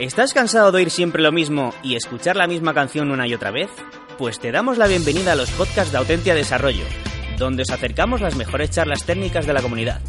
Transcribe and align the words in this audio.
¿Estás 0.00 0.32
cansado 0.32 0.72
de 0.72 0.78
oír 0.78 0.90
siempre 0.90 1.22
lo 1.22 1.30
mismo 1.30 1.74
y 1.82 1.94
escuchar 1.94 2.34
la 2.34 2.46
misma 2.46 2.72
canción 2.72 3.10
una 3.10 3.28
y 3.28 3.34
otra 3.34 3.50
vez? 3.50 3.68
Pues 4.16 4.40
te 4.40 4.50
damos 4.50 4.78
la 4.78 4.86
bienvenida 4.86 5.32
a 5.32 5.34
los 5.34 5.50
podcasts 5.50 5.92
de 5.92 5.98
Autentia 5.98 6.34
Desarrollo, 6.34 6.84
donde 7.38 7.64
os 7.64 7.70
acercamos 7.70 8.22
las 8.22 8.34
mejores 8.34 8.70
charlas 8.70 9.04
técnicas 9.04 9.44
de 9.44 9.52
la 9.52 9.60
comunidad. 9.60 10.00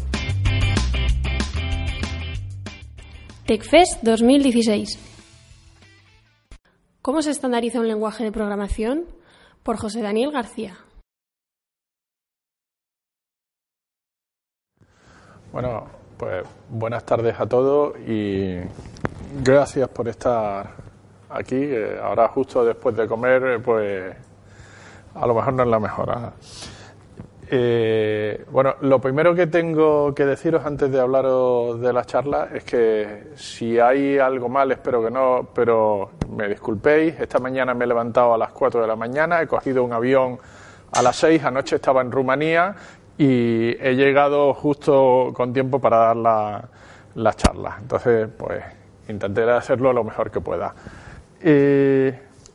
TechFest 3.44 4.02
2016. 4.02 4.98
¿Cómo 7.02 7.20
se 7.20 7.30
estandariza 7.30 7.78
un 7.78 7.88
lenguaje 7.88 8.24
de 8.24 8.32
programación? 8.32 9.04
Por 9.62 9.76
José 9.76 10.00
Daniel 10.00 10.32
García. 10.32 10.78
Bueno, 15.52 15.84
pues 16.16 16.46
buenas 16.70 17.04
tardes 17.04 17.38
a 17.38 17.44
todos 17.46 17.94
y 18.08 18.56
gracias 19.40 19.88
por 19.88 20.08
estar 20.08 20.70
aquí. 21.30 21.70
ahora 22.02 22.28
justo 22.28 22.64
después 22.64 22.96
de 22.96 23.06
comer, 23.06 23.62
pues 23.62 24.14
a 25.14 25.26
lo 25.26 25.34
mejor 25.34 25.54
no 25.54 25.62
es 25.62 25.68
la 25.68 25.80
mejor. 25.80 26.32
Eh, 27.54 28.46
bueno, 28.50 28.76
lo 28.80 28.98
primero 28.98 29.34
que 29.34 29.46
tengo 29.46 30.14
que 30.14 30.24
deciros 30.24 30.64
antes 30.64 30.90
de 30.90 30.98
hablaros 30.98 31.80
de 31.80 31.92
la 31.92 32.04
charla 32.04 32.48
es 32.54 32.64
que 32.64 33.32
si 33.34 33.78
hay 33.78 34.18
algo 34.18 34.48
mal, 34.48 34.72
espero 34.72 35.04
que 35.04 35.10
no, 35.10 35.48
pero 35.54 36.12
me 36.30 36.48
disculpéis. 36.48 37.20
Esta 37.20 37.38
mañana 37.40 37.74
me 37.74 37.84
he 37.84 37.88
levantado 37.88 38.32
a 38.32 38.38
las 38.38 38.52
4 38.52 38.80
de 38.80 38.86
la 38.86 38.96
mañana, 38.96 39.42
he 39.42 39.46
cogido 39.46 39.84
un 39.84 39.92
avión 39.92 40.38
a 40.92 41.02
las 41.02 41.16
6, 41.16 41.44
anoche 41.44 41.76
estaba 41.76 42.00
en 42.00 42.10
Rumanía 42.10 42.74
y 43.18 43.76
he 43.86 43.94
llegado 43.96 44.54
justo 44.54 45.32
con 45.34 45.52
tiempo 45.52 45.78
para 45.78 45.98
dar 45.98 46.16
la, 46.16 46.68
la 47.16 47.34
charla. 47.34 47.76
Entonces, 47.82 48.28
pues 48.34 48.62
intentaré 49.08 49.52
hacerlo 49.52 49.92
lo 49.92 50.04
mejor 50.04 50.30
que 50.30 50.40
pueda. 50.40 50.74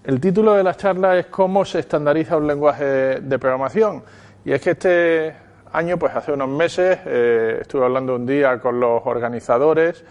El 0.07 0.21
título 0.21 0.53
de 0.53 0.63
la 0.63 0.73
charla 0.73 1.17
es 1.17 1.25
cómo 1.25 1.65
se 1.65 1.79
estandariza 1.79 2.37
un 2.37 2.47
lenguaje 2.47 3.19
de 3.19 3.39
programación. 3.39 4.03
Y 4.45 4.53
es 4.53 4.61
que 4.61 4.69
este 4.69 5.33
año, 5.73 5.97
pues 5.99 6.15
hace 6.15 6.31
unos 6.31 6.47
meses, 6.47 6.99
eh, 7.05 7.57
estuve 7.59 7.83
hablando 7.83 8.15
un 8.15 8.25
día 8.25 8.57
con 8.59 8.79
los 8.79 9.01
organizadores 9.03 10.05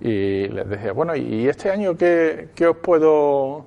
y 0.00 0.46
les 0.46 0.68
decía, 0.68 0.92
bueno, 0.92 1.16
¿y 1.16 1.48
este 1.48 1.68
año 1.68 1.96
qué, 1.96 2.48
os 2.64 2.76
puedo 2.76 3.66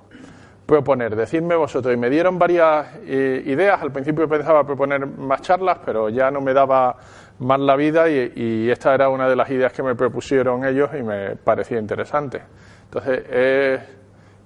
proponer? 0.65 1.17
Decidme 1.17 1.55
vosotros. 1.55 1.93
Y 1.93 1.97
me 1.97 2.09
dieron 2.09 2.39
varias 2.39 2.87
eh, 3.05 3.43
ideas. 3.45 3.81
Al 3.81 3.91
principio 3.91 4.29
pensaba 4.29 4.65
proponer 4.65 5.05
más 5.05 5.41
charlas, 5.41 5.79
pero 5.85 6.07
ya 6.07 6.31
no 6.31 6.39
me 6.39 6.53
daba 6.53 6.95
más 7.43 7.59
la 7.59 7.75
vida 7.75 8.09
y, 8.09 8.69
esta 8.69 8.93
era 8.93 9.09
una 9.09 9.27
de 9.27 9.35
las 9.35 9.49
ideas 9.49 9.73
que 9.73 9.83
me 9.83 9.95
propusieron 9.95 10.65
ellos 10.65 10.89
y 10.97 11.03
me 11.03 11.35
parecía 11.35 11.79
interesante. 11.79 12.41
Entonces, 12.85 13.23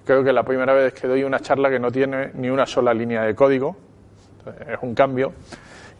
creo 0.04 0.24
que 0.24 0.32
la 0.32 0.42
primera 0.42 0.72
vez 0.72 0.94
que 0.94 1.06
doy 1.06 1.24
una 1.24 1.40
charla 1.40 1.70
que 1.70 1.78
no 1.78 1.90
tiene 1.90 2.30
ni 2.34 2.50
una 2.50 2.66
sola 2.66 2.94
línea 2.94 3.22
de 3.22 3.34
código, 3.34 3.76
es 4.68 4.78
un 4.82 4.94
cambio. 4.94 5.32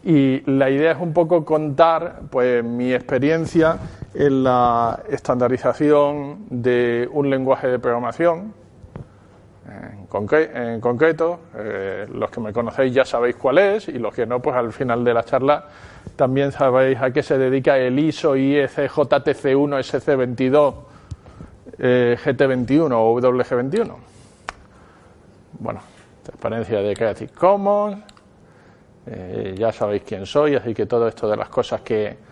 Y 0.04 0.40
la 0.50 0.70
idea 0.70 0.92
es 0.92 0.98
un 0.98 1.12
poco 1.12 1.44
contar 1.44 2.20
pues, 2.30 2.62
mi 2.62 2.94
experiencia 2.94 3.78
en 4.14 4.44
la 4.44 5.00
estandarización 5.10 6.46
de 6.48 7.08
un 7.12 7.28
lenguaje 7.28 7.68
de 7.68 7.78
programación. 7.78 8.54
En, 9.70 10.80
concreto, 10.80 11.40
eh, 11.54 12.06
los 12.12 12.30
que 12.30 12.40
me 12.40 12.52
conocéis 12.52 12.94
ya 12.94 13.04
sabéis 13.04 13.36
cuál 13.36 13.58
es 13.58 13.88
y 13.88 13.98
los 13.98 14.14
que 14.14 14.24
no, 14.24 14.40
pues 14.40 14.56
al 14.56 14.72
final 14.72 15.04
de 15.04 15.12
la 15.12 15.22
charla 15.24 15.66
también 16.16 16.52
sabéis 16.52 16.98
a 17.00 17.10
qué 17.10 17.22
se 17.22 17.36
dedica 17.36 17.76
el 17.76 17.98
ISO 17.98 18.34
IEC 18.34 18.90
JTC1 18.90 19.78
SC22 19.78 20.74
GT21 21.78 22.92
o 22.92 23.20
WG21. 23.20 23.94
Bueno, 25.60 25.80
transparencia 26.22 26.80
de 26.80 26.94
Creative 26.94 27.32
Commons, 27.32 27.98
eh, 29.06 29.54
ya 29.58 29.72
sabéis 29.72 30.02
quién 30.06 30.26
soy, 30.26 30.54
así 30.54 30.74
que 30.74 30.86
todo 30.86 31.08
esto 31.08 31.28
de 31.28 31.36
las 31.36 31.48
cosas 31.48 31.80
que, 31.80 32.28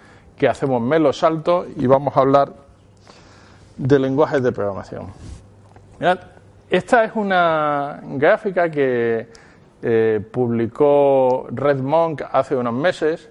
hacemos 0.48 0.82
me 0.82 0.98
lo 0.98 1.14
salto 1.14 1.66
y 1.76 1.86
vamos 1.86 2.14
a 2.16 2.20
hablar 2.20 2.52
de 3.78 3.98
lenguajes 3.98 4.42
de 4.42 4.52
programación. 4.52 5.06
Esta 6.68 7.04
es 7.04 7.12
una 7.14 8.00
gráfica 8.02 8.70
que 8.70 9.28
eh, 9.82 10.20
publicó 10.32 11.46
Red 11.50 11.78
Monk 11.78 12.22
hace 12.32 12.56
unos 12.56 12.72
meses 12.72 13.30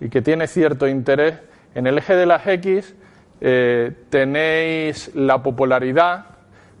y 0.00 0.08
que 0.08 0.22
tiene 0.22 0.46
cierto 0.46 0.86
interés. 0.86 1.34
En 1.74 1.86
el 1.86 1.98
eje 1.98 2.14
de 2.14 2.26
las 2.26 2.46
X 2.46 2.94
eh, 3.40 3.92
tenéis 4.08 5.14
la 5.14 5.42
popularidad 5.42 6.26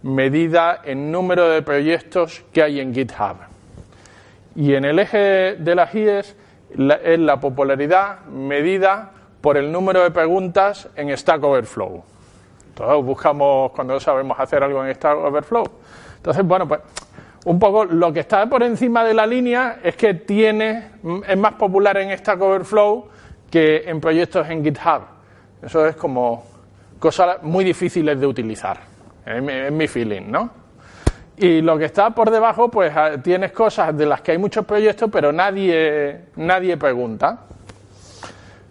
medida 0.02 0.80
en 0.84 1.10
número 1.10 1.48
de 1.48 1.62
proyectos 1.62 2.44
que 2.52 2.62
hay 2.62 2.80
en 2.80 2.94
GitHub. 2.94 3.36
Y 4.54 4.74
en 4.74 4.84
el 4.84 4.98
eje 4.98 5.56
de 5.56 5.74
las 5.74 5.94
Y 5.94 6.06
es 6.08 6.36
la 6.76 7.40
popularidad 7.40 8.24
medida 8.26 9.10
por 9.40 9.56
el 9.56 9.72
número 9.72 10.02
de 10.02 10.10
preguntas 10.10 10.88
en 10.96 11.14
Stack 11.16 11.42
Overflow. 11.42 12.04
Todos 12.74 13.04
buscamos 13.04 13.72
cuando 13.72 13.98
sabemos 13.98 14.38
hacer 14.38 14.62
algo 14.62 14.84
en 14.84 14.94
Stack 14.94 15.16
Overflow. 15.16 15.64
Entonces, 16.26 16.44
bueno, 16.44 16.66
pues 16.66 16.80
un 17.44 17.56
poco 17.60 17.84
lo 17.84 18.12
que 18.12 18.18
está 18.18 18.46
por 18.46 18.64
encima 18.64 19.04
de 19.04 19.14
la 19.14 19.24
línea 19.24 19.78
es 19.80 19.94
que 19.94 20.14
tiene, 20.14 20.88
es 21.24 21.38
más 21.38 21.52
popular 21.52 21.96
en 21.98 22.18
Stack 22.18 22.40
Overflow 22.42 23.06
que 23.48 23.88
en 23.88 24.00
proyectos 24.00 24.50
en 24.50 24.64
GitHub. 24.64 25.02
Eso 25.62 25.86
es 25.86 25.94
como 25.94 26.44
cosas 26.98 27.40
muy 27.44 27.64
difíciles 27.64 28.18
de 28.18 28.26
utilizar. 28.26 28.76
Es 29.24 29.70
mi 29.70 29.86
feeling, 29.86 30.22
¿no? 30.28 30.50
Y 31.36 31.60
lo 31.60 31.78
que 31.78 31.84
está 31.84 32.10
por 32.10 32.32
debajo, 32.32 32.68
pues 32.68 32.92
ah, 32.96 33.12
tienes 33.22 33.52
cosas 33.52 33.96
de 33.96 34.06
las 34.06 34.20
que 34.20 34.32
hay 34.32 34.38
muchos 34.38 34.64
proyectos, 34.64 35.08
pero 35.12 35.30
nadie, 35.30 36.22
nadie 36.34 36.76
pregunta. 36.76 37.38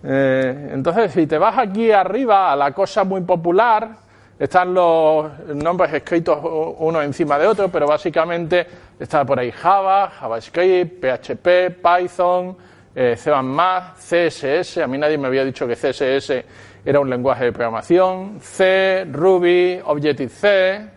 Eh, 0.03 0.71
entonces, 0.73 1.13
si 1.13 1.25
te 1.25 1.37
vas 1.37 1.57
aquí 1.57 1.89
arriba 1.89 2.51
a 2.51 2.55
la 2.57 2.73
cosa 2.73 3.05
muy 3.05 3.21
popular, 3.21 4.04
están 4.37 4.73
los 4.73 5.39
nombres 5.47 5.93
escritos 5.93 6.39
uno 6.79 7.01
encima 7.01 7.39
de 7.39 7.47
otro, 7.47 7.69
pero 7.69 7.87
básicamente 7.87 8.67
está 8.99 9.23
por 9.23 9.39
ahí 9.39 9.51
Java, 9.51 10.09
JavaScript, 10.09 11.01
PHP, 11.01 11.81
Python, 11.81 12.57
eh, 12.93 13.15
C++, 13.17 13.31
CSS. 13.31 14.77
A 14.79 14.87
mí 14.87 14.97
nadie 14.97 15.17
me 15.17 15.27
había 15.27 15.45
dicho 15.45 15.65
que 15.65 15.75
CSS 15.75 16.43
era 16.83 16.99
un 16.99 17.09
lenguaje 17.09 17.45
de 17.45 17.51
programación. 17.51 18.39
C, 18.41 19.05
Ruby, 19.11 19.79
Objective-C. 19.83 20.89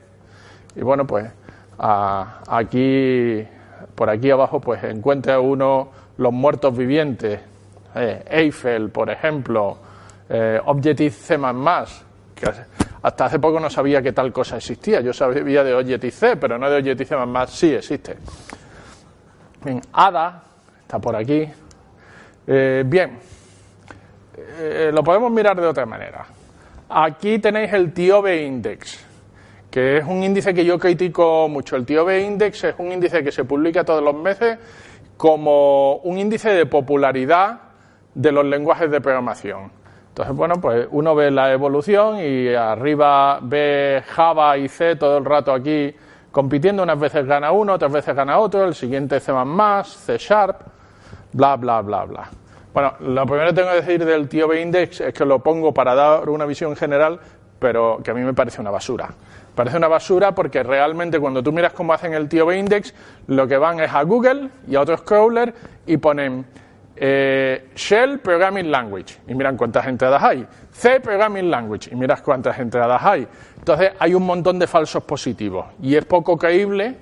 Y 0.76 0.80
bueno, 0.82 1.06
pues 1.06 1.30
aquí, 1.78 3.46
por 3.94 4.10
aquí 4.10 4.30
abajo, 4.30 4.60
pues 4.60 4.82
encuentra 4.84 5.40
uno 5.40 5.90
los 6.18 6.32
muertos 6.32 6.76
vivientes, 6.76 7.40
eh, 7.94 8.24
Eiffel, 8.28 8.90
por 8.90 9.10
ejemplo, 9.10 9.78
eh, 10.28 10.60
Objective-C++, 10.64 11.38
hasta 13.02 13.26
hace 13.26 13.38
poco 13.38 13.60
no 13.60 13.70
sabía 13.70 14.02
que 14.02 14.12
tal 14.12 14.32
cosa 14.32 14.56
existía. 14.56 15.00
Yo 15.00 15.12
sabía 15.12 15.62
de 15.64 15.74
Objective-C, 15.74 16.36
pero 16.36 16.58
no 16.58 16.68
de 16.68 16.78
Objective-C++, 16.78 17.16
sí 17.48 17.74
existe. 17.74 18.16
Bien, 19.64 19.80
ADA 19.92 20.42
está 20.80 20.98
por 20.98 21.16
aquí. 21.16 21.48
Eh, 22.46 22.82
bien, 22.86 23.18
lo 24.92 25.02
podemos 25.02 25.30
mirar 25.30 25.60
de 25.60 25.66
otra 25.66 25.86
manera. 25.86 26.26
Aquí 26.88 27.38
tenéis 27.38 27.72
el 27.72 27.92
TIOB 27.92 28.28
index 28.28 29.08
que 29.70 29.98
es 29.98 30.04
un 30.04 30.22
índice 30.22 30.54
que 30.54 30.64
yo 30.64 30.78
critico 30.78 31.48
mucho. 31.48 31.76
El 31.76 31.84
TIOB 31.84 32.10
Index 32.10 32.64
es 32.64 32.74
un 32.78 32.92
índice 32.92 33.22
que 33.22 33.30
se 33.30 33.44
publica 33.44 33.84
todos 33.84 34.02
los 34.02 34.14
meses 34.14 34.58
como 35.16 35.96
un 35.96 36.18
índice 36.18 36.50
de 36.50 36.66
popularidad 36.66 37.60
de 38.14 38.32
los 38.32 38.44
lenguajes 38.44 38.90
de 38.90 39.00
programación. 39.00 39.70
Entonces, 40.18 40.36
bueno, 40.36 40.60
pues 40.60 40.88
uno 40.90 41.14
ve 41.14 41.30
la 41.30 41.52
evolución 41.52 42.18
y 42.18 42.52
arriba 42.52 43.38
ve 43.40 44.02
Java 44.04 44.58
y 44.58 44.66
C 44.66 44.96
todo 44.96 45.16
el 45.18 45.24
rato 45.24 45.52
aquí 45.52 45.94
compitiendo. 46.32 46.82
Unas 46.82 46.98
veces 46.98 47.24
gana 47.24 47.52
uno, 47.52 47.74
otras 47.74 47.92
veces 47.92 48.16
gana 48.16 48.36
otro, 48.40 48.64
el 48.64 48.74
siguiente 48.74 49.20
C++, 49.20 49.32
C 49.84 50.18
Sharp, 50.18 50.56
bla, 51.32 51.54
bla, 51.54 51.82
bla, 51.82 52.04
bla. 52.04 52.28
Bueno, 52.74 52.94
lo 52.98 53.26
primero 53.26 53.50
que 53.50 53.52
tengo 53.52 53.68
que 53.68 53.76
decir 53.76 54.04
del 54.04 54.28
TIOB 54.28 54.54
Index 54.54 55.02
es 55.02 55.14
que 55.14 55.24
lo 55.24 55.38
pongo 55.38 55.72
para 55.72 55.94
dar 55.94 56.28
una 56.28 56.46
visión 56.46 56.74
general, 56.74 57.20
pero 57.60 58.00
que 58.02 58.10
a 58.10 58.14
mí 58.14 58.22
me 58.22 58.34
parece 58.34 58.60
una 58.60 58.72
basura. 58.72 59.10
Parece 59.54 59.76
una 59.76 59.86
basura 59.86 60.34
porque 60.34 60.64
realmente 60.64 61.20
cuando 61.20 61.44
tú 61.44 61.52
miras 61.52 61.74
cómo 61.74 61.92
hacen 61.92 62.12
el 62.14 62.28
TIOB 62.28 62.54
Index, 62.54 62.92
lo 63.28 63.46
que 63.46 63.56
van 63.56 63.78
es 63.78 63.94
a 63.94 64.02
Google 64.02 64.50
y 64.66 64.74
a 64.74 64.80
otros 64.80 65.02
crawlers 65.02 65.52
y 65.86 65.96
ponen 65.96 66.44
eh, 67.00 67.70
Shell 67.74 68.18
Programming 68.20 68.70
Language 68.70 69.18
y 69.26 69.34
miran 69.34 69.56
cuántas 69.56 69.86
entradas 69.86 70.22
hay. 70.22 70.46
C 70.72 71.00
Programming 71.00 71.50
Language 71.50 71.90
y 71.92 71.96
miras 71.96 72.22
cuántas 72.22 72.58
entradas 72.58 73.02
hay. 73.02 73.26
Entonces 73.58 73.92
hay 73.98 74.14
un 74.14 74.24
montón 74.24 74.58
de 74.58 74.66
falsos 74.66 75.02
positivos 75.04 75.66
y 75.80 75.94
es 75.94 76.04
poco 76.04 76.36
creíble 76.36 76.96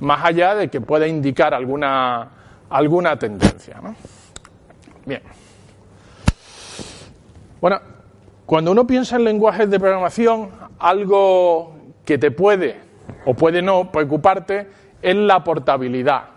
más 0.00 0.24
allá 0.24 0.54
de 0.54 0.68
que 0.68 0.80
pueda 0.80 1.06
indicar 1.06 1.54
alguna, 1.54 2.28
alguna 2.70 3.18
tendencia. 3.18 3.80
Bien. 5.06 5.22
Bueno, 7.60 7.80
cuando 8.46 8.72
uno 8.72 8.86
piensa 8.86 9.16
en 9.16 9.24
lenguajes 9.24 9.70
de 9.70 9.80
programación, 9.80 10.50
algo 10.78 11.74
que 12.04 12.18
te 12.18 12.30
puede 12.30 12.80
o 13.24 13.34
puede 13.34 13.62
no 13.62 13.90
preocuparte 13.90 14.68
es 15.00 15.16
la 15.16 15.42
portabilidad. 15.42 16.33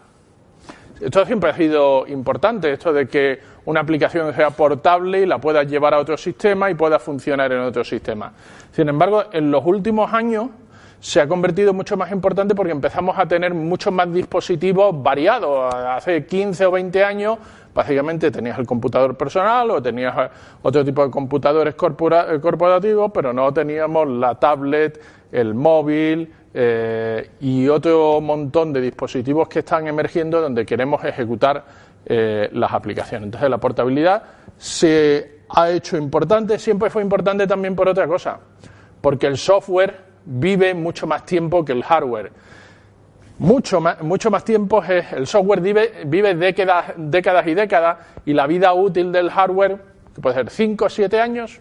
Esto 0.99 1.25
siempre 1.25 1.51
ha 1.51 1.53
sido 1.53 2.07
importante, 2.07 2.71
esto 2.71 2.91
de 2.91 3.07
que 3.07 3.39
una 3.65 3.81
aplicación 3.81 4.33
sea 4.33 4.49
portable 4.49 5.21
y 5.21 5.25
la 5.27 5.37
puedas 5.37 5.67
llevar 5.67 5.93
a 5.93 5.99
otro 5.99 6.17
sistema 6.17 6.71
y 6.71 6.73
pueda 6.73 6.97
funcionar 6.97 7.51
en 7.51 7.59
otro 7.59 7.83
sistema. 7.83 8.33
Sin 8.71 8.89
embargo, 8.89 9.25
en 9.31 9.51
los 9.51 9.63
últimos 9.65 10.11
años 10.11 10.49
se 10.99 11.21
ha 11.21 11.27
convertido 11.27 11.73
mucho 11.73 11.95
más 11.97 12.11
importante 12.11 12.55
porque 12.55 12.71
empezamos 12.71 13.17
a 13.19 13.27
tener 13.27 13.53
muchos 13.53 13.93
más 13.93 14.11
dispositivos 14.11 15.03
variados. 15.03 15.71
Hace 15.73 16.25
15 16.25 16.65
o 16.65 16.71
20 16.71 17.03
años, 17.03 17.37
básicamente 17.75 18.31
tenías 18.31 18.57
el 18.57 18.65
computador 18.65 19.15
personal 19.15 19.69
o 19.69 19.81
tenías 19.81 20.15
otro 20.63 20.83
tipo 20.83 21.05
de 21.05 21.11
computadores 21.11 21.75
corporativos, 21.75 23.11
pero 23.13 23.33
no 23.33 23.53
teníamos 23.53 24.07
la 24.07 24.33
tablet, 24.35 24.99
el 25.31 25.53
móvil, 25.53 26.33
eh, 26.59 27.29
y 27.41 27.67
otro 27.67 28.19
montón 28.19 28.73
de 28.73 28.81
dispositivos 28.81 29.47
que 29.47 29.59
están 29.59 29.85
emergiendo 29.87 30.41
donde 30.41 30.65
queremos 30.65 31.03
ejecutar 31.05 31.63
eh, 32.03 32.49
las 32.51 32.73
aplicaciones. 32.73 33.27
Entonces 33.27 33.47
la 33.47 33.59
portabilidad 33.59 34.23
se 34.57 35.41
ha 35.49 35.69
hecho 35.69 35.97
importante, 35.97 36.57
siempre 36.57 36.89
fue 36.89 37.03
importante 37.03 37.45
también 37.45 37.75
por 37.75 37.87
otra 37.87 38.07
cosa, 38.07 38.39
porque 38.99 39.27
el 39.27 39.37
software 39.37 39.97
vive 40.25 40.73
mucho 40.73 41.05
más 41.05 41.27
tiempo 41.27 41.63
que 41.63 41.73
el 41.73 41.83
hardware. 41.83 42.31
Mucho 43.37 43.79
más, 43.79 44.01
mucho 44.01 44.31
más 44.31 44.43
tiempo 44.43 44.81
es, 44.81 45.13
el 45.13 45.27
software 45.27 45.61
vive, 45.61 46.05
vive 46.07 46.33
décadas, 46.33 47.45
y 47.45 47.53
décadas 47.53 47.97
y 48.25 48.33
la 48.33 48.47
vida 48.47 48.73
útil 48.73 49.11
del 49.11 49.29
hardware, 49.29 49.77
que 50.15 50.21
puede 50.21 50.35
ser 50.37 50.49
5 50.49 50.85
o 50.85 50.89
7 50.89 51.21
años, 51.21 51.59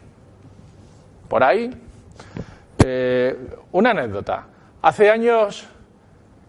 por 1.29 1.45
ahí. 1.45 1.71
Eh, 2.83 3.37
una 3.73 3.91
anécdota. 3.91 4.56
Hace 4.87 5.11
años, 5.11 5.67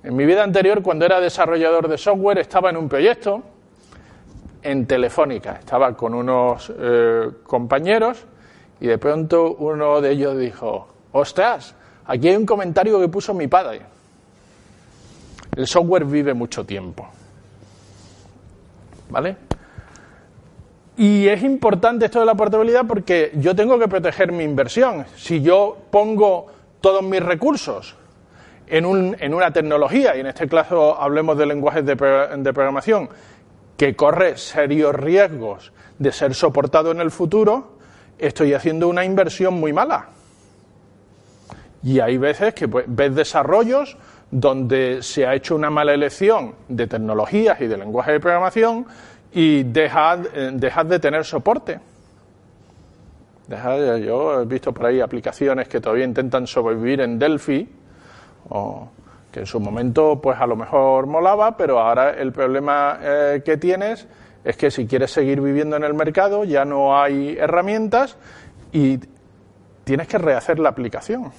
en 0.04 0.16
mi 0.16 0.24
vida 0.24 0.44
anterior, 0.44 0.84
cuando 0.84 1.06
era 1.06 1.20
desarrollador 1.20 1.88
de 1.88 1.98
software, 1.98 2.38
estaba 2.38 2.70
en 2.70 2.78
un 2.78 2.88
proyecto 2.88 3.42
en 4.62 4.86
Telefónica. 4.86 5.54
Estaba 5.54 5.98
con 5.98 6.14
unos 6.14 6.72
eh, 6.78 7.32
compañeros 7.48 8.26
y 8.80 8.86
de 8.86 9.00
pronto 9.00 9.56
uno 9.56 10.02
de 10.02 10.12
ellos 10.12 10.38
dijo, 10.38 10.88
ostras, 11.14 11.74
aquí 12.06 12.28
hay 12.28 12.36
un 12.36 12.46
comentario 12.46 13.00
que 13.02 13.08
puso 13.08 13.34
mi 13.34 13.48
padre. 13.48 13.82
El 15.56 15.66
software 15.66 16.06
vive 16.06 16.36
mucho 16.36 16.64
tiempo. 16.64 17.08
¿Vale? 19.10 19.36
Y 20.96 21.28
es 21.28 21.42
importante 21.42 22.06
esto 22.06 22.20
de 22.20 22.28
la 22.28 22.36
portabilidad 22.36 22.86
porque 22.88 23.32
yo 23.38 23.56
tengo 23.56 23.80
que 23.80 23.88
proteger 23.88 24.32
mi 24.32 24.44
inversión. 24.44 25.08
Si 25.16 25.42
yo 25.42 25.76
pongo 25.90 26.46
todos 26.82 27.02
mis 27.02 27.24
recursos 27.24 27.96
en, 28.68 28.86
un, 28.86 29.16
en 29.20 29.34
una 29.34 29.52
tecnología, 29.52 30.16
y 30.16 30.20
en 30.20 30.28
este 30.28 30.48
caso 30.48 31.00
hablemos 31.00 31.38
de 31.38 31.46
lenguajes 31.46 31.86
de, 31.86 31.96
programación, 31.96 33.10
que 33.78 33.96
corre 33.96 34.38
serios 34.38 34.94
riesgos 34.94 35.72
de 35.98 36.12
ser 36.12 36.34
soportado 36.34 36.92
en 36.92 37.00
el 37.00 37.12
futuro, 37.12 37.78
estoy 38.18 38.54
haciendo 38.54 38.88
una 38.88 39.06
inversión 39.06 39.54
muy 39.56 39.74
mala. 39.74 40.10
Y 41.84 42.00
hay 42.00 42.18
veces 42.18 42.54
que 42.54 42.68
pues, 42.68 42.86
ves 42.88 43.16
desarrollos 43.16 43.98
donde 44.30 45.02
se 45.04 45.26
ha 45.26 45.36
hecho 45.36 45.56
una 45.56 45.70
mala 45.70 45.94
elección 45.94 46.56
de 46.68 46.88
tecnologías 46.88 47.62
y 47.62 47.68
de 47.68 47.78
lenguaje 47.78 48.14
de 48.14 48.20
programación 48.20 48.86
y 49.32 49.64
dejas, 49.64 50.28
eh, 50.34 50.52
de 50.52 51.00
tener 51.00 51.24
soporte. 51.24 51.80
yo 53.48 54.42
he 54.42 54.46
visto 54.46 54.74
por 54.74 54.88
ahí 54.88 55.00
aplicaciones 55.00 55.70
que 55.70 55.80
todavía 55.80 56.04
intentan 56.04 56.48
sobrevivir 56.48 57.02
en 57.02 57.18
Delphi 57.18 57.70
o 58.50 58.90
que 59.32 59.42
en 59.42 59.46
su 59.46 59.60
momento 59.60 60.20
pues 60.22 60.40
a 60.40 60.48
lo 60.48 60.56
mejor 60.56 61.08
molaba, 61.08 61.58
pero 61.58 61.80
ahora 61.80 62.12
el 62.12 62.32
problema 62.32 63.00
eh, 63.02 63.42
que 63.44 63.58
tienes 63.58 64.08
es 64.44 64.56
que 64.58 64.72
si 64.72 64.88
quieres 64.88 65.12
seguir 65.12 65.42
viviendo 65.42 65.76
en 65.76 65.84
el 65.84 65.94
mercado 65.94 66.44
ya 66.44 66.66
no 66.66 67.00
hay 67.00 67.38
herramientas 67.38 68.18
y 68.72 69.00
tienes 69.84 70.08
que 70.08 70.18
rehacer 70.18 70.60
la 70.60 70.70
aplicación 70.70 71.32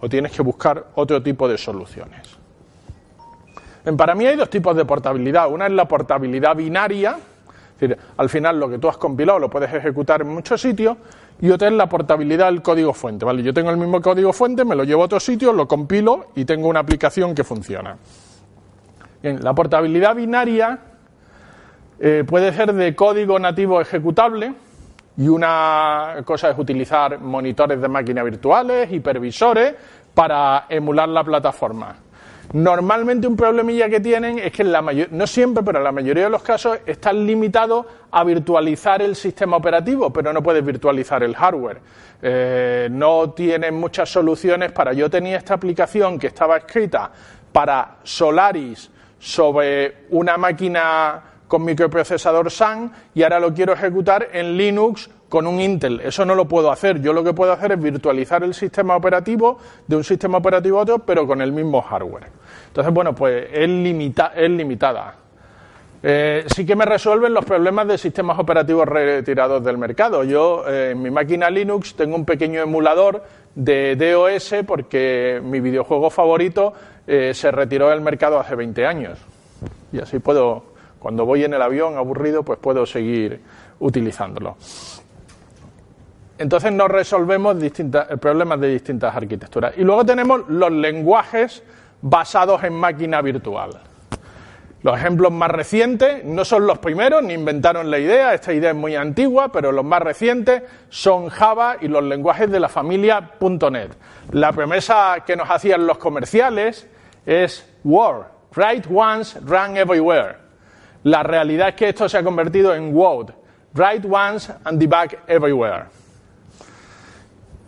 o 0.00 0.08
tienes 0.08 0.32
que 0.32 0.42
buscar 0.42 0.86
otro 0.94 1.22
tipo 1.22 1.48
de 1.48 1.58
soluciones. 1.58 2.38
Para 3.96 4.14
mí 4.14 4.26
hay 4.26 4.36
dos 4.36 4.50
tipos 4.50 4.76
de 4.76 4.84
portabilidad. 4.84 5.50
Una 5.50 5.66
es 5.66 5.72
la 5.72 5.88
portabilidad 5.88 6.54
binaria, 6.54 7.16
es 7.80 7.88
decir, 7.88 7.98
al 8.16 8.28
final 8.28 8.58
lo 8.58 8.68
que 8.68 8.78
tú 8.78 8.88
has 8.88 8.96
compilado 8.96 9.38
lo 9.38 9.48
puedes 9.48 9.72
ejecutar 9.72 10.22
en 10.22 10.28
muchos 10.28 10.60
sitios, 10.60 10.96
y 11.40 11.50
otra 11.50 11.68
es 11.68 11.74
la 11.74 11.88
portabilidad 11.88 12.46
del 12.46 12.60
código 12.60 12.92
fuente. 12.92 13.24
¿vale? 13.24 13.42
Yo 13.42 13.54
tengo 13.54 13.70
el 13.70 13.76
mismo 13.76 14.02
código 14.02 14.32
fuente, 14.32 14.64
me 14.64 14.74
lo 14.74 14.82
llevo 14.82 15.02
a 15.02 15.04
otro 15.04 15.20
sitio, 15.20 15.52
lo 15.52 15.68
compilo 15.68 16.26
y 16.34 16.44
tengo 16.44 16.68
una 16.68 16.80
aplicación 16.80 17.34
que 17.34 17.44
funciona. 17.44 17.96
Bien, 19.22 19.38
la 19.42 19.54
portabilidad 19.54 20.16
binaria 20.16 20.78
eh, 22.00 22.24
puede 22.26 22.52
ser 22.52 22.72
de 22.72 22.96
código 22.96 23.38
nativo 23.38 23.80
ejecutable 23.80 24.54
y 25.16 25.28
una 25.28 26.16
cosa 26.24 26.50
es 26.50 26.58
utilizar 26.58 27.20
monitores 27.20 27.80
de 27.80 27.88
máquina 27.88 28.22
virtuales, 28.22 28.90
hipervisores, 28.92 29.74
para 30.14 30.66
emular 30.68 31.08
la 31.08 31.22
plataforma. 31.22 31.96
Normalmente 32.52 33.26
un 33.26 33.36
problemilla 33.36 33.90
que 33.90 34.00
tienen 34.00 34.38
es 34.38 34.52
que 34.52 34.64
la 34.64 34.80
no 34.80 35.26
siempre, 35.26 35.62
pero 35.62 35.78
en 35.78 35.84
la 35.84 35.92
mayoría 35.92 36.24
de 36.24 36.30
los 36.30 36.42
casos 36.42 36.78
están 36.86 37.26
limitados 37.26 37.84
a 38.10 38.24
virtualizar 38.24 39.02
el 39.02 39.16
sistema 39.16 39.58
operativo, 39.58 40.10
pero 40.10 40.32
no 40.32 40.42
puedes 40.42 40.64
virtualizar 40.64 41.22
el 41.22 41.36
hardware. 41.36 41.80
Eh, 42.22 42.88
no 42.90 43.30
tienen 43.30 43.74
muchas 43.74 44.08
soluciones 44.08 44.72
para. 44.72 44.94
Yo 44.94 45.10
tenía 45.10 45.36
esta 45.36 45.54
aplicación 45.54 46.18
que 46.18 46.28
estaba 46.28 46.56
escrita 46.56 47.10
para 47.52 47.98
Solaris 48.02 48.90
sobre 49.18 50.06
una 50.10 50.38
máquina 50.38 51.22
con 51.46 51.64
microprocesador 51.64 52.50
SAN 52.50 52.92
y 53.14 53.22
ahora 53.22 53.40
lo 53.40 53.52
quiero 53.52 53.74
ejecutar 53.74 54.28
en 54.32 54.56
Linux 54.56 55.10
con 55.28 55.46
un 55.46 55.60
Intel. 55.60 56.00
Eso 56.00 56.24
no 56.24 56.34
lo 56.34 56.46
puedo 56.46 56.70
hacer. 56.70 57.00
Yo 57.00 57.12
lo 57.12 57.22
que 57.22 57.34
puedo 57.34 57.52
hacer 57.52 57.72
es 57.72 57.80
virtualizar 57.80 58.42
el 58.42 58.54
sistema 58.54 58.96
operativo 58.96 59.58
de 59.86 59.96
un 59.96 60.04
sistema 60.04 60.38
operativo 60.38 60.78
a 60.78 60.82
otro, 60.82 60.98
pero 61.00 61.26
con 61.26 61.40
el 61.40 61.52
mismo 61.52 61.82
hardware. 61.82 62.26
Entonces, 62.68 62.92
bueno, 62.92 63.14
pues 63.14 63.46
es, 63.52 63.68
es 63.68 64.50
limitada. 64.50 65.14
Eh, 66.00 66.44
sí 66.54 66.64
que 66.64 66.76
me 66.76 66.84
resuelven 66.84 67.34
los 67.34 67.44
problemas 67.44 67.88
de 67.88 67.98
sistemas 67.98 68.38
operativos 68.38 68.86
retirados 68.86 69.64
del 69.64 69.78
mercado. 69.78 70.22
Yo 70.22 70.64
eh, 70.68 70.90
en 70.92 71.02
mi 71.02 71.10
máquina 71.10 71.50
Linux 71.50 71.94
tengo 71.94 72.14
un 72.14 72.24
pequeño 72.24 72.62
emulador 72.62 73.24
de 73.54 73.96
DOS 73.96 74.54
porque 74.64 75.40
mi 75.42 75.58
videojuego 75.58 76.08
favorito 76.10 76.72
eh, 77.06 77.32
se 77.34 77.50
retiró 77.50 77.88
del 77.88 78.00
mercado 78.00 78.38
hace 78.38 78.54
20 78.54 78.86
años. 78.86 79.18
Y 79.92 79.98
así 79.98 80.20
puedo, 80.20 80.62
cuando 81.00 81.26
voy 81.26 81.42
en 81.42 81.54
el 81.54 81.62
avión 81.62 81.96
aburrido, 81.96 82.44
pues 82.44 82.60
puedo 82.60 82.86
seguir 82.86 83.40
utilizándolo. 83.80 84.56
Entonces 86.38 86.72
nos 86.72 86.88
resolvemos 86.88 87.56
problemas 88.20 88.60
de 88.60 88.68
distintas 88.68 89.14
arquitecturas. 89.14 89.74
Y 89.76 89.82
luego 89.82 90.06
tenemos 90.06 90.48
los 90.48 90.70
lenguajes 90.70 91.64
basados 92.00 92.62
en 92.62 92.74
máquina 92.74 93.20
virtual. 93.20 93.80
Los 94.82 94.96
ejemplos 94.96 95.32
más 95.32 95.50
recientes 95.50 96.24
no 96.24 96.44
son 96.44 96.64
los 96.64 96.78
primeros, 96.78 97.24
ni 97.24 97.34
inventaron 97.34 97.90
la 97.90 97.98
idea, 97.98 98.32
esta 98.32 98.52
idea 98.52 98.70
es 98.70 98.76
muy 98.76 98.94
antigua, 98.94 99.50
pero 99.50 99.72
los 99.72 99.84
más 99.84 100.00
recientes 100.00 100.62
son 100.88 101.28
Java 101.28 101.78
y 101.80 101.88
los 101.88 102.04
lenguajes 102.04 102.48
de 102.48 102.60
la 102.60 102.68
familia 102.68 103.32
.NET. 103.40 103.90
La 104.30 104.52
promesa 104.52 105.24
que 105.26 105.34
nos 105.34 105.50
hacían 105.50 105.84
los 105.84 105.98
comerciales 105.98 106.86
es 107.26 107.68
WORD, 107.82 108.26
Write 108.54 108.88
Once, 108.94 109.40
Run 109.40 109.76
Everywhere. 109.76 110.36
La 111.02 111.24
realidad 111.24 111.70
es 111.70 111.74
que 111.74 111.88
esto 111.88 112.08
se 112.08 112.18
ha 112.18 112.22
convertido 112.22 112.72
en 112.72 112.94
WORD, 112.94 113.32
Write 113.74 114.06
Once 114.08 114.52
and 114.64 114.78
Debug 114.78 115.18
Everywhere 115.26 115.97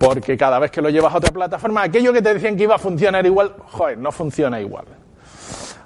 porque 0.00 0.34
cada 0.38 0.58
vez 0.58 0.70
que 0.70 0.80
lo 0.80 0.88
llevas 0.88 1.12
a 1.12 1.18
otra 1.18 1.30
plataforma, 1.30 1.82
aquello 1.82 2.10
que 2.10 2.22
te 2.22 2.32
decían 2.32 2.56
que 2.56 2.62
iba 2.62 2.76
a 2.76 2.78
funcionar 2.78 3.26
igual, 3.26 3.52
joder, 3.66 3.98
no 3.98 4.10
funciona 4.10 4.58
igual. 4.58 4.86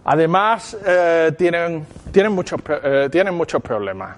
Además, 0.05 0.79
eh, 0.87 1.33
tienen, 1.37 1.85
tienen, 2.13 2.31
muchos, 2.31 2.61
eh, 2.69 3.09
tienen 3.11 3.35
muchos 3.35 3.61
problemas. 3.61 4.17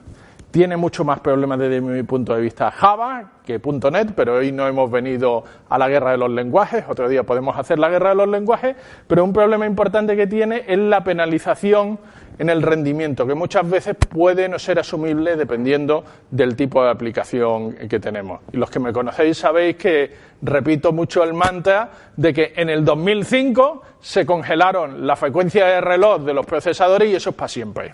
Tiene 0.51 0.77
mucho 0.77 1.03
más 1.03 1.21
problemas 1.21 1.59
desde 1.59 1.81
mi 1.81 2.03
punto 2.03 2.35
de 2.35 2.43
vista 2.43 2.71
Java 2.71 3.31
que 3.47 3.59
.NET, 3.91 4.13
pero 4.15 4.35
hoy 4.35 4.53
no 4.53 4.67
hemos 4.69 4.91
venido 4.91 5.45
a 5.71 5.79
la 5.79 5.89
guerra 5.89 6.11
de 6.11 6.19
los 6.19 6.31
lenguajes, 6.31 6.85
otro 6.89 7.09
día 7.09 7.23
podemos 7.23 7.57
hacer 7.59 7.79
la 7.79 7.89
guerra 7.89 8.11
de 8.11 8.17
los 8.17 8.29
lenguajes, 8.29 8.77
pero 9.07 9.25
un 9.25 9.33
problema 9.33 9.65
importante 9.65 10.15
que 10.15 10.27
tiene 10.27 10.65
es 10.67 10.79
la 10.79 11.05
penalización 11.05 11.99
en 12.39 12.51
el 12.51 12.63
rendimiento, 12.63 13.27
que 13.27 13.35
muchas 13.35 13.69
veces 13.69 13.97
puede 13.97 14.49
no 14.49 14.59
ser 14.59 14.79
asumible 14.79 15.37
dependiendo 15.37 16.05
del 16.31 16.55
tipo 16.55 16.83
de 16.83 16.91
aplicación 16.91 17.73
que 17.89 17.99
tenemos. 17.99 18.41
Y 18.53 18.57
los 18.57 18.71
que 18.71 18.79
me 18.79 18.93
conocéis 18.93 19.39
sabéis 19.39 19.77
que 19.77 20.11
repito 20.43 20.93
mucho 20.93 21.25
el 21.25 21.35
mantra 21.35 21.91
de 22.17 22.35
que 22.35 22.53
en 22.57 22.69
el 22.69 22.85
2005 22.85 23.83
se 24.01 24.27
congelaron 24.27 25.07
la 25.07 25.17
frecuencia 25.17 25.67
de 25.67 25.81
reloj 25.81 26.23
de 26.23 26.35
los 26.35 26.45
procesadores 26.45 27.11
y 27.11 27.15
eso 27.15 27.31
es 27.31 27.37
para 27.37 27.49
siempre. 27.49 27.93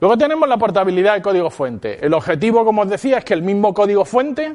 Luego 0.00 0.18
tenemos 0.18 0.48
la 0.48 0.56
portabilidad 0.56 1.14
de 1.14 1.22
código 1.22 1.48
fuente. 1.48 2.04
El 2.04 2.12
objetivo, 2.14 2.64
como 2.64 2.82
os 2.82 2.88
decía, 2.88 3.18
es 3.18 3.24
que 3.24 3.34
el 3.34 3.42
mismo 3.42 3.72
código 3.72 4.04
fuente 4.04 4.52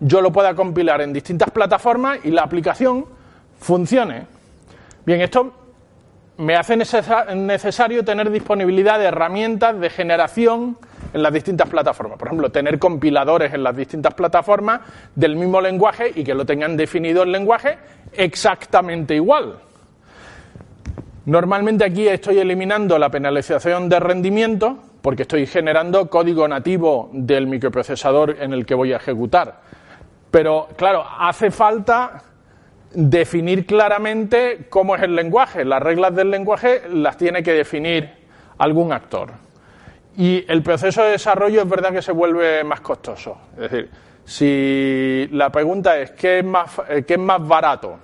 yo 0.00 0.20
lo 0.20 0.32
pueda 0.32 0.54
compilar 0.54 1.00
en 1.00 1.12
distintas 1.12 1.50
plataformas 1.50 2.18
y 2.24 2.30
la 2.30 2.42
aplicación 2.42 3.04
funcione. 3.60 4.26
Bien, 5.04 5.20
esto 5.20 5.52
me 6.36 6.54
hace 6.54 6.76
necesario 6.76 8.04
tener 8.04 8.30
disponibilidad 8.30 9.00
de 9.00 9.06
herramientas 9.06 9.78
de 9.80 9.90
generación 9.90 10.78
en 11.12 11.22
las 11.22 11.32
distintas 11.32 11.68
plataformas. 11.68 12.18
Por 12.18 12.28
ejemplo, 12.28 12.50
tener 12.50 12.78
compiladores 12.78 13.52
en 13.52 13.64
las 13.64 13.76
distintas 13.76 14.14
plataformas 14.14 14.80
del 15.14 15.34
mismo 15.34 15.60
lenguaje 15.60 16.12
y 16.14 16.22
que 16.22 16.34
lo 16.34 16.46
tengan 16.46 16.76
definido 16.76 17.24
el 17.24 17.32
lenguaje 17.32 17.78
exactamente 18.12 19.16
igual. 19.16 19.58
Normalmente 21.26 21.84
aquí 21.84 22.06
estoy 22.06 22.38
eliminando 22.38 22.98
la 22.98 23.10
penalización 23.10 23.88
de 23.88 23.98
rendimiento 23.98 24.78
porque 25.02 25.22
estoy 25.22 25.46
generando 25.46 26.08
código 26.08 26.46
nativo 26.46 27.10
del 27.12 27.48
microprocesador 27.48 28.36
en 28.40 28.52
el 28.52 28.64
que 28.64 28.74
voy 28.74 28.92
a 28.92 28.96
ejecutar. 28.96 29.60
Pero 30.30 30.68
claro, 30.76 31.04
hace 31.18 31.50
falta 31.50 32.22
definir 32.94 33.66
claramente 33.66 34.66
cómo 34.68 34.96
es 34.96 35.02
el 35.02 35.14
lenguaje. 35.14 35.64
Las 35.64 35.82
reglas 35.82 36.14
del 36.14 36.30
lenguaje 36.30 36.82
las 36.90 37.16
tiene 37.16 37.42
que 37.42 37.52
definir 37.52 38.10
algún 38.58 38.92
actor. 38.92 39.30
Y 40.16 40.44
el 40.48 40.62
proceso 40.62 41.02
de 41.02 41.12
desarrollo 41.12 41.62
es 41.62 41.68
verdad 41.68 41.92
que 41.92 42.02
se 42.02 42.12
vuelve 42.12 42.62
más 42.64 42.80
costoso. 42.80 43.38
Es 43.54 43.70
decir, 43.70 43.90
si 44.24 45.28
la 45.32 45.50
pregunta 45.50 45.98
es 45.98 46.12
¿qué 46.12 46.40
es 46.40 46.44
más, 46.44 46.70
eh, 46.88 47.02
qué 47.06 47.14
es 47.14 47.20
más 47.20 47.46
barato? 47.46 47.98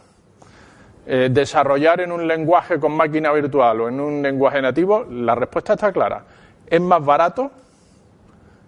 Eh, 1.06 1.28
¿Desarrollar 1.30 2.00
en 2.00 2.12
un 2.12 2.26
lenguaje 2.26 2.78
con 2.78 2.92
máquina 2.92 3.32
virtual 3.32 3.80
o 3.82 3.88
en 3.88 4.00
un 4.00 4.22
lenguaje 4.22 4.60
nativo? 4.60 5.06
La 5.10 5.34
respuesta 5.34 5.74
está 5.74 5.92
clara. 5.92 6.24
Es 6.66 6.80
más 6.80 7.04
barato 7.04 7.50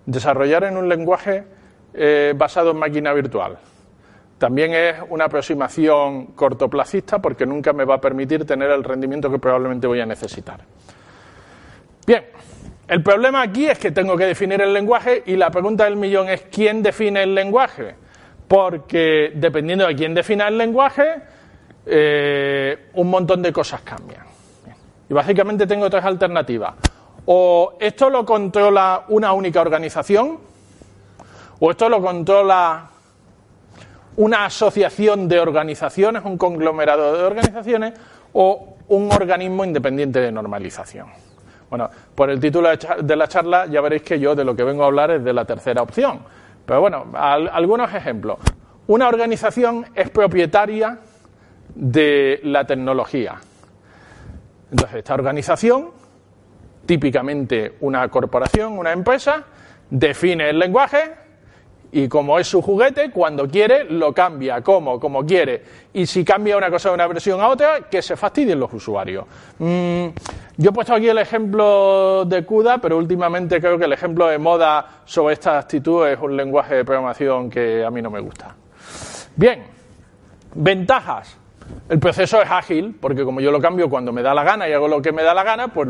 desarrollar 0.06 0.64
en 0.64 0.76
un 0.76 0.88
lenguaje 0.88 1.44
eh, 1.94 2.34
basado 2.36 2.70
en 2.70 2.78
máquina 2.78 3.12
virtual. 3.12 3.58
También 4.40 4.73
es 4.73 4.97
una 5.11 5.26
aproximación 5.26 6.28
cortoplacista 6.28 7.18
porque 7.18 7.44
nunca 7.44 7.75
me 7.75 7.85
va 7.85 7.97
a 7.97 8.00
permitir 8.00 8.47
tener 8.47 8.70
el 8.70 8.82
rendimiento 8.82 9.30
que 9.30 9.38
probablemente 9.38 9.87
voy 9.87 10.00
a 10.00 10.06
necesitar. 10.06 10.61
Bien, 12.06 12.25
el 12.88 13.02
problema 13.02 13.42
aquí 13.42 13.66
es 13.66 13.78
que 13.78 13.90
tengo 13.90 14.16
que 14.16 14.25
definir 14.25 14.62
el 14.62 14.73
lenguaje 14.73 15.25
y 15.26 15.37
la 15.37 15.50
pregunta 15.50 15.85
del 15.85 15.97
millón 15.97 16.30
es 16.30 16.47
¿quién 16.50 16.82
define 16.82 17.23
el 17.23 17.35
lenguaje? 17.35 17.97
Porque 18.49 19.32
dependiendo 19.35 19.87
de 19.87 19.94
quién 19.94 20.14
defina 20.14 20.49
el 20.49 20.56
lenguaje, 20.56 21.20
eh, 21.85 22.88
un 22.94 23.11
montón 23.11 23.42
de 23.42 23.52
cosas 23.52 23.82
cambian. 23.82 24.25
Y 25.11 25.12
básicamente 25.12 25.66
tengo 25.66 25.90
tres 25.90 26.06
alternativas. 26.06 26.76
O 27.26 27.76
esto 27.78 28.09
lo 28.09 28.25
controla 28.25 29.04
una 29.09 29.35
única 29.35 29.61
organización, 29.61 30.38
o 31.59 31.70
esto 31.70 31.90
lo 31.90 32.00
controla 32.00 32.89
una 34.20 34.44
asociación 34.44 35.28
de 35.28 35.40
organizaciones, 35.40 36.22
un 36.26 36.36
conglomerado 36.36 37.16
de 37.16 37.22
organizaciones 37.22 37.94
o 38.34 38.76
un 38.88 39.10
organismo 39.10 39.64
independiente 39.64 40.20
de 40.20 40.30
normalización. 40.30 41.06
Bueno, 41.70 41.88
por 42.14 42.28
el 42.28 42.38
título 42.38 42.68
de 42.68 43.16
la 43.16 43.28
charla 43.28 43.64
ya 43.64 43.80
veréis 43.80 44.02
que 44.02 44.20
yo 44.20 44.34
de 44.34 44.44
lo 44.44 44.54
que 44.54 44.62
vengo 44.62 44.82
a 44.82 44.88
hablar 44.88 45.10
es 45.10 45.24
de 45.24 45.32
la 45.32 45.46
tercera 45.46 45.80
opción. 45.80 46.20
Pero 46.66 46.82
bueno, 46.82 47.06
algunos 47.14 47.94
ejemplos. 47.94 48.38
Una 48.88 49.08
organización 49.08 49.86
es 49.94 50.10
propietaria 50.10 50.98
de 51.74 52.40
la 52.42 52.66
tecnología. 52.66 53.36
Entonces, 54.70 54.98
esta 54.98 55.14
organización, 55.14 55.92
típicamente 56.84 57.76
una 57.80 58.06
corporación, 58.08 58.76
una 58.76 58.92
empresa, 58.92 59.44
define 59.88 60.50
el 60.50 60.58
lenguaje, 60.58 61.29
y 61.92 62.09
como 62.09 62.38
es 62.38 62.47
su 62.47 62.62
juguete, 62.62 63.11
cuando 63.11 63.49
quiere 63.49 63.85
lo 63.85 64.12
cambia, 64.12 64.62
como, 64.62 65.00
como 65.00 65.25
quiere. 65.25 65.62
Y 65.92 66.06
si 66.06 66.25
cambia 66.25 66.56
una 66.56 66.70
cosa 66.70 66.90
de 66.90 66.94
una 66.94 67.06
versión 67.06 67.40
a 67.40 67.49
otra, 67.49 67.88
que 67.90 68.00
se 68.00 68.16
fastidien 68.16 68.61
los 68.61 68.73
usuarios. 68.73 69.25
Mm, 69.59 70.06
yo 70.56 70.70
he 70.70 70.73
puesto 70.73 70.94
aquí 70.94 71.09
el 71.09 71.18
ejemplo 71.18 72.25
de 72.26 72.44
CUDA, 72.44 72.78
pero 72.78 72.97
últimamente 72.97 73.61
creo 73.61 73.78
que 73.78 73.87
el 73.87 73.92
ejemplo 73.92 74.28
de 74.28 74.38
moda 74.38 75.02
sobre 75.04 75.35
esta 75.35 75.59
actitud 75.59 76.06
es 76.06 76.18
un 76.20 76.37
lenguaje 76.37 76.76
de 76.76 76.85
programación 76.85 77.50
que 77.50 77.85
a 77.85 77.90
mí 77.90 78.00
no 78.00 78.11
me 78.11 78.20
gusta. 78.20 78.54
Bien, 79.35 79.64
ventajas. 80.54 81.37
El 81.88 81.99
proceso 81.99 82.40
es 82.42 82.50
ágil, 82.50 82.97
porque 83.00 83.25
como 83.25 83.40
yo 83.40 83.50
lo 83.50 83.61
cambio 83.61 83.88
cuando 83.88 84.12
me 84.12 84.23
da 84.23 84.35
la 84.35 84.44
gana 84.44 84.68
y 84.68 84.73
hago 84.73 84.87
lo 84.87 85.02
que 85.02 85.12
me 85.12 85.23
da 85.23 85.35
la 85.35 85.44
gana, 85.44 85.68
pues 85.68 85.88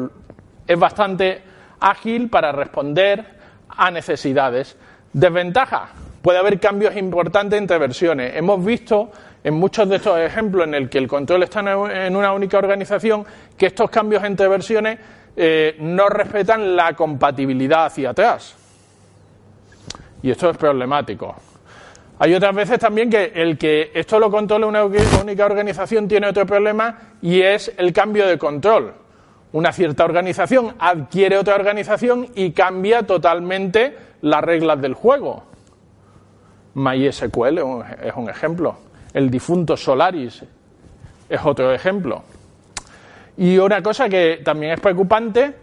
es 0.66 0.78
bastante 0.78 1.42
ágil 1.80 2.30
para 2.30 2.52
responder 2.52 3.24
a 3.68 3.90
necesidades. 3.90 4.76
Desventaja. 5.12 5.88
Puede 6.22 6.38
haber 6.38 6.60
cambios 6.60 6.96
importantes 6.96 7.58
entre 7.58 7.78
versiones. 7.78 8.36
Hemos 8.36 8.64
visto 8.64 9.10
en 9.42 9.54
muchos 9.54 9.88
de 9.88 9.96
estos 9.96 10.18
ejemplos 10.18 10.66
en 10.66 10.74
el 10.74 10.88
que 10.88 10.98
el 10.98 11.08
control 11.08 11.42
está 11.42 11.60
en 11.60 12.14
una 12.14 12.32
única 12.32 12.58
organización 12.58 13.24
que 13.56 13.66
estos 13.66 13.90
cambios 13.90 14.22
entre 14.24 14.46
versiones 14.48 14.98
eh, 15.36 15.76
no 15.80 16.08
respetan 16.08 16.76
la 16.76 16.94
compatibilidad 16.94 17.86
hacia 17.86 18.10
atrás. 18.10 18.54
Y 20.22 20.30
esto 20.30 20.50
es 20.50 20.56
problemático. 20.56 21.34
Hay 22.18 22.34
otras 22.34 22.54
veces 22.54 22.78
también 22.78 23.08
que 23.08 23.32
el 23.34 23.56
que 23.56 23.90
esto 23.94 24.18
lo 24.18 24.30
controle 24.30 24.66
una 24.66 24.84
única 24.84 25.46
organización 25.46 26.06
tiene 26.06 26.28
otro 26.28 26.44
problema 26.44 27.14
y 27.22 27.40
es 27.40 27.72
el 27.78 27.94
cambio 27.94 28.26
de 28.26 28.36
control. 28.36 28.92
Una 29.52 29.72
cierta 29.72 30.04
organización 30.04 30.74
adquiere 30.78 31.38
otra 31.38 31.54
organización 31.54 32.28
y 32.34 32.52
cambia 32.52 33.04
totalmente 33.04 33.96
las 34.22 34.42
reglas 34.42 34.80
del 34.80 34.94
juego. 34.94 35.42
MySQL 36.74 37.58
es 38.02 38.14
un 38.14 38.30
ejemplo. 38.30 38.76
El 39.12 39.30
difunto 39.30 39.76
Solaris 39.76 40.44
es 41.28 41.40
otro 41.44 41.72
ejemplo. 41.72 42.22
Y 43.36 43.58
una 43.58 43.82
cosa 43.82 44.08
que 44.08 44.40
también 44.44 44.72
es 44.72 44.80
preocupante 44.80 45.54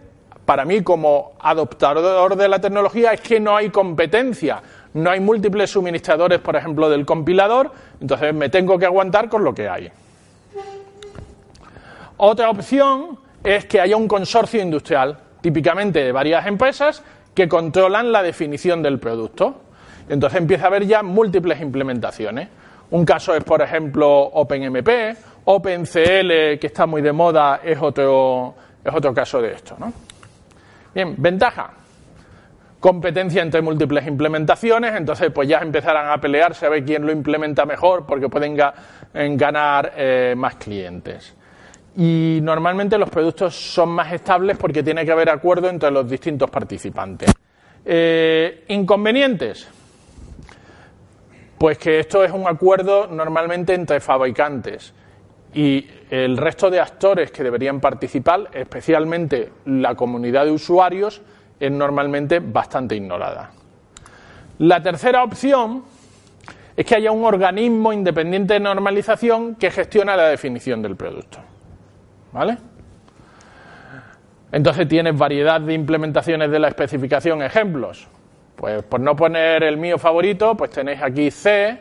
para 0.45 0.65
mí 0.65 0.81
como 0.81 1.33
adoptador 1.39 2.35
de 2.35 2.47
la 2.47 2.59
tecnología 2.59 3.11
es 3.11 3.21
que 3.21 3.39
no 3.39 3.55
hay 3.55 3.69
competencia. 3.69 4.61
No 4.93 5.11
hay 5.11 5.19
múltiples 5.19 5.69
suministradores, 5.69 6.39
por 6.39 6.55
ejemplo, 6.55 6.89
del 6.89 7.05
compilador, 7.05 7.71
entonces 7.99 8.33
me 8.33 8.49
tengo 8.49 8.79
que 8.79 8.85
aguantar 8.85 9.29
con 9.29 9.43
lo 9.43 9.53
que 9.53 9.67
hay. 9.67 9.91
Otra 12.15 12.49
opción 12.49 13.19
es 13.43 13.65
que 13.65 13.79
haya 13.79 13.95
un 13.95 14.07
consorcio 14.07 14.61
industrial, 14.61 15.19
típicamente 15.41 16.03
de 16.03 16.11
varias 16.11 16.47
empresas, 16.47 17.03
que 17.37 17.47
controlan 17.47 18.11
la 18.11 18.23
definición 18.23 18.81
del 18.81 18.97
producto. 18.97 19.61
Entonces 20.09 20.39
empieza 20.39 20.63
a 20.63 20.67
haber 20.69 20.87
ya 20.87 21.03
múltiples 21.03 21.61
implementaciones. 21.61 22.49
Un 22.89 23.05
caso 23.05 23.35
es, 23.35 23.43
por 23.43 23.61
ejemplo, 23.61 24.09
OpenMP, 24.09 24.89
OpenCL, 25.45 26.57
que 26.57 26.63
está 26.63 26.87
muy 26.87 27.03
de 27.03 27.11
moda, 27.11 27.59
es 27.63 27.77
otro, 27.79 28.55
es 28.83 28.91
otro 28.91 29.13
caso 29.13 29.39
de 29.39 29.53
esto. 29.53 29.75
¿no? 29.79 29.93
Bien, 30.95 31.13
ventaja. 31.15 31.69
Competencia 32.79 33.43
entre 33.43 33.61
múltiples 33.61 34.07
implementaciones, 34.07 34.95
entonces 34.95 35.29
pues 35.31 35.47
ya 35.47 35.59
empezarán 35.59 36.09
a 36.09 36.19
pelearse 36.19 36.65
a 36.65 36.69
ver 36.69 36.83
quién 36.83 37.05
lo 37.05 37.11
implementa 37.11 37.67
mejor 37.67 38.07
porque 38.07 38.29
pueden 38.29 38.57
ganar 39.37 39.93
eh, 39.95 40.33
más 40.35 40.55
clientes 40.55 41.36
y 41.99 42.39
normalmente 42.43 42.95
los 42.99 43.09
productos 43.09 43.55
son 43.55 43.89
más 43.89 44.13
estables 44.13 44.55
porque 44.55 44.83
tiene 44.83 45.03
que 45.03 45.11
haber 45.11 45.31
acuerdo 45.31 45.67
entre 45.67 45.89
los 45.89 46.07
distintos 46.07 46.47
participantes. 46.47 47.33
Eh, 47.83 48.65
inconvenientes. 48.67 49.67
Pues 51.57 51.79
que 51.79 51.99
esto 51.99 52.23
es 52.23 52.31
un 52.31 52.47
acuerdo 52.47 53.07
normalmente 53.07 53.73
entre 53.73 53.99
fabricantes 53.99 54.93
y 55.55 55.87
el 56.11 56.37
resto 56.37 56.69
de 56.69 56.79
actores 56.79 57.31
que 57.31 57.43
deberían 57.43 57.79
participar, 57.79 58.49
especialmente 58.53 59.49
la 59.65 59.95
comunidad 59.95 60.45
de 60.45 60.51
usuarios, 60.51 61.23
es 61.59 61.71
normalmente 61.71 62.37
bastante 62.39 62.95
ignorada. 62.95 63.49
La 64.59 64.83
tercera 64.83 65.23
opción 65.23 65.83
es 66.75 66.85
que 66.85 66.93
haya 66.93 67.09
un 67.11 67.25
organismo 67.25 67.91
independiente 67.91 68.53
de 68.53 68.59
normalización 68.59 69.55
que 69.55 69.71
gestiona 69.71 70.15
la 70.15 70.27
definición 70.27 70.83
del 70.83 70.95
producto. 70.95 71.39
¿Vale? 72.37 72.55
Entonces 74.51 74.87
tienes 74.87 75.17
variedad 75.17 75.59
de 75.59 75.73
implementaciones 75.73 76.51
de 76.51 76.59
la 76.59 76.67
especificación. 76.67 77.41
Ejemplos. 77.41 78.07
Pues 78.55 78.83
por 78.83 78.99
no 78.99 79.15
poner 79.15 79.63
el 79.63 79.77
mío 79.77 79.97
favorito, 79.97 80.55
pues 80.55 80.69
tenéis 80.69 81.01
aquí 81.01 81.31
C, 81.31 81.79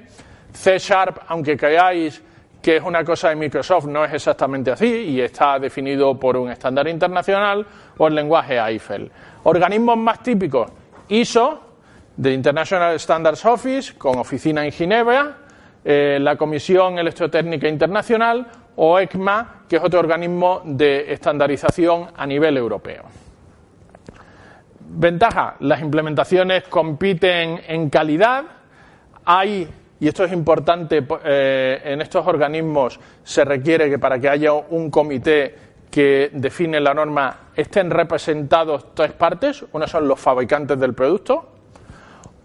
C 0.53 0.79
Sharp, 0.79 1.19
aunque 1.29 1.59
creáis 1.59 2.23
que 2.63 2.77
es 2.77 2.83
una 2.83 3.05
cosa 3.05 3.29
de 3.29 3.37
Microsoft, 3.37 3.85
no 3.85 4.03
es 4.03 4.15
exactamente 4.15 4.71
así 4.71 4.87
y 4.87 5.21
está 5.21 5.59
definido 5.59 6.19
por 6.19 6.39
un 6.39 6.51
estándar 6.51 6.89
internacional 6.89 7.67
o 7.99 8.09
el 8.09 8.15
lenguaje 8.15 8.59
Eiffel. 8.59 9.11
Organismos 9.45 9.99
más 9.99 10.23
típicos, 10.23 10.71
ISO, 11.09 11.61
de 12.17 12.33
International 12.33 12.99
Standards 12.99 13.45
Office, 13.45 13.95
con 13.99 14.19
oficina 14.19 14.65
en 14.65 14.73
Ginebra, 14.73 15.37
eh, 15.85 16.19
la 16.21 16.37
Comisión 16.37 16.99
Electrotécnica 16.99 17.69
Internacional 17.69 18.47
o 18.77 18.99
ECMA, 18.99 19.65
que 19.69 19.77
es 19.77 19.83
otro 19.83 20.01
organismo 20.01 20.63
de 20.65 21.13
estandarización 21.13 22.09
a 22.17 22.27
nivel 22.27 22.57
europeo. 22.57 23.05
Ventaja, 24.89 25.57
las 25.61 25.81
implementaciones 25.81 26.65
compiten 26.65 27.61
en 27.67 27.91
calidad, 27.91 28.45
hay 29.25 29.69
y 29.99 30.09
esto 30.09 30.25
es 30.25 30.33
importante, 30.33 31.07
eh, 31.25 31.81
en 31.85 32.03
estos 32.03 32.27
organismos 32.27 33.01
se 33.23 33.45
requiere 33.45 33.89
que 33.89 33.99
para 33.99 34.19
que 34.19 34.29
haya 34.29 34.53
un 34.53 34.91
comité 34.91 35.55
que 35.91 36.31
define 36.35 36.81
la 36.81 36.93
norma 36.93 37.49
estén 37.55 37.91
representados 37.91 38.95
tres 38.95 39.13
partes. 39.13 39.65
Una 39.73 39.87
son 39.87 40.07
los 40.07 40.21
fabricantes 40.21 40.79
del 40.79 40.93
producto, 40.93 41.49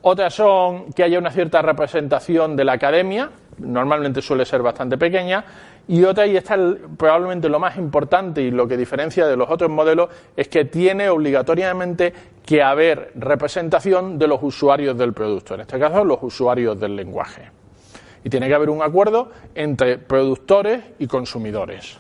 otras 0.02 0.34
son 0.34 0.94
que 0.94 1.04
haya 1.04 1.20
una 1.20 1.32
cierta 1.32 1.62
representación 1.62 2.56
de 2.56 2.64
la 2.64 2.74
academia, 2.74 3.30
normalmente 3.58 4.22
suele 4.22 4.46
ser 4.46 4.62
bastante 4.62 4.98
pequeña, 4.98 5.44
y 5.92 6.06
otra, 6.06 6.26
y 6.26 6.38
esta 6.38 6.56
es 6.56 6.78
probablemente 6.96 7.50
lo 7.50 7.60
más 7.60 7.76
importante 7.76 8.42
y 8.42 8.50
lo 8.50 8.66
que 8.66 8.78
diferencia 8.78 9.28
de 9.28 9.36
los 9.36 9.50
otros 9.50 9.70
modelos, 9.70 10.10
es 10.38 10.48
que 10.48 10.64
tiene 10.64 11.10
obligatoriamente 11.10 12.14
que 12.46 12.64
haber 12.64 13.12
representación 13.16 14.18
de 14.18 14.26
los 14.26 14.42
usuarios 14.42 14.98
del 14.98 15.12
producto, 15.12 15.56
en 15.56 15.60
este 15.60 15.78
caso 15.78 16.06
los 16.06 16.20
usuarios 16.22 16.80
del 16.80 16.96
lenguaje. 16.96 17.52
Y 18.24 18.30
tiene 18.30 18.48
que 18.48 18.56
haber 18.56 18.70
un 18.70 18.82
acuerdo 18.82 19.32
entre 19.54 19.98
productores 19.98 20.82
y 21.00 21.08
consumidores. 21.08 22.00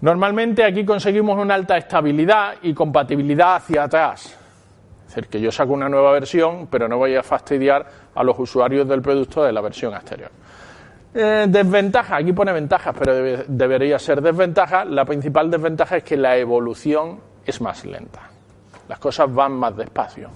Normalmente 0.00 0.62
aquí 0.62 0.84
conseguimos 0.84 1.36
una 1.40 1.54
alta 1.54 1.76
estabilidad 1.76 2.54
y 2.62 2.72
compatibilidad 2.72 3.56
hacia 3.56 3.82
atrás. 3.82 4.38
Es 5.08 5.14
decir, 5.16 5.28
que 5.28 5.40
yo 5.40 5.50
saco 5.50 5.72
una 5.72 5.88
nueva 5.88 6.12
versión, 6.12 6.68
pero 6.70 6.86
no 6.86 6.98
voy 6.98 7.16
a 7.16 7.24
fastidiar 7.24 7.84
a 8.14 8.22
los 8.22 8.38
usuarios 8.38 8.86
del 8.86 9.02
producto 9.02 9.42
de 9.42 9.52
la 9.52 9.60
versión 9.60 9.92
anterior. 9.92 10.30
Eh, 11.14 11.46
desventaja, 11.48 12.16
aquí 12.16 12.32
pone 12.32 12.52
ventajas, 12.52 12.94
pero 12.98 13.44
debería 13.46 13.98
ser 13.98 14.20
desventaja. 14.20 14.84
La 14.84 15.04
principal 15.04 15.50
desventaja 15.50 15.96
es 15.98 16.04
que 16.04 16.16
la 16.16 16.36
evolución 16.36 17.18
es 17.44 17.60
más 17.60 17.84
lenta. 17.84 18.30
Las 18.88 18.98
cosas 18.98 19.32
van 19.32 19.52
más 19.52 19.76
despacio. 19.76 20.30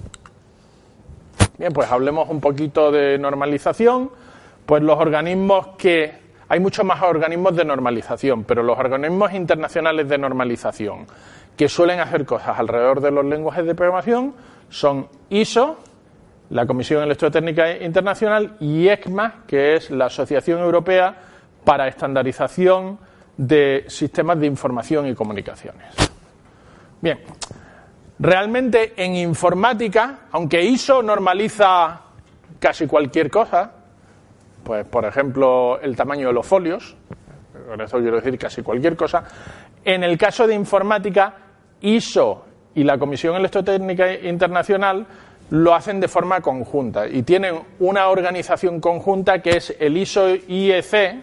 Bien, 1.58 1.72
pues 1.72 1.90
hablemos 1.90 2.28
un 2.28 2.40
poquito 2.40 2.90
de 2.90 3.18
normalización. 3.18 4.10
Pues 4.64 4.82
los 4.82 4.98
organismos 4.98 5.68
que 5.76 6.22
hay 6.48 6.60
muchos 6.60 6.84
más 6.84 7.02
organismos 7.02 7.56
de 7.56 7.64
normalización, 7.64 8.44
pero 8.44 8.62
los 8.62 8.78
organismos 8.78 9.32
internacionales 9.32 10.08
de 10.08 10.18
normalización 10.18 11.06
que 11.56 11.68
suelen 11.68 12.00
hacer 12.00 12.24
cosas 12.24 12.58
alrededor 12.58 13.00
de 13.00 13.10
los 13.10 13.24
lenguajes 13.24 13.64
de 13.66 13.74
programación 13.74 14.34
son 14.68 15.08
ISO, 15.30 15.78
la 16.52 16.66
Comisión 16.66 17.02
Electrotécnica 17.02 17.78
Internacional, 17.78 18.56
y 18.60 18.86
ECMA, 18.86 19.44
que 19.46 19.74
es 19.74 19.90
la 19.90 20.06
Asociación 20.06 20.60
Europea 20.60 21.16
para 21.64 21.88
Estandarización 21.88 22.98
de 23.38 23.84
Sistemas 23.88 24.38
de 24.38 24.46
Información 24.46 25.06
y 25.06 25.14
Comunicaciones. 25.14 25.94
Bien, 27.00 27.20
realmente 28.18 28.92
en 28.96 29.16
informática, 29.16 30.26
aunque 30.30 30.62
ISO 30.62 31.02
normaliza 31.02 32.02
casi 32.58 32.86
cualquier 32.86 33.30
cosa, 33.30 33.72
pues, 34.62 34.84
por 34.84 35.06
ejemplo, 35.06 35.80
el 35.80 35.96
tamaño 35.96 36.28
de 36.28 36.34
los 36.34 36.46
folios, 36.46 36.94
con 37.66 37.80
eso 37.80 37.98
quiero 37.98 38.16
decir 38.16 38.38
casi 38.38 38.62
cualquier 38.62 38.94
cosa. 38.94 39.24
En 39.82 40.04
el 40.04 40.18
caso 40.18 40.46
de 40.46 40.54
informática, 40.54 41.34
ISO 41.80 42.44
y 42.74 42.84
la 42.84 42.98
Comisión 42.98 43.36
Electrotécnica 43.36 44.12
Internacional 44.12 45.06
lo 45.52 45.74
hacen 45.74 46.00
de 46.00 46.08
forma 46.08 46.40
conjunta 46.40 47.06
y 47.06 47.22
tienen 47.24 47.60
una 47.80 48.08
organización 48.08 48.80
conjunta 48.80 49.42
que 49.42 49.58
es 49.58 49.76
el 49.78 49.98
ISO 49.98 50.34
IEC 50.34 51.16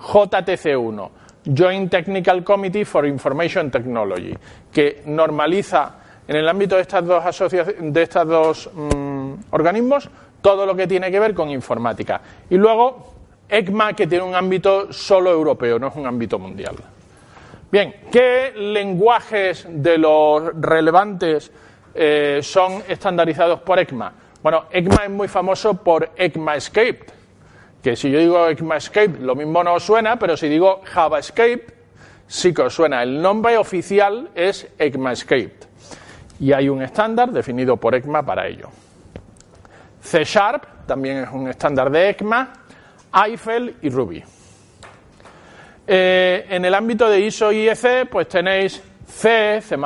JTC1, 0.00 1.10
Joint 1.56 1.88
Technical 1.88 2.42
Committee 2.42 2.84
for 2.84 3.06
Information 3.06 3.70
Technology, 3.70 4.34
que 4.72 5.02
normaliza 5.06 5.94
en 6.26 6.36
el 6.36 6.48
ámbito 6.48 6.74
de 6.74 6.82
estas 6.82 7.06
dos, 7.06 7.22
de 7.78 8.02
estos 8.02 8.26
dos 8.26 8.70
mm, 8.74 9.34
organismos 9.50 10.10
todo 10.40 10.66
lo 10.66 10.74
que 10.74 10.88
tiene 10.88 11.08
que 11.08 11.20
ver 11.20 11.32
con 11.32 11.48
informática. 11.50 12.20
Y 12.48 12.56
luego 12.56 13.12
ECMA, 13.48 13.92
que 13.92 14.08
tiene 14.08 14.24
un 14.24 14.34
ámbito 14.34 14.92
solo 14.92 15.30
europeo, 15.30 15.78
no 15.78 15.88
es 15.88 15.94
un 15.94 16.06
ámbito 16.06 16.40
mundial. 16.40 16.74
Bien, 17.70 17.94
¿qué 18.10 18.52
lenguajes 18.56 19.64
de 19.68 19.96
los 19.96 20.60
relevantes 20.60 21.52
eh, 21.94 22.40
son 22.42 22.82
estandarizados 22.88 23.60
por 23.60 23.78
ECMA? 23.78 24.12
Bueno, 24.42 24.64
ECMA 24.70 25.04
es 25.04 25.10
muy 25.10 25.28
famoso 25.28 25.74
por 25.74 26.10
ECMAScript, 26.16 27.10
que 27.82 27.96
si 27.96 28.10
yo 28.10 28.18
digo 28.18 28.48
ECMAScript 28.48 29.20
lo 29.20 29.34
mismo 29.34 29.62
no 29.62 29.74
os 29.74 29.82
suena, 29.82 30.18
pero 30.18 30.36
si 30.36 30.48
digo 30.48 30.82
JavaScript 30.84 31.70
sí 32.26 32.54
que 32.54 32.62
os 32.62 32.74
suena. 32.74 33.02
El 33.02 33.20
nombre 33.20 33.58
oficial 33.58 34.30
es 34.34 34.68
ECMAScript 34.78 35.64
y 36.40 36.52
hay 36.52 36.68
un 36.68 36.82
estándar 36.82 37.32
definido 37.32 37.76
por 37.76 37.94
ECMA 37.94 38.24
para 38.24 38.46
ello. 38.46 38.70
C 40.00 40.24
Sharp, 40.24 40.86
también 40.86 41.18
es 41.18 41.28
un 41.30 41.48
estándar 41.48 41.90
de 41.90 42.10
ECMA, 42.10 42.52
Eiffel 43.26 43.76
y 43.82 43.90
Ruby. 43.90 44.24
Eh, 45.86 46.46
en 46.48 46.64
el 46.64 46.74
ámbito 46.74 47.08
de 47.10 47.20
ISO 47.20 47.52
y 47.52 47.64
IEC, 47.64 48.08
pues 48.08 48.28
tenéis 48.28 48.80
C, 49.06 49.60
C++, 49.60 49.76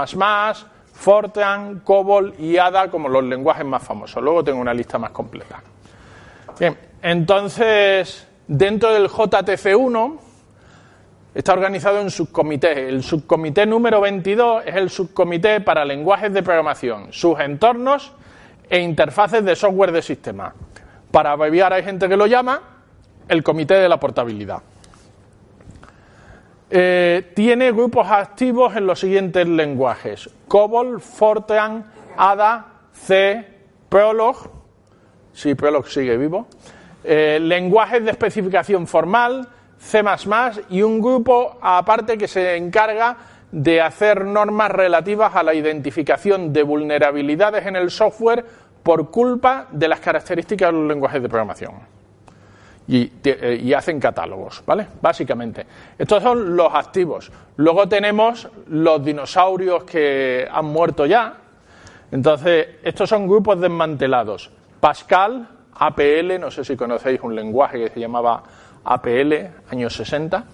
Fortran, 1.05 1.81
COBOL 1.81 2.33
y 2.39 2.57
ADA 2.57 2.91
como 2.91 3.11
los 3.11 3.23
lenguajes 3.23 3.67
más 3.67 3.83
famosos. 3.83 4.23
Luego 4.23 4.43
tengo 4.43 4.59
una 4.59 4.73
lista 4.73 4.99
más 4.99 5.11
completa. 5.11 5.63
Bien, 6.59 6.79
entonces, 7.03 8.27
dentro 8.49 8.91
del 8.91 9.11
JTC1 9.11 10.19
está 11.35 11.53
organizado 11.53 12.01
en 12.01 12.11
subcomités. 12.11 12.79
El 12.79 13.03
subcomité 13.03 13.67
número 13.67 14.01
22 14.01 14.65
es 14.65 14.77
el 14.77 14.89
subcomité 14.89 15.61
para 15.61 15.85
lenguajes 15.85 16.33
de 16.33 16.43
programación, 16.43 17.13
sus 17.13 17.39
entornos 17.39 18.13
e 18.71 18.81
interfaces 18.81 19.45
de 19.45 19.55
software 19.57 19.93
de 19.93 20.01
sistema. 20.01 20.55
Para 21.11 21.33
abreviar 21.33 21.75
hay 21.75 21.83
gente 21.83 22.09
que 22.09 22.17
lo 22.17 22.27
llama 22.27 22.63
el 23.29 23.43
Comité 23.43 23.75
de 23.75 23.91
la 23.91 24.01
Portabilidad. 24.01 24.63
Eh, 26.71 27.33
tiene 27.35 27.73
grupos 27.73 28.07
activos 28.11 28.75
en 28.77 28.87
los 28.87 29.01
siguientes 29.01 29.47
lenguajes: 29.47 30.31
COBOL, 30.49 31.01
Fortran, 31.01 31.85
ADA, 32.17 32.67
C, 32.93 33.47
Prolog, 33.89 34.51
si 35.33 35.55
Prolog 35.55 35.87
sigue 35.89 36.17
vivo, 36.17 36.47
eh, 37.03 37.39
lenguajes 37.41 38.05
de 38.05 38.11
especificación 38.11 38.87
formal, 38.87 39.49
C++ 39.79 40.03
y 40.71 40.83
un 40.83 41.01
grupo 41.01 41.59
aparte 41.61 42.17
que 42.17 42.27
se 42.27 42.57
encarga 42.57 43.17
de 43.53 43.81
hacer 43.81 44.25
normas 44.25 44.71
relativas 44.71 45.37
a 45.37 45.43
la 45.43 45.55
identificación 45.55 46.53
de 46.53 46.63
vulnerabilidades 46.63 47.67
en 47.67 47.77
el 47.77 47.91
software 47.91 48.45
por 48.83 49.11
culpa 49.11 49.69
de 49.71 49.89
las 49.89 50.01
características 50.01 50.73
de 50.73 50.79
los 50.79 50.89
lenguajes 50.89 51.23
de 51.23 51.29
programación. 51.29 51.73
Y, 52.87 53.11
eh, 53.25 53.75
hacen 53.75 53.99
catálogos, 53.99 54.63
¿vale? 54.67 54.87
Básicamente. 55.01 55.67
Estos 55.99 56.23
son 56.23 56.55
los 56.55 56.75
activos. 56.75 57.31
Luego 57.57 57.89
tenemos 57.89 58.49
los 58.69 59.03
dinosaurios 59.03 59.85
que 59.85 60.47
han 60.51 60.67
muerto 60.67 61.07
ya. 61.07 61.35
Entonces, 62.13 62.69
estos 62.83 63.09
son 63.09 63.27
grupos 63.27 63.61
desmantelados. 63.61 64.51
Pascal, 64.81 65.49
APL, 65.75 66.39
no 66.39 66.51
sé 66.51 66.65
si 66.65 66.77
conocéis 66.77 67.21
un 67.23 67.35
lenguaje 67.35 67.85
que 67.85 67.91
se 67.91 68.01
llamaba 68.01 68.43
APL, 68.85 69.33
años 69.71 69.97
60. 69.97 70.45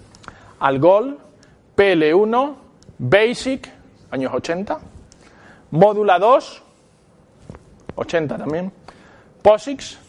Algol, 0.59 1.17
PL1, 1.75 2.55
Basic, 2.97 3.69
años 4.09 4.33
80. 4.33 4.79
Módula 5.71 6.19
2, 6.19 6.63
80 7.95 8.37
también. 8.37 8.71
POSIX, 9.41 9.99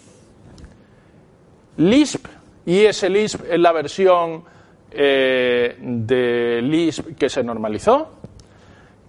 Lisp, 1.76 2.26
y 2.66 2.84
ese 2.84 3.08
Lisp 3.08 3.42
es 3.50 3.58
la 3.58 3.72
versión 3.72 4.44
eh, 4.90 5.76
de 5.80 6.60
Lisp 6.62 7.16
que 7.16 7.28
se 7.28 7.42
normalizó. 7.42 8.18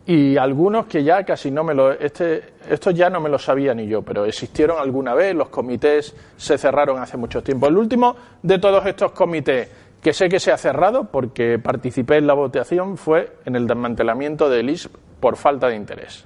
Y 0.06 0.36
algunos 0.36 0.86
que 0.88 1.02
ya 1.02 1.24
casi 1.24 1.50
no 1.50 1.64
me 1.64 1.74
lo. 1.74 1.92
Este, 1.94 2.56
estos 2.70 2.94
ya 2.94 3.10
no 3.10 3.22
me 3.22 3.30
lo 3.30 3.40
sabía 3.40 3.74
ni 3.74 3.88
yo, 3.88 4.02
pero 4.02 4.26
existieron 4.26 4.78
alguna 4.78 5.14
vez, 5.14 5.34
los 5.34 5.48
comités 5.48 6.14
se 6.36 6.58
cerraron 6.58 7.02
hace 7.02 7.16
mucho 7.16 7.42
tiempo. 7.42 7.68
El 7.68 7.78
último 7.78 8.16
de 8.42 8.60
todos 8.60 8.86
estos 8.86 9.14
comités 9.14 9.70
que 10.02 10.12
sé 10.12 10.28
que 10.28 10.42
se 10.42 10.52
ha 10.52 10.58
cerrado 10.58 11.06
porque 11.06 11.58
participé 11.58 12.18
en 12.18 12.28
la 12.28 12.34
votación 12.34 12.98
fue 12.98 13.38
en 13.46 13.56
el 13.56 13.66
desmantelamiento 13.66 14.50
de 14.50 14.62
Lisp 14.62 14.94
por 15.22 15.38
falta 15.38 15.70
de 15.70 15.78
interés. 15.78 16.26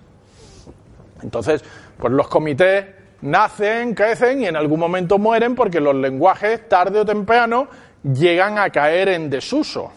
Entonces, 1.22 1.64
pues 2.00 2.12
los 2.12 2.28
comités 2.28 2.86
nacen, 3.22 3.94
crecen 3.94 4.42
y 4.42 4.48
en 4.48 4.56
algún 4.56 4.80
momento 4.80 5.18
mueren 5.18 5.56
porque 5.56 5.80
los 5.80 5.96
lenguajes, 5.96 6.68
tarde 6.70 7.00
o 7.00 7.06
temprano, 7.06 7.68
llegan 8.04 8.58
a 8.58 8.70
caer 8.70 9.10
en 9.10 9.30
desuso. 9.30 9.92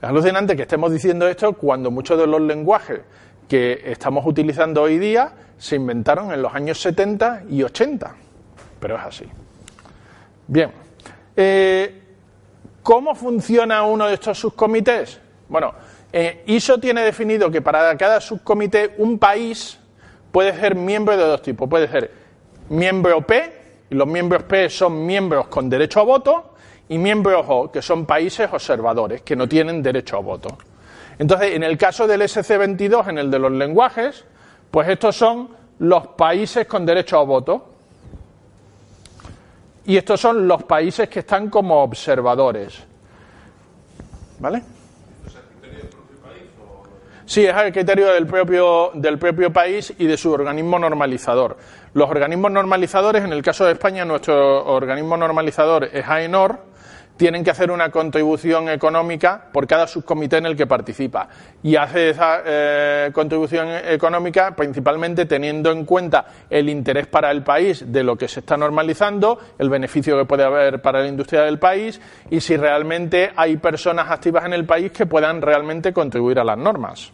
Es 0.00 0.08
alucinante 0.08 0.54
que 0.54 0.62
estemos 0.62 0.92
diciendo 0.92 1.26
esto 1.26 1.54
cuando 1.54 1.90
muchos 1.90 2.18
de 2.18 2.26
los 2.26 2.40
lenguajes 2.40 3.00
que 3.48 3.82
estamos 3.84 4.24
utilizando 4.26 4.82
hoy 4.82 4.98
día 4.98 5.32
se 5.56 5.76
inventaron 5.76 6.32
en 6.32 6.40
los 6.40 6.54
años 6.54 6.80
70 6.80 7.44
y 7.48 7.62
80. 7.62 8.14
Pero 8.78 8.96
es 8.96 9.02
así. 9.02 9.24
Bien. 10.46 10.70
Eh, 11.34 12.02
¿Cómo 12.82 13.14
funciona 13.14 13.82
uno 13.82 14.06
de 14.06 14.14
estos 14.14 14.38
subcomités? 14.38 15.20
Bueno, 15.48 15.74
eh, 16.12 16.42
ISO 16.46 16.78
tiene 16.78 17.02
definido 17.02 17.50
que 17.50 17.60
para 17.60 17.96
cada 17.96 18.20
subcomité 18.20 18.94
un 18.98 19.18
país 19.18 19.77
puede 20.32 20.58
ser 20.58 20.74
miembro 20.74 21.16
de 21.16 21.24
dos 21.24 21.42
tipos. 21.42 21.68
Puede 21.68 21.88
ser 21.88 22.10
miembro 22.68 23.26
P, 23.26 23.52
Y 23.90 23.94
los 23.94 24.06
miembros 24.06 24.42
P 24.44 24.68
son 24.68 25.06
miembros 25.06 25.48
con 25.48 25.68
derecho 25.68 26.00
a 26.00 26.04
voto 26.04 26.54
y 26.88 26.98
miembros 26.98 27.44
O, 27.48 27.70
que 27.70 27.82
son 27.82 28.06
países 28.06 28.48
observadores, 28.52 29.22
que 29.22 29.36
no 29.36 29.48
tienen 29.48 29.82
derecho 29.82 30.16
a 30.16 30.20
voto. 30.20 30.56
Entonces, 31.18 31.54
en 31.54 31.62
el 31.62 31.76
caso 31.76 32.06
del 32.06 32.22
SC22, 32.22 33.08
en 33.08 33.18
el 33.18 33.30
de 33.30 33.38
los 33.38 33.52
lenguajes, 33.52 34.24
pues 34.70 34.88
estos 34.88 35.16
son 35.16 35.48
los 35.80 36.06
países 36.08 36.66
con 36.66 36.86
derecho 36.86 37.18
a 37.18 37.24
voto. 37.24 37.68
Y 39.86 39.96
estos 39.96 40.20
son 40.20 40.46
los 40.46 40.62
países 40.64 41.08
que 41.08 41.20
están 41.20 41.48
como 41.48 41.82
observadores. 41.82 42.84
¿Vale? 44.38 44.62
Sí, 47.28 47.44
es 47.44 47.54
el 47.54 47.74
criterio 47.74 48.06
del 48.06 48.26
propio, 48.26 48.90
del 48.94 49.18
propio 49.18 49.52
país 49.52 49.92
y 49.98 50.06
de 50.06 50.16
su 50.16 50.32
organismo 50.32 50.78
normalizador. 50.78 51.58
Los 51.92 52.08
organismos 52.08 52.50
normalizadores, 52.50 53.22
en 53.22 53.34
el 53.34 53.42
caso 53.42 53.66
de 53.66 53.72
España, 53.72 54.06
nuestro 54.06 54.64
organismo 54.64 55.14
normalizador 55.14 55.90
es 55.92 56.08
AENOR, 56.08 56.58
tienen 57.18 57.44
que 57.44 57.50
hacer 57.50 57.70
una 57.70 57.90
contribución 57.90 58.68
económica 58.70 59.48
por 59.52 59.66
cada 59.66 59.86
subcomité 59.86 60.38
en 60.38 60.46
el 60.46 60.56
que 60.56 60.66
participa. 60.66 61.28
Y 61.62 61.74
hace 61.76 62.10
esa 62.10 62.42
eh, 62.46 63.10
contribución 63.12 63.68
económica 63.68 64.54
principalmente 64.54 65.26
teniendo 65.26 65.72
en 65.72 65.84
cuenta 65.84 66.24
el 66.48 66.70
interés 66.70 67.08
para 67.08 67.30
el 67.32 67.42
país 67.42 67.84
de 67.92 68.04
lo 68.04 68.16
que 68.16 68.28
se 68.28 68.40
está 68.40 68.56
normalizando, 68.56 69.38
el 69.58 69.68
beneficio 69.68 70.16
que 70.16 70.24
puede 70.24 70.44
haber 70.44 70.80
para 70.80 71.00
la 71.00 71.08
industria 71.08 71.42
del 71.42 71.58
país 71.58 72.00
y 72.30 72.40
si 72.40 72.56
realmente 72.56 73.32
hay 73.34 73.56
personas 73.56 74.10
activas 74.10 74.46
en 74.46 74.52
el 74.52 74.64
país 74.64 74.92
que 74.92 75.04
puedan 75.04 75.42
realmente 75.42 75.92
contribuir 75.92 76.38
a 76.38 76.44
las 76.44 76.56
normas. 76.56 77.12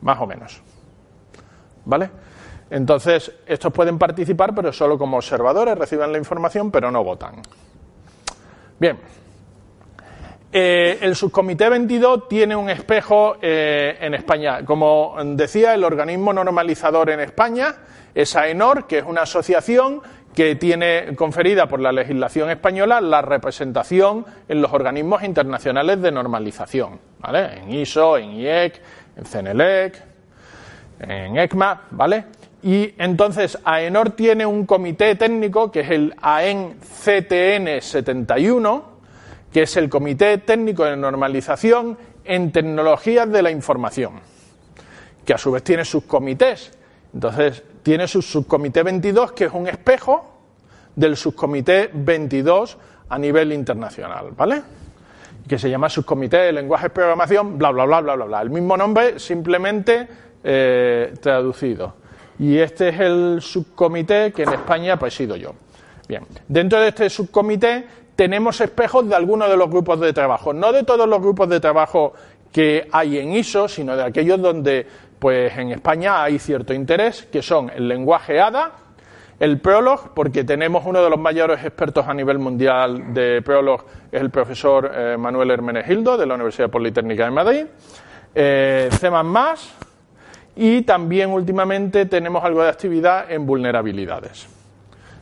Más 0.00 0.18
o 0.18 0.26
menos. 0.26 0.62
¿Vale? 1.84 2.10
Entonces, 2.70 3.30
estos 3.46 3.72
pueden 3.72 3.98
participar, 3.98 4.54
pero 4.54 4.72
solo 4.72 4.98
como 4.98 5.18
observadores, 5.18 5.76
reciben 5.76 6.10
la 6.12 6.18
información, 6.18 6.70
pero 6.70 6.90
no 6.90 7.04
votan. 7.04 7.42
Bien. 8.78 8.98
Eh, 10.52 10.98
el 11.02 11.16
subcomité 11.16 11.68
22 11.68 12.28
tiene 12.28 12.56
un 12.56 12.70
espejo 12.70 13.36
eh, 13.42 13.96
en 14.00 14.14
España. 14.14 14.64
Como 14.64 15.16
decía, 15.24 15.74
el 15.74 15.84
organismo 15.84 16.32
normalizador 16.32 17.10
en 17.10 17.20
España 17.20 17.74
es 18.14 18.34
AENOR, 18.36 18.86
que 18.86 18.98
es 18.98 19.04
una 19.04 19.22
asociación 19.22 20.00
que 20.34 20.54
tiene 20.56 21.14
conferida 21.16 21.66
por 21.66 21.80
la 21.80 21.92
legislación 21.92 22.50
española 22.50 23.00
la 23.00 23.22
representación 23.22 24.24
en 24.48 24.60
los 24.60 24.72
organismos 24.72 25.22
internacionales 25.24 26.00
de 26.02 26.12
normalización, 26.12 27.00
¿vale? 27.18 27.58
En 27.58 27.72
ISO, 27.72 28.18
en 28.18 28.32
IEC, 28.32 28.80
en 29.16 29.24
CENELEC, 29.24 30.02
en 31.00 31.38
ECMA, 31.38 31.82
¿vale? 31.90 32.24
Y 32.66 32.96
entonces 32.98 33.56
AENOR 33.62 34.10
tiene 34.10 34.44
un 34.44 34.66
comité 34.66 35.14
técnico 35.14 35.70
que 35.70 35.82
es 35.82 35.90
el 35.92 36.12
AEN 36.20 36.74
CTN 36.80 37.80
71, 37.80 38.84
que 39.52 39.62
es 39.62 39.76
el 39.76 39.88
Comité 39.88 40.38
Técnico 40.38 40.84
de 40.84 40.96
Normalización 40.96 41.96
en 42.24 42.50
Tecnologías 42.50 43.30
de 43.30 43.40
la 43.40 43.52
Información, 43.52 44.14
que 45.24 45.32
a 45.32 45.38
su 45.38 45.52
vez 45.52 45.62
tiene 45.62 45.84
sus 45.84 46.06
comités. 46.06 46.76
Entonces 47.14 47.62
tiene 47.84 48.08
su 48.08 48.20
subcomité 48.20 48.82
22, 48.82 49.30
que 49.30 49.44
es 49.44 49.52
un 49.52 49.68
espejo 49.68 50.40
del 50.96 51.16
subcomité 51.16 51.88
22 51.92 52.78
a 53.08 53.16
nivel 53.16 53.52
internacional, 53.52 54.32
¿vale? 54.36 54.60
Que 55.46 55.56
se 55.56 55.70
llama 55.70 55.88
subcomité 55.88 56.38
de 56.38 56.52
lenguaje 56.52 56.86
de 56.86 56.90
programación, 56.90 57.58
bla, 57.58 57.70
bla, 57.70 57.84
bla, 57.84 58.00
bla, 58.00 58.16
bla, 58.16 58.24
bla. 58.24 58.42
El 58.42 58.50
mismo 58.50 58.76
nombre, 58.76 59.20
simplemente 59.20 60.08
eh, 60.42 61.14
traducido 61.20 62.05
y 62.38 62.58
este 62.58 62.90
es 62.90 63.00
el 63.00 63.38
subcomité 63.40 64.32
que 64.32 64.42
en 64.42 64.52
España 64.52 64.98
pues 64.98 65.14
he 65.14 65.16
sido 65.18 65.36
yo. 65.36 65.52
Bien, 66.08 66.22
dentro 66.48 66.80
de 66.80 66.88
este 66.88 67.10
subcomité 67.10 67.86
tenemos 68.14 68.60
espejos 68.60 69.08
de 69.08 69.14
algunos 69.14 69.48
de 69.48 69.56
los 69.56 69.68
grupos 69.68 70.00
de 70.00 70.12
trabajo, 70.12 70.52
no 70.52 70.72
de 70.72 70.84
todos 70.84 71.08
los 71.08 71.20
grupos 71.20 71.48
de 71.48 71.60
trabajo 71.60 72.14
que 72.52 72.88
hay 72.92 73.18
en 73.18 73.32
ISO, 73.32 73.68
sino 73.68 73.96
de 73.96 74.04
aquellos 74.04 74.40
donde 74.40 74.86
pues 75.18 75.56
en 75.56 75.72
España 75.72 76.22
hay 76.22 76.38
cierto 76.38 76.72
interés, 76.72 77.28
que 77.30 77.42
son 77.42 77.70
el 77.70 77.88
lenguaje 77.88 78.40
ADA, 78.40 78.72
el 79.38 79.60
Prolog, 79.60 80.14
porque 80.14 80.44
tenemos 80.44 80.84
uno 80.86 81.02
de 81.02 81.10
los 81.10 81.18
mayores 81.18 81.62
expertos 81.62 82.06
a 82.06 82.14
nivel 82.14 82.38
mundial 82.38 83.12
de 83.12 83.42
Prolog, 83.42 83.84
es 84.10 84.20
el 84.20 84.30
profesor 84.30 84.90
eh, 84.94 85.16
Manuel 85.18 85.50
Hermenegildo 85.50 86.16
de 86.16 86.26
la 86.26 86.34
Universidad 86.34 86.70
Politécnica 86.70 87.24
de 87.24 87.30
Madrid, 87.30 87.66
eh, 88.34 88.88
C++, 88.92 89.10
y 90.56 90.82
también 90.82 91.30
últimamente 91.30 92.06
tenemos 92.06 92.42
algo 92.42 92.62
de 92.62 92.70
actividad 92.70 93.30
en 93.30 93.46
vulnerabilidades. 93.46 94.48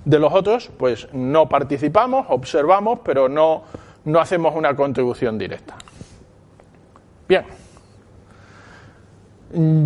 De 0.05 0.19
los 0.19 0.33
otros, 0.33 0.71
pues 0.79 1.09
no 1.13 1.49
participamos, 1.49 2.27
observamos, 2.29 3.01
pero 3.05 3.29
no, 3.29 3.65
no 4.05 4.21
hacemos 4.21 4.55
una 4.55 4.77
contribución 4.77 5.37
directa. 5.37 5.75
Bien. 7.29 7.45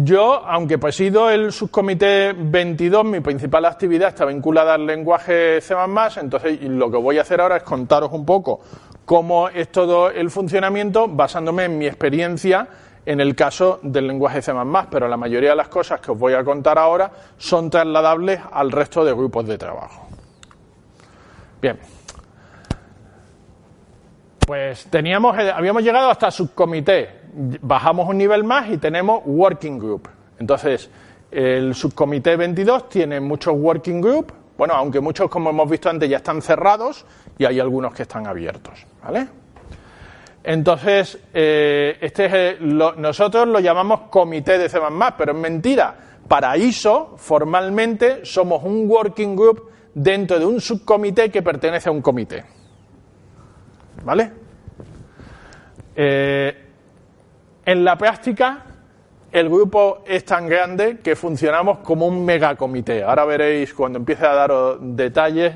Yo, 0.04 0.46
aunque 0.46 0.78
presido 0.78 1.30
el 1.30 1.52
subcomité 1.52 2.34
22, 2.34 3.04
mi 3.04 3.20
principal 3.20 3.66
actividad 3.66 4.08
está 4.08 4.24
vinculada 4.24 4.74
al 4.74 4.86
lenguaje 4.86 5.60
C++, 5.60 5.74
entonces 6.20 6.62
lo 6.62 6.90
que 6.90 6.96
voy 6.96 7.18
a 7.18 7.22
hacer 7.22 7.40
ahora 7.40 7.58
es 7.58 7.62
contaros 7.64 8.10
un 8.12 8.24
poco 8.24 8.60
cómo 9.04 9.48
es 9.48 9.70
todo 9.70 10.10
el 10.10 10.30
funcionamiento 10.30 11.06
basándome 11.06 11.64
en 11.64 11.78
mi 11.78 11.86
experiencia 11.86 12.68
en 13.08 13.20
el 13.22 13.34
caso 13.34 13.80
del 13.82 14.06
lenguaje 14.06 14.42
C++, 14.42 14.52
pero 14.90 15.08
la 15.08 15.16
mayoría 15.16 15.50
de 15.50 15.56
las 15.56 15.68
cosas 15.68 15.98
que 15.98 16.10
os 16.10 16.18
voy 16.18 16.34
a 16.34 16.44
contar 16.44 16.78
ahora 16.78 17.10
son 17.38 17.70
trasladables 17.70 18.38
al 18.52 18.70
resto 18.70 19.02
de 19.02 19.14
grupos 19.14 19.46
de 19.46 19.56
trabajo. 19.56 20.06
Bien. 21.62 21.78
Pues 24.46 24.88
teníamos, 24.90 25.38
eh, 25.38 25.50
habíamos 25.50 25.82
llegado 25.82 26.10
hasta 26.10 26.30
subcomité, 26.30 27.22
bajamos 27.62 28.06
un 28.10 28.18
nivel 28.18 28.44
más 28.44 28.68
y 28.68 28.76
tenemos 28.76 29.22
working 29.24 29.78
group. 29.78 30.06
Entonces, 30.38 30.90
el 31.30 31.74
subcomité 31.74 32.36
22 32.36 32.90
tiene 32.90 33.20
muchos 33.20 33.54
working 33.56 34.02
group, 34.02 34.34
bueno, 34.58 34.74
aunque 34.74 35.00
muchos, 35.00 35.30
como 35.30 35.48
hemos 35.48 35.70
visto 35.70 35.88
antes, 35.88 36.10
ya 36.10 36.18
están 36.18 36.42
cerrados 36.42 37.06
y 37.38 37.46
hay 37.46 37.58
algunos 37.58 37.94
que 37.94 38.02
están 38.02 38.26
abiertos, 38.26 38.84
¿vale? 39.02 39.28
Entonces, 40.50 41.18
eh, 41.34 41.98
este 42.00 42.56
nosotros 42.60 43.46
lo 43.48 43.60
llamamos 43.60 44.08
comité 44.08 44.56
de 44.56 44.70
C++, 44.70 44.78
pero 45.18 45.32
es 45.32 45.38
mentira. 45.38 45.94
Para 46.26 46.56
ISO, 46.56 47.16
formalmente, 47.18 48.24
somos 48.24 48.64
un 48.64 48.88
working 48.88 49.36
group 49.36 49.68
dentro 49.92 50.38
de 50.38 50.46
un 50.46 50.58
subcomité 50.58 51.30
que 51.30 51.42
pertenece 51.42 51.90
a 51.90 51.92
un 51.92 52.00
comité. 52.00 52.44
¿Vale? 54.02 54.32
Eh, 55.94 56.56
en 57.66 57.84
la 57.84 57.98
práctica, 57.98 58.64
el 59.30 59.50
grupo 59.50 60.02
es 60.06 60.24
tan 60.24 60.46
grande 60.46 61.00
que 61.00 61.14
funcionamos 61.14 61.80
como 61.80 62.06
un 62.06 62.24
megacomité. 62.24 63.02
Ahora 63.02 63.26
veréis 63.26 63.74
cuando 63.74 63.98
empiece 63.98 64.24
a 64.24 64.32
daros 64.32 64.78
detalles 64.80 65.52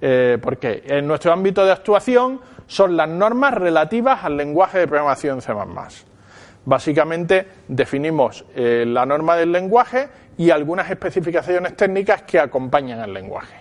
eh, 0.00 0.38
por 0.40 0.56
qué. 0.58 0.84
En 0.86 1.08
nuestro 1.08 1.32
ámbito 1.32 1.64
de 1.64 1.72
actuación 1.72 2.40
son 2.66 2.96
las 2.96 3.08
normas 3.08 3.54
relativas 3.54 4.24
al 4.24 4.36
lenguaje 4.36 4.78
de 4.78 4.88
programación 4.88 5.40
C++. 5.40 5.52
Básicamente 6.64 7.46
definimos 7.68 8.44
eh, 8.54 8.84
la 8.86 9.06
norma 9.06 9.36
del 9.36 9.52
lenguaje 9.52 10.08
y 10.36 10.50
algunas 10.50 10.90
especificaciones 10.90 11.76
técnicas 11.76 12.22
que 12.22 12.40
acompañan 12.40 13.00
al 13.00 13.14
lenguaje. 13.14 13.56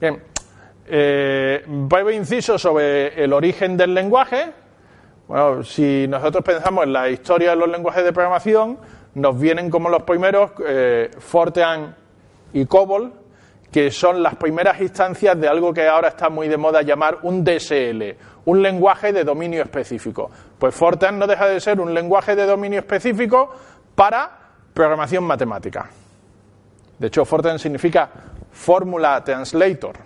Bien, 0.00 0.22
eh, 0.86 1.64
inciso 2.12 2.58
sobre 2.58 3.22
el 3.22 3.32
origen 3.32 3.76
del 3.76 3.94
lenguaje. 3.94 4.52
Bueno, 5.28 5.62
si 5.62 6.06
nosotros 6.08 6.44
pensamos 6.44 6.84
en 6.84 6.92
la 6.92 7.08
historia 7.08 7.50
de 7.50 7.56
los 7.56 7.68
lenguajes 7.68 8.04
de 8.04 8.12
programación, 8.12 8.78
nos 9.14 9.38
vienen 9.38 9.70
como 9.70 9.88
los 9.88 10.02
primeros 10.02 10.50
eh, 10.66 11.10
Fortran 11.18 11.94
y 12.52 12.66
COBOL, 12.66 13.12
que 13.72 13.90
son 13.90 14.22
las 14.22 14.34
primeras 14.36 14.80
instancias 14.80 15.40
de 15.40 15.48
algo 15.48 15.72
que 15.72 15.86
ahora 15.86 16.08
está 16.08 16.28
muy 16.28 16.48
de 16.48 16.56
moda 16.56 16.82
llamar 16.82 17.18
un 17.22 17.44
DSL, 17.44 18.16
un 18.46 18.62
lenguaje 18.62 19.12
de 19.12 19.24
dominio 19.24 19.62
específico. 19.62 20.30
Pues 20.58 20.74
Fortran 20.74 21.18
no 21.18 21.26
deja 21.26 21.46
de 21.46 21.60
ser 21.60 21.80
un 21.80 21.94
lenguaje 21.94 22.34
de 22.34 22.46
dominio 22.46 22.80
específico 22.80 23.54
para 23.94 24.30
programación 24.74 25.24
matemática. 25.24 25.88
De 26.98 27.06
hecho, 27.06 27.24
Fortran 27.24 27.58
significa 27.58 28.10
Fórmula 28.50 29.22
Translator. 29.22 29.96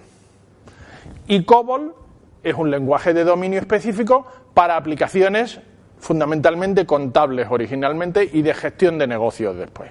Y 1.27 1.43
COBOL 1.45 1.95
es 2.43 2.55
un 2.55 2.71
lenguaje 2.71 3.15
de 3.15 3.25
dominio 3.25 3.61
específico 3.61 4.27
para 4.53 4.77
aplicaciones 4.77 5.61
fundamentalmente 5.99 6.85
contables 6.85 7.49
originalmente 7.51 8.29
y 8.31 8.43
de 8.43 8.53
gestión 8.53 8.99
de 8.99 9.07
negocios 9.07 9.57
después. 9.57 9.91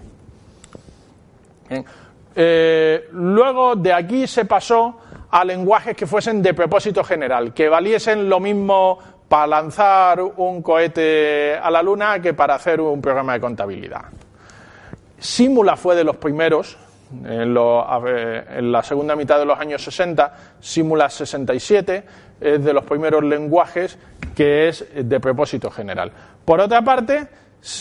Eh, 2.36 3.10
luego 3.12 3.76
de 3.76 3.93
aquí 3.93 4.28
se 4.28 4.46
pasó 4.46 5.00
a 5.30 5.43
lenguajes 5.43 5.96
que 5.96 6.08
fuesen 6.08 6.41
de 6.41 6.54
propósito 6.54 7.04
general, 7.04 7.54
que 7.54 7.69
valiesen 7.69 8.30
lo 8.30 8.39
mismo 8.39 9.00
para 9.28 9.48
lanzar 9.48 10.22
un 10.22 10.62
cohete 10.62 11.56
a 11.56 11.72
la 11.72 11.82
Luna 11.82 12.19
que 12.22 12.34
para 12.34 12.56
hacer 12.56 12.80
un 12.82 13.02
programa 13.02 13.34
de 13.34 13.39
contabilidad. 13.39 14.06
Simula 15.17 15.76
fue 15.76 15.96
de 15.96 16.04
los 16.04 16.17
primeros 16.17 16.78
En, 17.26 17.56
en, 17.56 18.72
la 18.72 18.82
segunda 18.82 19.15
mitad 19.15 19.38
de 19.38 19.46
los 19.46 19.60
años 19.60 19.84
60, 19.84 20.34
Simula 20.60 21.10
67 21.10 22.04
es 22.41 22.63
de 22.63 22.74
los 22.74 22.84
primeros 22.84 23.24
lenguajes 23.24 23.98
que 24.36 24.67
es 24.69 24.86
de 24.96 25.19
propósito 25.19 25.69
general. 25.69 26.12
Por 26.43 26.60
otra 26.60 26.82
parte, 26.82 27.28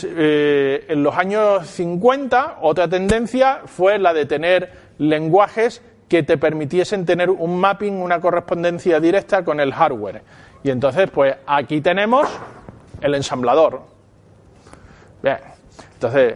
eh, 0.04 0.84
en 0.88 1.02
los 1.02 1.16
años 1.16 1.66
50, 1.66 2.58
otra 2.60 2.88
tendencia 2.88 3.62
fue 3.66 3.98
la 3.98 4.12
de 4.12 4.26
tener 4.26 4.70
lenguajes 4.98 5.82
que 6.08 6.22
te 6.22 6.38
permitiesen 6.38 7.04
tener 7.04 7.30
un 7.30 7.58
mapping, 7.58 7.94
una 7.94 8.20
correspondencia 8.20 9.00
directa 9.00 9.44
con 9.44 9.58
el 9.58 9.72
hardware. 9.72 10.22
Y 10.62 10.70
entonces, 10.70 11.10
pues 11.10 11.34
aquí 11.46 11.80
tenemos 11.80 12.28
el 13.00 13.14
ensamblador. 13.14 13.80
Bien, 15.22 15.38
entonces, 15.94 16.34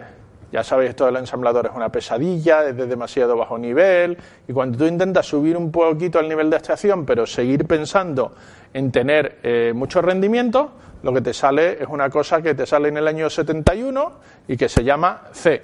ya 0.51 0.65
sabéis, 0.65 0.91
esto 0.91 1.07
del 1.07 1.17
ensamblador 1.17 1.67
es 1.67 1.73
una 1.77 1.91
pesadilla, 1.91 2.67
es 2.67 2.77
de 2.77 2.87
demasiado 2.87 3.37
bajo 3.37 3.59
nivel, 3.59 4.17
y 4.49 4.53
cuando 4.53 4.79
tú 4.79 4.87
intentas 4.87 5.27
subir 5.27 5.57
un 5.57 5.71
poquito 5.71 6.19
el 6.19 6.29
nivel 6.29 6.51
de 6.51 6.57
abstracción, 6.57 7.05
pero 7.05 7.27
seguir 7.27 7.67
pensando 7.67 8.35
en 8.73 8.91
tener 8.91 9.39
eh, 9.43 9.73
mucho 9.75 10.03
rendimiento, 10.03 10.73
lo 11.07 11.13
que 11.13 11.21
te 11.21 11.33
sale 11.33 11.81
es 11.81 11.87
una 11.89 12.11
cosa 12.11 12.43
que 12.43 12.57
te 12.57 12.67
sale 12.67 12.89
en 12.89 12.97
el 12.97 13.07
año 13.07 13.31
71 13.31 14.13
y 14.49 14.57
que 14.57 14.69
se 14.69 14.83
llama 14.83 15.23
C. 15.31 15.63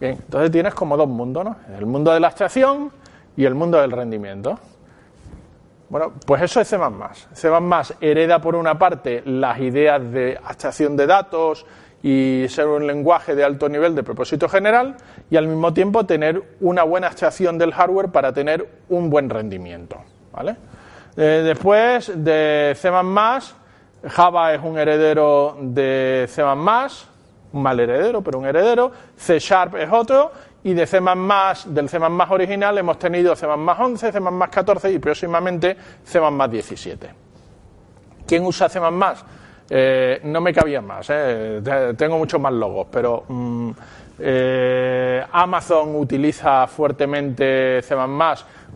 Bien, 0.00 0.14
entonces 0.14 0.50
tienes 0.50 0.74
como 0.74 0.96
dos 0.96 1.06
mundos, 1.06 1.44
¿no? 1.44 1.56
El 1.78 1.86
mundo 1.86 2.12
de 2.12 2.18
la 2.18 2.26
abstracción 2.26 2.90
y 3.36 3.44
el 3.44 3.54
mundo 3.54 3.80
del 3.80 3.92
rendimiento. 3.92 4.58
Bueno, 5.88 6.14
pues 6.26 6.42
eso 6.42 6.60
es 6.60 6.66
C++. 6.66 6.78
C++ 7.32 7.48
hereda 8.00 8.40
por 8.40 8.56
una 8.56 8.76
parte 8.76 9.22
las 9.24 9.60
ideas 9.60 10.10
de 10.10 10.36
abstracción 10.42 10.96
de 10.96 11.06
datos 11.06 11.64
y 12.02 12.46
ser 12.48 12.66
un 12.66 12.84
lenguaje 12.84 13.36
de 13.36 13.44
alto 13.44 13.68
nivel 13.68 13.94
de 13.94 14.02
propósito 14.02 14.48
general 14.48 14.96
y 15.30 15.36
al 15.36 15.46
mismo 15.46 15.72
tiempo 15.72 16.04
tener 16.06 16.42
una 16.60 16.82
buena 16.82 17.06
abstracción 17.06 17.56
del 17.56 17.72
hardware 17.72 18.08
para 18.08 18.32
tener 18.32 18.68
un 18.88 19.10
buen 19.10 19.30
rendimiento. 19.30 19.98
¿vale? 20.32 20.56
Eh, 21.16 21.42
después 21.44 22.10
de 22.16 22.74
C++, 22.74 22.90
Java 24.08 24.54
es 24.54 24.62
un 24.62 24.78
heredero 24.78 25.56
de 25.60 26.26
C++, 26.28 26.42
un 26.42 27.62
mal 27.62 27.80
heredero, 27.80 28.22
pero 28.22 28.38
un 28.38 28.46
heredero, 28.46 28.90
C 29.16 29.38
Sharp 29.38 29.76
es 29.76 29.90
otro, 29.92 30.32
y 30.64 30.74
de 30.74 30.86
C++, 30.86 31.00
del 31.66 31.88
C++ 31.88 31.98
original 31.98 32.78
hemos 32.78 32.98
tenido 32.98 33.34
C++ 33.34 33.46
11, 33.46 34.12
C++ 34.12 34.18
14 34.50 34.92
y 34.92 34.98
próximamente 34.98 35.76
C++ 36.04 36.20
17. 36.50 37.10
¿Quién 38.26 38.44
usa 38.44 38.68
C++? 38.68 38.80
Eh, 39.74 40.20
no 40.24 40.40
me 40.40 40.52
cabía 40.52 40.82
más, 40.82 41.06
eh. 41.10 41.62
tengo 41.96 42.18
muchos 42.18 42.40
más 42.40 42.52
logos, 42.52 42.88
pero 42.90 43.24
mm, 43.26 43.70
eh, 44.18 45.24
Amazon 45.32 45.96
utiliza 45.96 46.66
fuertemente 46.66 47.80
C++, 47.82 47.94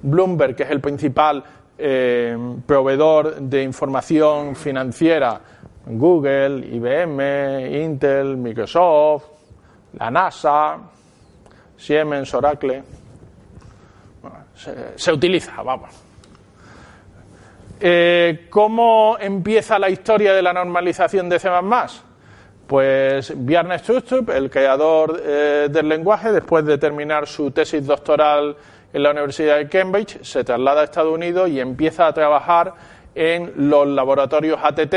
Bloomberg, 0.03 0.55
que 0.55 0.63
es 0.63 0.71
el 0.71 0.81
principal 0.81 1.43
proveedor 1.77 3.37
de 3.37 3.63
información 3.63 4.57
financiera, 4.57 5.41
Google, 5.87 6.67
IBM, 6.73 7.83
Intel, 7.83 8.37
Microsoft, 8.37 9.25
la 9.99 10.11
NASA, 10.11 10.79
Siemens, 11.77 12.33
Oracle, 12.35 12.83
se 14.97 15.13
utiliza, 15.13 15.63
vamos. 15.63 16.07
Eh, 17.79 18.47
¿Cómo 18.49 19.19
empieza 19.21 19.79
la 19.79 19.91
historia 19.91 20.33
de 20.33 20.41
la 20.41 20.53
normalización 20.53 21.29
de 21.29 21.39
C++? 21.39 21.51
Pues 22.67 23.33
Bjarne 23.37 23.79
Stroustrup, 23.79 24.31
el 24.31 24.51
creador 24.51 25.21
eh, 25.23 25.69
del 25.71 25.89
lenguaje, 25.89 26.33
después 26.33 26.65
de 26.65 26.79
terminar 26.79 27.27
su 27.27 27.51
tesis 27.51 27.87
doctoral 27.87 28.57
en 28.93 29.03
la 29.03 29.11
Universidad 29.11 29.59
de 29.59 29.69
Cambridge, 29.69 30.23
se 30.23 30.45
traslada 30.45 30.81
a 30.81 30.85
Estados 30.85 31.15
Unidos 31.15 31.49
y 31.51 31.61
empieza 31.61 32.07
a 32.07 32.13
trabajar 32.13 32.75
en 33.15 33.71
los 33.71 33.87
laboratorios 33.87 34.59
ATT, 34.63 34.95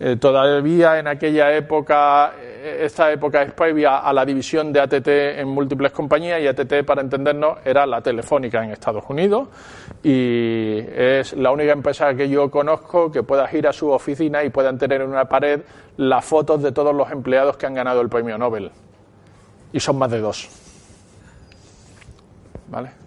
eh, 0.00 0.16
todavía 0.16 0.98
en 0.98 1.06
aquella 1.06 1.54
época, 1.54 2.32
eh, 2.36 2.80
esta 2.82 3.12
época 3.12 3.42
es 3.42 3.52
previa 3.52 3.98
a 3.98 4.12
la 4.12 4.26
división 4.26 4.72
de 4.72 4.80
ATT 4.80 5.08
en 5.38 5.46
múltiples 5.46 5.92
compañías 5.92 6.40
y 6.40 6.48
ATT, 6.48 6.84
para 6.84 7.00
entendernos, 7.00 7.58
era 7.64 7.86
la 7.86 8.00
telefónica 8.00 8.64
en 8.64 8.72
Estados 8.72 9.04
Unidos 9.08 9.48
y 10.02 10.78
es 10.78 11.32
la 11.34 11.52
única 11.52 11.72
empresa 11.72 12.12
que 12.14 12.28
yo 12.28 12.50
conozco 12.50 13.12
que 13.12 13.22
pueda 13.22 13.48
ir 13.56 13.68
a 13.68 13.72
su 13.72 13.88
oficina 13.88 14.42
y 14.42 14.50
puedan 14.50 14.78
tener 14.78 15.00
en 15.00 15.10
una 15.10 15.26
pared 15.26 15.60
las 15.96 16.24
fotos 16.24 16.60
de 16.60 16.72
todos 16.72 16.92
los 16.92 17.10
empleados 17.12 17.56
que 17.56 17.66
han 17.66 17.74
ganado 17.74 18.00
el 18.00 18.08
premio 18.08 18.36
Nobel. 18.36 18.72
Y 19.72 19.78
son 19.78 19.96
más 19.96 20.10
de 20.10 20.20
dos. 20.20 20.48
¿Vale? 22.68 23.03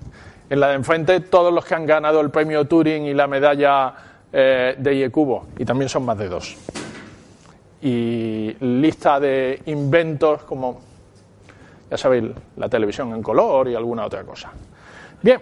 En 0.50 0.60
la 0.60 0.70
de 0.70 0.76
enfrente, 0.76 1.20
todos 1.20 1.54
los 1.54 1.66
que 1.66 1.76
han 1.76 1.86
ganado 1.86 2.22
el 2.22 2.30
premio 2.30 2.66
Turing 2.66 3.06
y 3.06 3.14
la 3.14 3.28
medalla 3.28 3.94
eh, 4.32 4.76
de 4.78 4.96
IECubo, 4.96 5.48
y 5.58 5.66
también 5.66 5.90
son 5.90 6.06
más 6.06 6.18
de 6.18 6.30
dos. 6.30 6.56
Y 7.82 8.56
lista 8.62 9.20
de 9.20 9.62
inventos 9.66 10.44
como, 10.44 10.82
ya 11.92 11.98
sabéis, 11.98 12.26
la 12.56 12.70
televisión 12.70 13.14
en 13.14 13.22
color 13.22 13.68
y 13.68 13.76
alguna 13.76 14.06
otra 14.06 14.24
cosa. 14.24 14.52
Bien. 15.22 15.42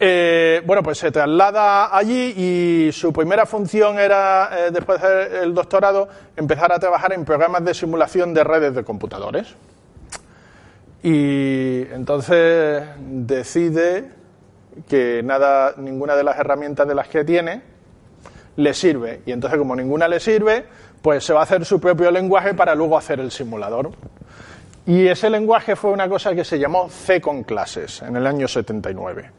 Eh, 0.00 0.62
bueno, 0.66 0.82
pues 0.82 0.98
se 0.98 1.12
traslada 1.12 1.96
allí 1.96 2.34
y 2.36 2.92
su 2.92 3.12
primera 3.12 3.46
función 3.46 3.98
era, 3.98 4.50
eh, 4.52 4.70
después 4.72 5.00
del 5.00 5.54
doctorado, 5.54 6.08
empezar 6.34 6.72
a 6.72 6.78
trabajar 6.78 7.12
en 7.12 7.24
programas 7.24 7.64
de 7.64 7.72
simulación 7.72 8.34
de 8.34 8.42
redes 8.42 8.74
de 8.74 8.82
computadores. 8.82 9.54
Y 11.02 11.82
entonces 11.92 12.84
decide 12.98 14.10
que 14.88 15.22
nada, 15.24 15.74
ninguna 15.76 16.14
de 16.14 16.24
las 16.24 16.38
herramientas 16.38 16.86
de 16.86 16.94
las 16.94 17.08
que 17.08 17.24
tiene 17.24 17.62
le 18.56 18.74
sirve. 18.74 19.22
Y 19.26 19.32
entonces, 19.32 19.58
como 19.58 19.74
ninguna 19.74 20.06
le 20.06 20.20
sirve, 20.20 20.64
pues 21.00 21.24
se 21.24 21.32
va 21.32 21.40
a 21.40 21.42
hacer 21.42 21.64
su 21.64 21.80
propio 21.80 22.10
lenguaje 22.10 22.54
para 22.54 22.74
luego 22.74 22.96
hacer 22.96 23.18
el 23.18 23.30
simulador. 23.30 23.90
Y 24.86 25.06
ese 25.06 25.30
lenguaje 25.30 25.76
fue 25.76 25.90
una 25.90 26.08
cosa 26.08 26.34
que 26.34 26.44
se 26.44 26.58
llamó 26.58 26.88
C 26.88 27.20
con 27.20 27.44
clases 27.44 28.02
en 28.02 28.16
el 28.16 28.26
año 28.26 28.46
79. 28.48 29.30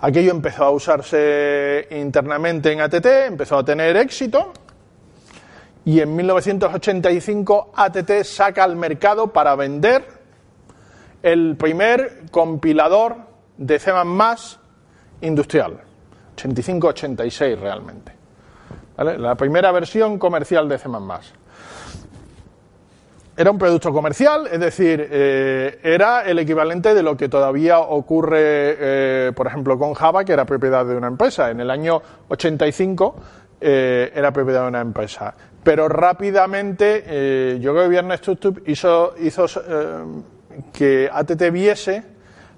Aquello 0.00 0.30
empezó 0.30 0.64
a 0.64 0.70
usarse 0.70 1.88
internamente 1.90 2.72
en 2.72 2.80
ATT, 2.80 3.06
empezó 3.26 3.58
a 3.58 3.64
tener 3.64 3.96
éxito 3.96 4.52
y 5.84 6.00
en 6.00 6.14
1985 6.14 7.72
ATT 7.74 8.22
saca 8.24 8.64
al 8.64 8.76
mercado 8.76 9.32
para 9.32 9.54
vender 9.56 10.15
el 11.26 11.56
primer 11.56 12.22
compilador 12.30 13.16
de 13.58 13.80
C++ 13.80 13.90
industrial, 15.22 15.80
85-86 16.36 17.58
realmente. 17.58 18.12
La 18.96 19.34
primera 19.34 19.72
versión 19.72 20.20
comercial 20.20 20.68
de 20.68 20.78
C++. 20.78 20.88
Era 23.36 23.50
un 23.50 23.58
producto 23.58 23.92
comercial, 23.92 24.46
es 24.52 24.60
decir, 24.60 25.08
eh, 25.10 25.80
era 25.82 26.22
el 26.22 26.38
equivalente 26.38 26.94
de 26.94 27.02
lo 27.02 27.16
que 27.16 27.28
todavía 27.28 27.80
ocurre, 27.80 28.38
eh, 28.78 29.32
por 29.34 29.48
ejemplo, 29.48 29.76
con 29.76 29.94
Java, 29.94 30.24
que 30.24 30.32
era 30.32 30.44
propiedad 30.44 30.86
de 30.86 30.96
una 30.96 31.08
empresa. 31.08 31.50
En 31.50 31.58
el 31.58 31.72
año 31.72 32.00
85 32.28 33.16
eh, 33.60 34.12
era 34.14 34.32
propiedad 34.32 34.62
de 34.62 34.68
una 34.68 34.80
empresa. 34.80 35.34
Pero 35.64 35.88
rápidamente, 35.88 37.58
yo 37.60 37.72
creo 37.72 37.82
que 37.82 37.88
Viernes 37.88 38.20
Tutup 38.20 38.62
hizo, 38.68 39.16
hizo 39.18 39.48
que 40.72 41.08
ATT 41.12 41.50
viese 41.52 42.02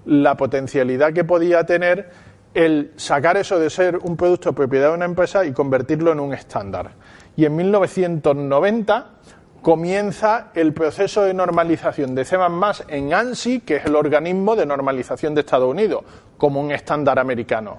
la 0.07 0.37
potencialidad 0.37 1.13
que 1.13 1.25
podía 1.25 1.65
tener 1.65 2.11
el 2.55 2.93
sacar 2.97 3.37
eso 3.37 3.59
de 3.59 3.71
ser 3.71 3.99
un 3.99 4.17
producto 4.17 4.53
propiedad 4.53 4.89
de 4.89 4.95
una 4.95 5.05
empresa 5.05 5.45
y 5.45 5.53
convertirlo 5.53 6.13
en 6.13 6.21
un 6.21 6.33
estándar. 6.33 6.93
Y 7.37 7.45
en 7.45 7.55
1990 7.57 9.07
comienza 9.63 10.49
el 10.55 10.73
proceso 10.73 11.23
de 11.23 11.35
normalización 11.35 12.15
de 12.15 12.25
C++ 12.25 12.37
en 12.89 13.13
ANSI, 13.13 13.61
que 13.61 13.77
es 13.77 13.85
el 13.85 13.97
organismo 13.97 14.57
de 14.57 14.67
normalización 14.67 15.35
de 15.35 15.43
Estados 15.43 15.71
Unidos, 15.71 16.05
como 16.37 16.61
un 16.61 16.73
estándar 16.73 17.19
americano. 17.19 17.79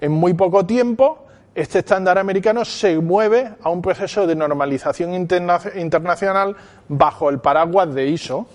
En 0.00 0.12
muy 0.12 0.34
poco 0.34 0.66
tiempo, 0.66 1.26
este 1.54 1.80
estándar 1.80 2.18
americano 2.18 2.64
se 2.64 2.98
mueve 2.98 3.52
a 3.62 3.68
un 3.68 3.82
proceso 3.82 4.26
de 4.26 4.34
normalización 4.34 5.14
internacional 5.14 6.56
bajo 6.88 7.28
el 7.28 7.40
paraguas 7.40 7.94
de 7.94 8.08
ISO. 8.08 8.46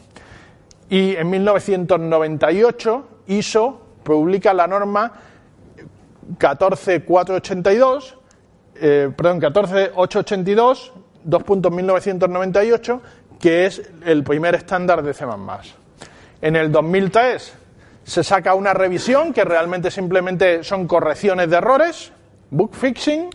Y 0.90 1.16
en 1.16 1.30
1998, 1.30 3.08
ISO 3.28 3.82
publica 4.04 4.54
la 4.54 4.68
norma 4.68 5.12
14482, 6.38 8.18
eh, 8.76 9.12
perdón, 9.16 9.40
14882, 9.40 10.94
2.1998, 11.26 13.02
que 13.40 13.66
es 13.66 13.82
el 14.06 14.24
primer 14.24 14.56
estándar 14.56 15.04
de 15.04 15.14
C++. 15.14 15.26
En 16.42 16.56
el 16.56 16.72
2003 16.72 17.54
se 18.04 18.24
saca 18.24 18.54
una 18.54 18.74
revisión 18.74 19.34
que 19.34 19.44
realmente 19.44 19.92
simplemente 19.92 20.64
son 20.64 20.88
correcciones 20.88 21.50
de 21.50 21.58
errores, 21.58 22.12
book 22.50 22.74
fixing. 22.74 23.30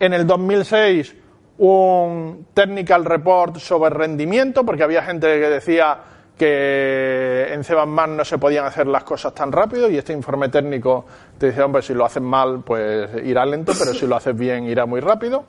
En 0.00 0.14
el 0.14 0.26
2006 0.26 1.14
un 1.58 2.46
technical 2.54 3.04
report 3.04 3.56
sobre 3.58 3.90
rendimiento, 3.90 4.64
porque 4.64 4.84
había 4.84 5.02
gente 5.02 5.26
que 5.26 5.48
decía 5.48 5.98
que 6.38 7.52
en 7.52 7.64
C++ 7.64 7.74
no 7.74 8.24
se 8.24 8.38
podían 8.38 8.64
hacer 8.64 8.86
las 8.86 9.04
cosas 9.04 9.34
tan 9.34 9.52
rápido 9.52 9.90
y 9.90 9.98
este 9.98 10.12
informe 10.12 10.48
técnico 10.48 11.04
te 11.36 11.48
dice, 11.48 11.62
hombre, 11.62 11.82
si 11.82 11.92
lo 11.92 12.04
haces 12.04 12.22
mal, 12.22 12.62
pues 12.64 13.10
irá 13.24 13.44
lento, 13.44 13.72
pero 13.78 13.92
si 13.92 14.06
lo 14.06 14.16
haces 14.16 14.36
bien, 14.36 14.64
irá 14.64 14.86
muy 14.86 15.00
rápido. 15.00 15.44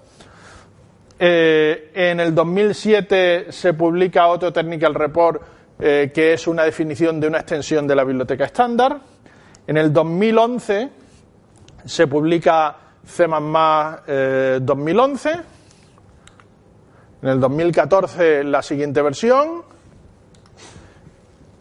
Eh, 1.18 1.92
en 1.94 2.20
el 2.20 2.34
2007 2.34 3.52
se 3.52 3.74
publica 3.74 4.28
otro 4.28 4.52
technical 4.52 4.96
report 4.96 5.42
eh, 5.82 6.12
que 6.14 6.34
es 6.34 6.46
una 6.48 6.64
definición 6.64 7.22
de 7.22 7.28
una 7.28 7.38
extensión 7.40 7.88
de 7.88 7.96
la 7.96 8.04
biblioteca 8.04 8.44
estándar. 8.44 9.00
En 9.66 9.78
el 9.78 9.94
2011 9.94 10.90
se 11.86 12.08
publica 12.08 12.76
C++ 13.06 13.28
2011. 14.62 15.32
En 17.22 17.30
el 17.30 17.40
2014 17.40 18.44
la 18.44 18.62
siguiente 18.62 19.02
versión. 19.02 19.64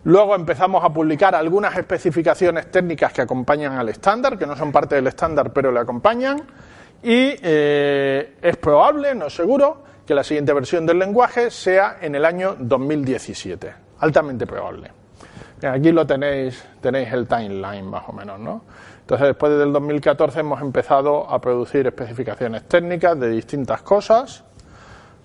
Luego 0.08 0.34
empezamos 0.34 0.82
a 0.82 0.88
publicar 0.88 1.34
algunas 1.34 1.76
especificaciones 1.76 2.70
técnicas 2.70 3.12
que 3.12 3.20
acompañan 3.20 3.74
al 3.74 3.90
estándar, 3.90 4.38
que 4.38 4.46
no 4.46 4.56
son 4.56 4.72
parte 4.72 4.94
del 4.94 5.06
estándar 5.06 5.52
pero 5.52 5.70
le 5.70 5.80
acompañan. 5.80 6.38
Y 7.02 7.36
eh, 7.42 8.36
es 8.40 8.56
probable, 8.56 9.14
no 9.14 9.28
seguro, 9.28 9.82
que 10.06 10.14
la 10.14 10.24
siguiente 10.24 10.54
versión 10.54 10.86
del 10.86 10.98
lenguaje 10.98 11.50
sea 11.50 11.98
en 12.00 12.14
el 12.14 12.24
año 12.24 12.56
2017. 12.58 13.74
Altamente 13.98 14.46
probable. 14.46 14.90
Aquí 15.62 15.92
lo 15.92 16.06
tenéis, 16.06 16.64
tenéis 16.80 17.12
el 17.12 17.28
timeline 17.28 17.84
más 17.84 18.08
o 18.08 18.12
menos, 18.14 18.40
¿no? 18.40 18.62
Entonces, 19.00 19.26
después 19.26 19.58
del 19.58 19.74
2014 19.74 20.40
hemos 20.40 20.62
empezado 20.62 21.28
a 21.28 21.38
producir 21.38 21.86
especificaciones 21.86 22.66
técnicas 22.66 23.20
de 23.20 23.28
distintas 23.28 23.82
cosas, 23.82 24.42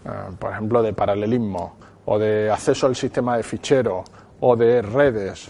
eh, 0.04 0.10
por 0.38 0.52
ejemplo, 0.52 0.84
de 0.84 0.92
paralelismo 0.92 1.78
o 2.04 2.20
de 2.20 2.52
acceso 2.52 2.88
al 2.88 2.98
sistema 2.98 3.38
de 3.38 3.44
ficheros 3.44 4.04
o 4.46 4.58
de 4.58 4.82
redes. 4.82 5.50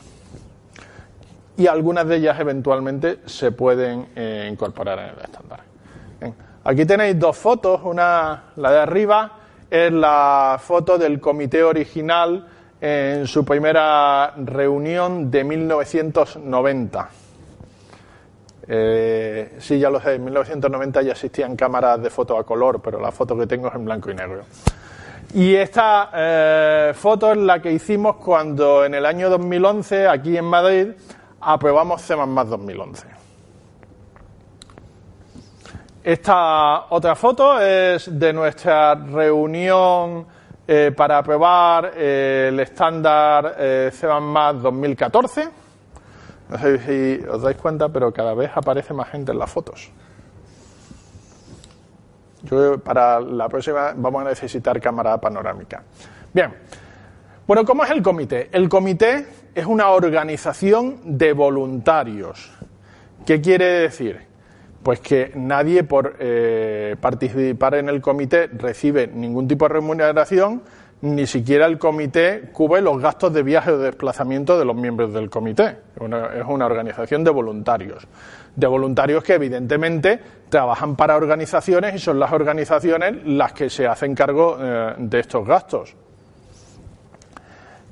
Y 1.57 1.65
algunas 1.65 2.07
de 2.07 2.17
ellas 2.17 2.39
eventualmente 2.39 3.19
se 3.25 3.51
pueden 3.51 4.09
eh, 4.15 4.47
incorporar 4.51 4.99
en 4.99 5.05
el 5.05 5.19
estándar. 5.19 5.61
Aquí 6.65 6.85
tenéis 6.85 7.19
dos 7.19 7.35
fotos, 7.35 7.81
una, 7.83 8.51
la 8.55 8.71
de 8.71 8.79
arriba 8.79 9.31
es 9.69 9.91
la 9.91 10.59
foto 10.63 10.97
del 10.97 11.19
comité 11.19 11.63
original 11.63 12.47
en 12.79 13.25
su 13.25 13.43
primera 13.43 14.33
reunión 14.37 15.29
de 15.31 15.43
1990. 15.43 17.09
Eh, 18.67 19.55
sí, 19.57 19.79
ya 19.79 19.89
lo 19.89 19.99
sé, 19.99 20.13
en 20.13 20.23
1990 20.23 21.01
ya 21.01 21.11
existían 21.13 21.55
cámaras 21.55 22.01
de 22.01 22.11
foto 22.11 22.37
a 22.37 22.45
color, 22.45 22.79
pero 22.81 23.01
la 23.01 23.11
foto 23.11 23.35
que 23.37 23.47
tengo 23.47 23.69
es 23.69 23.75
en 23.75 23.85
blanco 23.85 24.11
y 24.11 24.13
negro. 24.13 24.43
Y 25.33 25.55
esta 25.55 26.11
eh, 26.13 26.93
foto 26.93 27.31
es 27.31 27.37
la 27.39 27.59
que 27.59 27.71
hicimos 27.71 28.17
cuando 28.17 28.85
en 28.85 28.93
el 28.93 29.03
año 29.03 29.31
2011, 29.31 30.07
aquí 30.07 30.37
en 30.37 30.45
Madrid, 30.45 30.89
aprobamos 31.41 32.03
C 32.03 32.15
2011. 32.15 33.07
Esta 36.03 36.85
otra 36.89 37.15
foto 37.15 37.59
es 37.59 38.19
de 38.19 38.33
nuestra 38.33 38.93
reunión 38.93 40.27
eh, 40.67 40.91
para 40.95 41.17
aprobar 41.17 41.93
eh, 41.95 42.49
el 42.49 42.59
estándar 42.59 43.55
eh, 43.57 43.89
C 43.91 44.05
2014. 44.05 45.49
No 46.49 46.57
sé 46.59 46.79
si 46.79 47.25
os 47.25 47.41
dais 47.41 47.57
cuenta, 47.57 47.89
pero 47.89 48.13
cada 48.13 48.33
vez 48.33 48.51
aparece 48.53 48.93
más 48.93 49.09
gente 49.09 49.31
en 49.31 49.39
las 49.39 49.49
fotos. 49.49 49.89
Yo 52.43 52.77
para 52.79 53.19
la 53.21 53.47
próxima 53.47 53.93
vamos 53.95 54.25
a 54.25 54.29
necesitar 54.29 54.79
cámara 54.81 55.19
panorámica. 55.19 55.83
Bien. 56.33 56.53
Bueno, 57.47 57.65
¿cómo 57.65 57.83
es 57.83 57.91
el 57.91 58.01
comité? 58.01 58.49
El 58.51 58.69
comité 58.69 59.25
es 59.53 59.65
una 59.65 59.89
organización 59.89 61.17
de 61.17 61.33
voluntarios. 61.33 62.51
¿Qué 63.25 63.41
quiere 63.41 63.65
decir? 63.65 64.19
Pues 64.81 64.99
que 64.99 65.31
nadie 65.35 65.83
por 65.83 66.15
eh, 66.19 66.95
participar 66.99 67.75
en 67.75 67.89
el 67.89 68.01
comité 68.01 68.47
recibe 68.47 69.07
ningún 69.07 69.47
tipo 69.47 69.67
de 69.67 69.73
remuneración, 69.73 70.61
ni 71.01 71.27
siquiera 71.27 71.65
el 71.65 71.77
comité 71.77 72.49
cubre 72.51 72.81
los 72.81 73.01
gastos 73.01 73.33
de 73.33 73.43
viaje 73.43 73.71
o 73.71 73.77
de 73.77 73.85
desplazamiento 73.85 74.57
de 74.57 74.65
los 74.65 74.75
miembros 74.75 75.13
del 75.13 75.29
comité. 75.29 75.77
es 75.95 76.45
una 76.47 76.65
organización 76.65 77.23
de 77.23 77.31
voluntarios 77.31 78.07
de 78.55 78.67
voluntarios 78.67 79.23
que 79.23 79.33
evidentemente 79.33 80.19
trabajan 80.49 80.95
para 80.95 81.17
organizaciones 81.17 81.95
y 81.95 81.99
son 81.99 82.19
las 82.19 82.31
organizaciones 82.31 83.25
las 83.25 83.53
que 83.53 83.67
se 83.69 83.87
hacen 83.87 84.13
cargo 84.13 84.57
eh, 84.59 84.93
de 84.97 85.19
estos 85.19 85.47
gastos. 85.47 85.95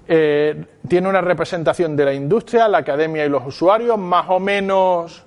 Eh, 0.08 0.64
tiene 0.88 1.10
una 1.10 1.22
representación 1.22 1.96
de 1.96 2.06
la 2.06 2.14
industria, 2.14 2.68
la 2.68 2.78
academia 2.80 3.24
y 3.26 3.30
los 3.30 3.48
usuarios, 3.48 3.98
más 3.98 4.26
o 4.30 4.40
menos 4.40 5.24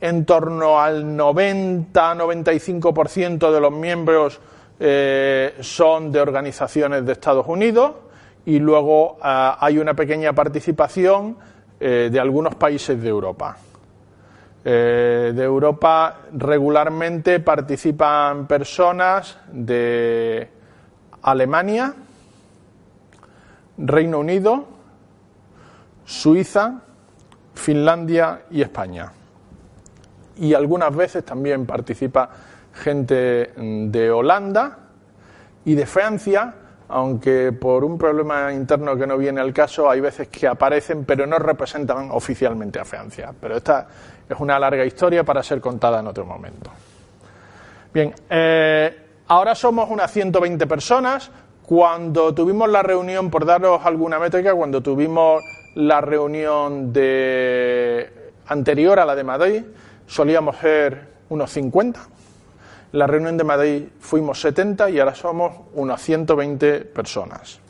en 0.00 0.24
torno 0.26 0.80
al 0.80 1.16
90-95% 1.16 3.50
de 3.50 3.60
los 3.60 3.72
miembros 3.72 4.40
eh, 4.78 5.54
son 5.60 6.12
de 6.12 6.20
organizaciones 6.20 7.06
de 7.06 7.12
Estados 7.12 7.46
Unidos 7.46 7.92
y 8.44 8.58
luego 8.58 9.16
hay 9.22 9.78
una 9.78 9.94
pequeña 9.94 10.34
participación 10.34 11.38
de 11.80 12.20
algunos 12.20 12.54
países 12.56 13.00
de 13.00 13.08
Europa. 13.08 13.56
Eh, 14.66 15.32
de 15.34 15.44
Europa 15.44 16.20
regularmente 16.32 17.38
participan 17.38 18.46
personas 18.46 19.36
de 19.52 20.48
Alemania, 21.20 21.92
Reino 23.76 24.20
Unido, 24.20 24.66
Suiza, 26.06 26.80
Finlandia 27.54 28.44
y 28.50 28.62
España. 28.62 29.12
Y 30.36 30.54
algunas 30.54 30.96
veces 30.96 31.26
también 31.26 31.66
participa 31.66 32.30
gente 32.72 33.52
de 33.56 34.10
Holanda 34.10 34.78
y 35.66 35.74
de 35.74 35.84
Francia, 35.84 36.54
aunque 36.88 37.52
por 37.52 37.84
un 37.84 37.98
problema 37.98 38.52
interno 38.52 38.96
que 38.96 39.06
no 39.06 39.16
viene 39.16 39.40
al 39.40 39.52
caso, 39.52 39.88
hay 39.88 40.00
veces 40.00 40.28
que 40.28 40.46
aparecen 40.46 41.04
pero 41.04 41.26
no 41.26 41.38
representan 41.38 42.10
oficialmente 42.10 42.78
a 42.78 42.84
Francia. 42.84 43.32
Pero 43.38 43.56
esta 43.56 43.86
es 44.28 44.40
una 44.40 44.58
larga 44.58 44.84
historia 44.84 45.24
para 45.24 45.42
ser 45.42 45.60
contada 45.60 46.00
en 46.00 46.06
otro 46.06 46.24
momento. 46.24 46.70
Bien, 47.92 48.12
eh, 48.28 48.96
ahora 49.28 49.54
somos 49.54 49.90
unas 49.90 50.10
120 50.10 50.66
personas. 50.66 51.30
Cuando 51.62 52.34
tuvimos 52.34 52.68
la 52.68 52.82
reunión, 52.82 53.30
por 53.30 53.46
daros 53.46 53.84
alguna 53.84 54.18
métrica, 54.18 54.54
cuando 54.54 54.82
tuvimos 54.82 55.42
la 55.74 56.00
reunión 56.00 56.92
de 56.92 58.32
anterior 58.46 58.98
a 58.98 59.04
la 59.04 59.14
de 59.14 59.24
Madrid, 59.24 59.62
solíamos 60.06 60.56
ser 60.56 61.08
unos 61.30 61.50
50. 61.50 62.00
En 62.92 62.98
la 62.98 63.06
reunión 63.06 63.36
de 63.36 63.44
Madrid 63.44 63.84
fuimos 63.98 64.40
70 64.40 64.90
y 64.90 65.00
ahora 65.00 65.14
somos 65.14 65.52
unas 65.74 66.00
120 66.02 66.80
personas. 66.80 67.60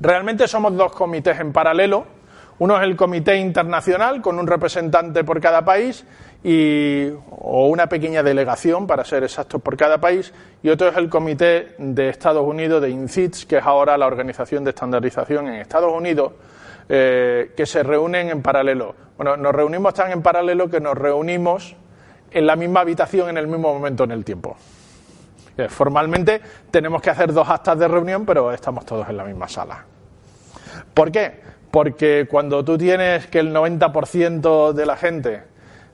Realmente 0.00 0.48
somos 0.48 0.74
dos 0.76 0.92
comités 0.92 1.38
en 1.40 1.52
paralelo 1.52 2.19
uno 2.60 2.76
es 2.76 2.82
el 2.82 2.94
Comité 2.94 3.36
Internacional, 3.36 4.20
con 4.20 4.38
un 4.38 4.46
representante 4.46 5.24
por 5.24 5.40
cada 5.40 5.64
país, 5.64 6.04
y, 6.44 7.08
o 7.30 7.68
una 7.68 7.88
pequeña 7.88 8.22
delegación, 8.22 8.86
para 8.86 9.02
ser 9.02 9.24
exactos, 9.24 9.62
por 9.62 9.78
cada 9.78 9.98
país, 9.98 10.32
y 10.62 10.68
otro 10.68 10.88
es 10.88 10.96
el 10.98 11.08
Comité 11.08 11.74
de 11.78 12.10
Estados 12.10 12.46
Unidos 12.46 12.82
de 12.82 12.90
INCITS, 12.90 13.46
que 13.46 13.56
es 13.56 13.64
ahora 13.64 13.96
la 13.96 14.06
organización 14.06 14.62
de 14.62 14.70
estandarización 14.70 15.48
en 15.48 15.54
Estados 15.54 15.90
Unidos, 15.90 16.32
eh, 16.86 17.52
que 17.56 17.64
se 17.64 17.82
reúnen 17.82 18.28
en 18.28 18.42
paralelo. 18.42 18.94
Bueno, 19.16 19.38
nos 19.38 19.54
reunimos 19.54 19.94
tan 19.94 20.12
en 20.12 20.20
paralelo 20.20 20.68
que 20.68 20.80
nos 20.80 20.98
reunimos 20.98 21.74
en 22.30 22.46
la 22.46 22.56
misma 22.56 22.80
habitación 22.80 23.30
en 23.30 23.38
el 23.38 23.46
mismo 23.46 23.72
momento 23.72 24.04
en 24.04 24.10
el 24.10 24.22
tiempo. 24.22 24.54
Eh, 25.56 25.66
formalmente 25.70 26.42
tenemos 26.70 27.00
que 27.00 27.08
hacer 27.08 27.32
dos 27.32 27.48
actas 27.48 27.78
de 27.78 27.88
reunión, 27.88 28.26
pero 28.26 28.52
estamos 28.52 28.84
todos 28.84 29.08
en 29.08 29.16
la 29.16 29.24
misma 29.24 29.48
sala. 29.48 29.82
¿Por 30.92 31.10
qué? 31.10 31.40
Porque 31.70 32.26
cuando 32.28 32.64
tú 32.64 32.76
tienes 32.76 33.26
que 33.26 33.38
el 33.38 33.54
90% 33.54 34.72
de 34.72 34.86
la 34.86 34.96
gente 34.96 35.42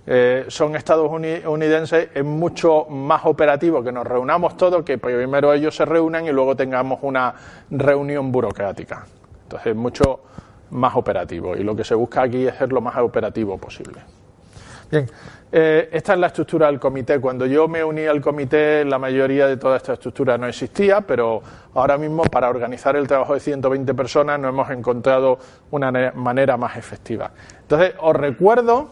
eh, 0.06 0.44
son 0.48 0.76
estadounidenses, 0.76 2.08
es 2.14 2.24
mucho 2.24 2.86
más 2.88 3.24
operativo 3.24 3.82
que 3.82 3.92
nos 3.92 4.06
reunamos 4.06 4.56
todos, 4.56 4.84
que 4.84 4.98
primero 4.98 5.52
ellos 5.52 5.74
se 5.74 5.84
reúnan 5.84 6.26
y 6.26 6.32
luego 6.32 6.54
tengamos 6.54 7.00
una 7.02 7.34
reunión 7.70 8.30
burocrática. 8.30 9.04
Entonces 9.42 9.68
es 9.68 9.76
mucho 9.76 10.20
más 10.70 10.96
operativo 10.96 11.56
y 11.56 11.62
lo 11.62 11.74
que 11.76 11.84
se 11.84 11.94
busca 11.94 12.22
aquí 12.22 12.46
es 12.46 12.54
ser 12.54 12.72
lo 12.72 12.80
más 12.80 12.96
operativo 12.98 13.58
posible. 13.58 14.00
Bien, 14.88 15.04
eh, 15.50 15.88
esta 15.90 16.12
es 16.12 16.18
la 16.20 16.28
estructura 16.28 16.66
del 16.68 16.78
comité. 16.78 17.18
Cuando 17.18 17.44
yo 17.44 17.66
me 17.66 17.82
uní 17.82 18.06
al 18.06 18.20
comité, 18.20 18.84
la 18.84 19.00
mayoría 19.00 19.48
de 19.48 19.56
toda 19.56 19.78
esta 19.78 19.94
estructura 19.94 20.38
no 20.38 20.46
existía, 20.46 21.00
pero 21.00 21.42
ahora 21.74 21.98
mismo 21.98 22.22
para 22.22 22.48
organizar 22.48 22.94
el 22.94 23.08
trabajo 23.08 23.34
de 23.34 23.40
120 23.40 23.94
personas 23.94 24.38
no 24.38 24.48
hemos 24.48 24.70
encontrado 24.70 25.38
una 25.72 26.12
manera 26.14 26.56
más 26.56 26.76
efectiva. 26.76 27.32
Entonces, 27.62 27.94
os 27.98 28.14
recuerdo 28.14 28.90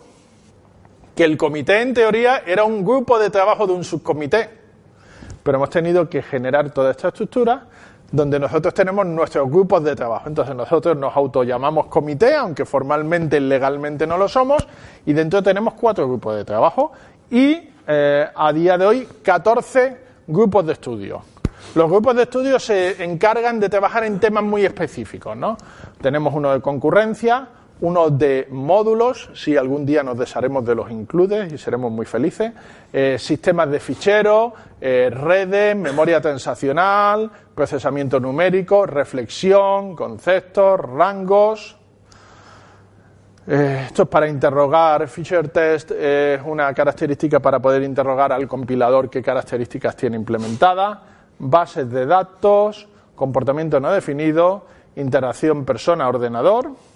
que 1.14 1.22
el 1.22 1.36
comité 1.36 1.80
en 1.80 1.94
teoría 1.94 2.42
era 2.44 2.64
un 2.64 2.84
grupo 2.84 3.20
de 3.20 3.30
trabajo 3.30 3.68
de 3.68 3.74
un 3.74 3.84
subcomité, 3.84 4.50
pero 5.44 5.58
hemos 5.58 5.70
tenido 5.70 6.08
que 6.08 6.22
generar 6.22 6.70
toda 6.70 6.90
esta 6.90 7.08
estructura 7.08 7.68
donde 8.10 8.38
nosotros 8.38 8.72
tenemos 8.74 9.06
nuestros 9.06 9.50
grupos 9.50 9.82
de 9.84 9.96
trabajo. 9.96 10.28
Entonces 10.28 10.54
nosotros 10.54 10.96
nos 10.96 11.16
autollamamos 11.16 11.86
comité, 11.86 12.34
aunque 12.34 12.64
formalmente, 12.64 13.40
legalmente 13.40 14.06
no 14.06 14.16
lo 14.16 14.28
somos, 14.28 14.66
y 15.06 15.12
dentro 15.12 15.42
tenemos 15.42 15.74
cuatro 15.74 16.06
grupos 16.06 16.36
de 16.36 16.44
trabajo 16.44 16.92
y 17.30 17.70
eh, 17.86 18.26
a 18.34 18.52
día 18.52 18.78
de 18.78 18.86
hoy 18.86 19.08
14 19.22 19.96
grupos 20.26 20.66
de 20.66 20.72
estudio. 20.72 21.22
Los 21.74 21.90
grupos 21.90 22.14
de 22.14 22.22
estudio 22.22 22.58
se 22.60 23.02
encargan 23.02 23.58
de 23.58 23.68
trabajar 23.68 24.04
en 24.04 24.20
temas 24.20 24.44
muy 24.44 24.64
específicos, 24.64 25.36
¿no? 25.36 25.56
Tenemos 26.00 26.32
uno 26.34 26.52
de 26.52 26.60
concurrencia, 26.60 27.48
uno 27.84 28.08
de 28.08 28.48
módulos, 28.50 29.28
si 29.34 29.58
algún 29.58 29.84
día 29.84 30.02
nos 30.02 30.16
desharemos 30.16 30.64
de 30.64 30.74
los 30.74 30.90
includes 30.90 31.52
y 31.52 31.58
seremos 31.58 31.92
muy 31.92 32.06
felices, 32.06 32.50
eh, 32.90 33.18
sistemas 33.18 33.70
de 33.70 33.78
ficheros, 33.78 34.54
eh, 34.80 35.10
redes, 35.12 35.76
memoria 35.76 36.18
transaccional, 36.18 37.30
procesamiento 37.54 38.18
numérico, 38.18 38.86
reflexión, 38.86 39.94
conceptos, 39.94 40.80
rangos. 40.80 41.76
Eh, 43.46 43.82
esto 43.88 44.04
es 44.04 44.08
para 44.08 44.28
interrogar, 44.28 45.06
feature 45.06 45.48
test 45.48 45.90
es 45.90 46.40
una 46.42 46.72
característica 46.72 47.38
para 47.38 47.58
poder 47.60 47.82
interrogar 47.82 48.32
al 48.32 48.48
compilador 48.48 49.10
qué 49.10 49.22
características 49.22 49.94
tiene 49.94 50.16
implementada, 50.16 51.02
bases 51.38 51.90
de 51.90 52.06
datos, 52.06 52.88
comportamiento 53.14 53.78
no 53.78 53.92
definido, 53.92 54.64
interacción 54.96 55.66
persona-ordenador 55.66 56.93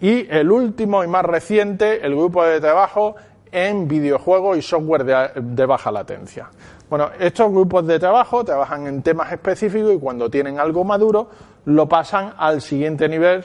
y 0.00 0.26
el 0.30 0.50
último 0.50 1.02
y 1.02 1.06
más 1.06 1.24
reciente, 1.24 2.04
el 2.04 2.14
grupo 2.14 2.44
de 2.44 2.60
trabajo 2.60 3.16
en 3.50 3.88
videojuegos 3.88 4.58
y 4.58 4.62
software 4.62 5.32
de, 5.34 5.66
baja 5.66 5.90
latencia. 5.90 6.50
Bueno, 6.90 7.10
estos 7.18 7.50
grupos 7.50 7.86
de 7.86 7.98
trabajo 7.98 8.44
trabajan 8.44 8.86
en 8.86 9.02
temas 9.02 9.32
específicos 9.32 9.94
y 9.94 9.98
cuando 9.98 10.30
tienen 10.30 10.60
algo 10.60 10.84
maduro 10.84 11.30
lo 11.64 11.88
pasan 11.88 12.34
al 12.36 12.60
siguiente 12.60 13.08
nivel, 13.08 13.44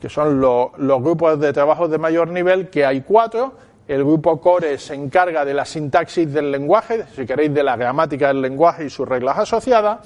que 0.00 0.08
son 0.08 0.40
los 0.40 1.02
grupos 1.02 1.40
de 1.40 1.52
trabajo 1.52 1.88
de 1.88 1.98
mayor 1.98 2.28
nivel, 2.28 2.70
que 2.70 2.86
hay 2.86 3.02
cuatro. 3.02 3.54
El 3.88 4.04
grupo 4.04 4.40
core 4.40 4.78
se 4.78 4.94
encarga 4.94 5.44
de 5.44 5.54
la 5.54 5.64
sintaxis 5.64 6.32
del 6.32 6.52
lenguaje, 6.52 7.04
si 7.16 7.26
queréis, 7.26 7.52
de 7.52 7.62
la 7.62 7.74
gramática 7.76 8.28
del 8.28 8.40
lenguaje 8.40 8.84
y 8.84 8.90
sus 8.90 9.08
reglas 9.08 9.38
asociadas. 9.38 9.98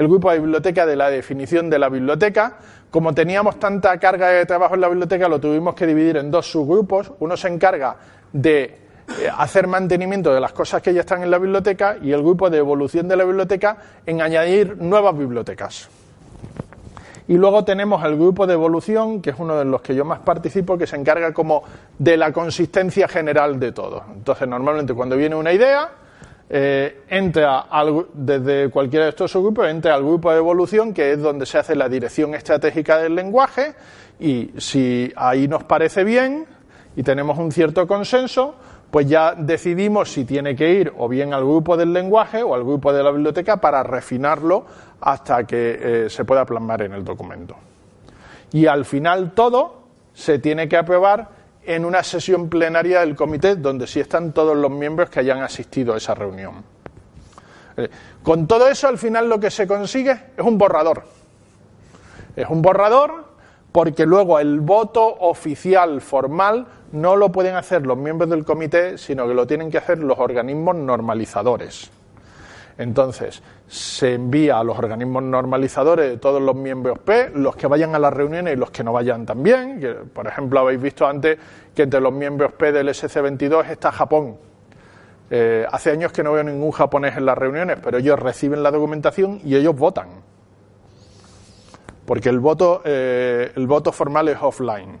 El 0.00 0.08
grupo 0.08 0.32
de 0.32 0.38
biblioteca 0.38 0.86
de 0.86 0.96
la 0.96 1.10
definición 1.10 1.68
de 1.68 1.78
la 1.78 1.90
biblioteca, 1.90 2.56
como 2.90 3.12
teníamos 3.12 3.58
tanta 3.58 3.98
carga 3.98 4.28
de 4.28 4.46
trabajo 4.46 4.74
en 4.74 4.80
la 4.80 4.88
biblioteca, 4.88 5.28
lo 5.28 5.38
tuvimos 5.38 5.74
que 5.74 5.86
dividir 5.86 6.16
en 6.16 6.30
dos 6.30 6.50
subgrupos. 6.50 7.12
Uno 7.18 7.36
se 7.36 7.48
encarga 7.48 7.96
de 8.32 8.62
eh, 8.62 8.78
hacer 9.36 9.66
mantenimiento 9.66 10.32
de 10.32 10.40
las 10.40 10.54
cosas 10.54 10.80
que 10.80 10.94
ya 10.94 11.00
están 11.00 11.22
en 11.22 11.30
la 11.30 11.36
biblioteca 11.36 11.98
y 12.00 12.12
el 12.12 12.22
grupo 12.22 12.48
de 12.48 12.56
evolución 12.56 13.08
de 13.08 13.16
la 13.18 13.24
biblioteca 13.24 13.76
en 14.06 14.22
añadir 14.22 14.78
nuevas 14.78 15.18
bibliotecas. 15.18 15.90
Y 17.28 17.34
luego 17.34 17.62
tenemos 17.66 18.02
el 18.02 18.16
grupo 18.16 18.46
de 18.46 18.54
evolución, 18.54 19.20
que 19.20 19.28
es 19.28 19.36
uno 19.38 19.58
de 19.58 19.66
los 19.66 19.82
que 19.82 19.94
yo 19.94 20.06
más 20.06 20.20
participo, 20.20 20.78
que 20.78 20.86
se 20.86 20.96
encarga 20.96 21.34
como 21.34 21.62
de 21.98 22.16
la 22.16 22.32
consistencia 22.32 23.06
general 23.06 23.60
de 23.60 23.72
todo. 23.72 24.02
Entonces, 24.14 24.48
normalmente 24.48 24.94
cuando 24.94 25.14
viene 25.14 25.36
una 25.36 25.52
idea, 25.52 25.90
eh, 26.52 27.02
entra 27.08 27.66
desde 28.12 28.70
cualquiera 28.70 29.04
de 29.04 29.10
estos 29.10 29.30
subgrupos, 29.30 29.68
entra 29.68 29.94
al 29.94 30.02
grupo 30.02 30.32
de 30.32 30.38
evolución, 30.38 30.92
que 30.92 31.12
es 31.12 31.22
donde 31.22 31.46
se 31.46 31.58
hace 31.58 31.76
la 31.76 31.88
dirección 31.88 32.34
estratégica 32.34 32.98
del 32.98 33.14
lenguaje, 33.14 33.74
y 34.18 34.50
si 34.58 35.12
ahí 35.14 35.46
nos 35.46 35.62
parece 35.62 36.02
bien 36.02 36.46
y 36.96 37.04
tenemos 37.04 37.38
un 37.38 37.52
cierto 37.52 37.86
consenso, 37.86 38.56
pues 38.90 39.08
ya 39.08 39.34
decidimos 39.36 40.10
si 40.10 40.24
tiene 40.24 40.56
que 40.56 40.72
ir 40.72 40.92
o 40.98 41.08
bien 41.08 41.32
al 41.32 41.44
grupo 41.44 41.76
del 41.76 41.92
lenguaje 41.92 42.42
o 42.42 42.54
al 42.54 42.64
grupo 42.64 42.92
de 42.92 43.04
la 43.04 43.12
biblioteca 43.12 43.58
para 43.58 43.84
refinarlo 43.84 44.66
hasta 45.00 45.44
que 45.44 45.78
eh, 46.06 46.10
se 46.10 46.24
pueda 46.24 46.44
plasmar 46.44 46.82
en 46.82 46.94
el 46.94 47.04
documento. 47.04 47.54
Y 48.52 48.66
al 48.66 48.84
final 48.84 49.30
todo 49.30 49.84
se 50.12 50.40
tiene 50.40 50.68
que 50.68 50.76
aprobar 50.76 51.39
en 51.64 51.84
una 51.84 52.02
sesión 52.02 52.48
plenaria 52.48 53.00
del 53.00 53.14
comité 53.14 53.56
donde 53.56 53.86
sí 53.86 54.00
están 54.00 54.32
todos 54.32 54.56
los 54.56 54.70
miembros 54.70 55.10
que 55.10 55.20
hayan 55.20 55.42
asistido 55.42 55.94
a 55.94 55.98
esa 55.98 56.14
reunión. 56.14 56.64
Eh, 57.76 57.88
con 58.22 58.46
todo 58.46 58.68
eso, 58.68 58.88
al 58.88 58.98
final 58.98 59.28
lo 59.28 59.38
que 59.38 59.50
se 59.50 59.66
consigue 59.66 60.12
es 60.36 60.44
un 60.44 60.58
borrador. 60.58 61.04
Es 62.36 62.48
un 62.48 62.62
borrador 62.62 63.24
porque 63.72 64.06
luego 64.06 64.38
el 64.38 64.60
voto 64.60 65.04
oficial 65.04 66.00
formal 66.00 66.66
no 66.92 67.16
lo 67.16 67.30
pueden 67.30 67.54
hacer 67.54 67.86
los 67.86 67.96
miembros 67.96 68.30
del 68.30 68.44
comité, 68.44 68.98
sino 68.98 69.28
que 69.28 69.34
lo 69.34 69.46
tienen 69.46 69.70
que 69.70 69.78
hacer 69.78 69.98
los 69.98 70.18
organismos 70.18 70.74
normalizadores. 70.76 71.90
Entonces, 72.80 73.42
se 73.68 74.14
envía 74.14 74.58
a 74.58 74.64
los 74.64 74.78
organismos 74.78 75.22
normalizadores 75.22 76.12
de 76.12 76.16
todos 76.16 76.40
los 76.40 76.56
miembros 76.56 76.98
P, 77.00 77.30
los 77.34 77.54
que 77.54 77.66
vayan 77.66 77.94
a 77.94 77.98
las 77.98 78.10
reuniones 78.10 78.54
y 78.54 78.56
los 78.56 78.70
que 78.70 78.82
no 78.82 78.90
vayan 78.90 79.26
también. 79.26 80.08
por 80.14 80.26
ejemplo, 80.26 80.60
habéis 80.60 80.80
visto 80.80 81.06
antes 81.06 81.38
que 81.74 81.82
entre 81.82 82.00
los 82.00 82.10
miembros 82.10 82.54
P 82.54 82.72
del 82.72 82.88
SC22 82.88 83.68
está 83.68 83.92
Japón. 83.92 84.38
Eh, 85.28 85.66
hace 85.70 85.90
años 85.90 86.10
que 86.10 86.22
no 86.22 86.32
veo 86.32 86.42
ningún 86.42 86.70
japonés 86.70 87.18
en 87.18 87.26
las 87.26 87.36
reuniones, 87.36 87.78
pero 87.84 87.98
ellos 87.98 88.18
reciben 88.18 88.62
la 88.62 88.70
documentación 88.70 89.42
y 89.44 89.56
ellos 89.56 89.76
votan. 89.76 90.08
Porque 92.06 92.30
el 92.30 92.38
voto, 92.38 92.80
eh, 92.86 93.52
el 93.56 93.66
voto 93.66 93.92
formal 93.92 94.28
es 94.28 94.38
offline. 94.40 94.98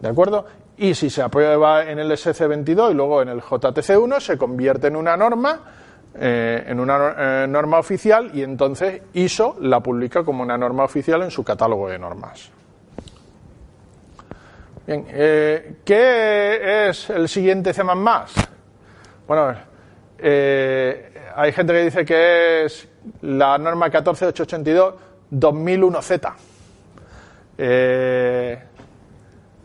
¿De 0.00 0.08
acuerdo? 0.08 0.46
Y 0.78 0.94
si 0.94 1.10
se 1.10 1.20
aprueba 1.20 1.84
en 1.84 1.98
el 1.98 2.10
SC22 2.10 2.92
y 2.92 2.94
luego 2.94 3.20
en 3.20 3.28
el 3.28 3.42
JTC1, 3.42 4.20
se 4.20 4.38
convierte 4.38 4.86
en 4.86 4.96
una 4.96 5.18
norma 5.18 5.82
eh, 6.16 6.64
en 6.68 6.78
una 6.78 7.14
eh, 7.18 7.46
norma 7.48 7.80
oficial 7.80 8.30
y 8.32 8.42
entonces 8.44 9.02
ISO 9.14 9.56
la 9.60 9.80
publica 9.80 10.22
como 10.22 10.44
una 10.44 10.56
norma 10.56 10.84
oficial 10.84 11.22
en 11.22 11.30
su 11.32 11.42
catálogo 11.42 11.88
de 11.88 11.98
normas. 11.98 12.52
Bien, 14.86 15.06
eh, 15.08 15.78
¿qué 15.84 16.88
es 16.88 17.10
el 17.10 17.28
siguiente 17.28 17.72
C++? 17.72 17.82
Bueno, 17.82 19.56
hay 21.36 21.52
gente 21.52 21.72
que 21.72 21.82
dice 21.82 22.04
que 22.04 22.64
es 22.66 22.88
la 23.22 23.58
norma 23.58 23.90
14882 23.90 24.94
2001Z. 25.32 26.32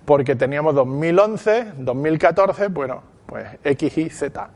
porque 0.03 0.35
teníamos 0.35 0.73
2011, 0.73 1.73
2014, 1.77 2.69
bueno, 2.69 3.03
pues 3.27 3.45
X 3.63 3.97
y 3.99 4.09
Z. 4.09 4.49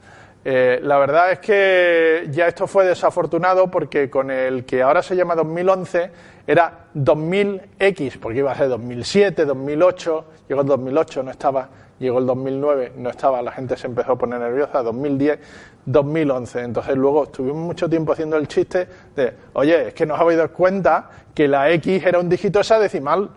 Eh, 0.46 0.80
la 0.84 0.98
verdad 0.98 1.32
es 1.32 1.40
que 1.40 2.28
ya 2.30 2.48
esto 2.48 2.68
fue 2.68 2.86
desafortunado 2.86 3.72
porque 3.72 4.10
con 4.10 4.30
el 4.30 4.66
que 4.66 4.82
ahora 4.82 5.02
se 5.02 5.16
llama 5.16 5.36
2011 5.36 6.12
era 6.46 6.88
2000X, 6.94 8.20
porque 8.20 8.40
iba 8.40 8.52
a 8.52 8.56
ser 8.56 8.68
2007, 8.68 9.46
2008, 9.46 10.26
llegó 10.50 10.62
el 10.62 10.68
2008, 10.68 11.24
no 11.24 11.32
estaba, 11.32 11.70
llegó 11.98 12.20
el 12.20 12.26
2009, 12.26 12.92
no 12.98 13.10
estaba, 13.10 13.42
la 13.42 13.54
gente 13.54 13.78
se 13.78 13.88
empezó 13.88 14.14
a 14.14 14.18
poner 14.18 14.42
nerviosa, 14.42 14.84
2010, 14.84 15.40
2011. 15.86 16.60
Entonces 16.60 16.96
luego 16.98 17.24
estuvimos 17.24 17.66
mucho 17.66 17.90
tiempo 17.90 18.12
haciendo 18.12 18.36
el 18.36 18.50
chiste 18.50 18.88
de, 19.16 19.34
oye, 19.54 19.88
es 19.88 19.94
que 19.94 20.06
no 20.06 20.16
os 20.16 20.20
habéis 20.20 20.38
dado 20.38 20.52
cuenta 20.52 21.10
que 21.34 21.48
la 21.48 21.72
X 21.72 22.06
era 22.06 22.20
un 22.20 22.28
dígito 22.28 22.60
hexadecimal. 22.60 23.30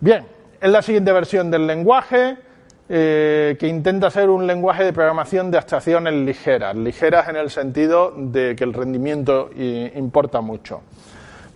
Bien, 0.00 0.26
es 0.60 0.70
la 0.70 0.82
siguiente 0.82 1.12
versión 1.12 1.50
del 1.50 1.66
lenguaje. 1.66 2.36
Eh, 2.88 3.56
que 3.58 3.66
intenta 3.66 4.10
ser 4.10 4.30
un 4.30 4.46
lenguaje 4.46 4.84
de 4.84 4.92
programación 4.92 5.50
de 5.50 5.58
abstracciones 5.58 6.14
ligeras, 6.14 6.76
ligeras 6.76 7.28
en 7.28 7.34
el 7.34 7.50
sentido 7.50 8.14
de 8.16 8.54
que 8.54 8.62
el 8.62 8.72
rendimiento 8.72 9.50
importa 9.56 10.40
mucho. 10.40 10.82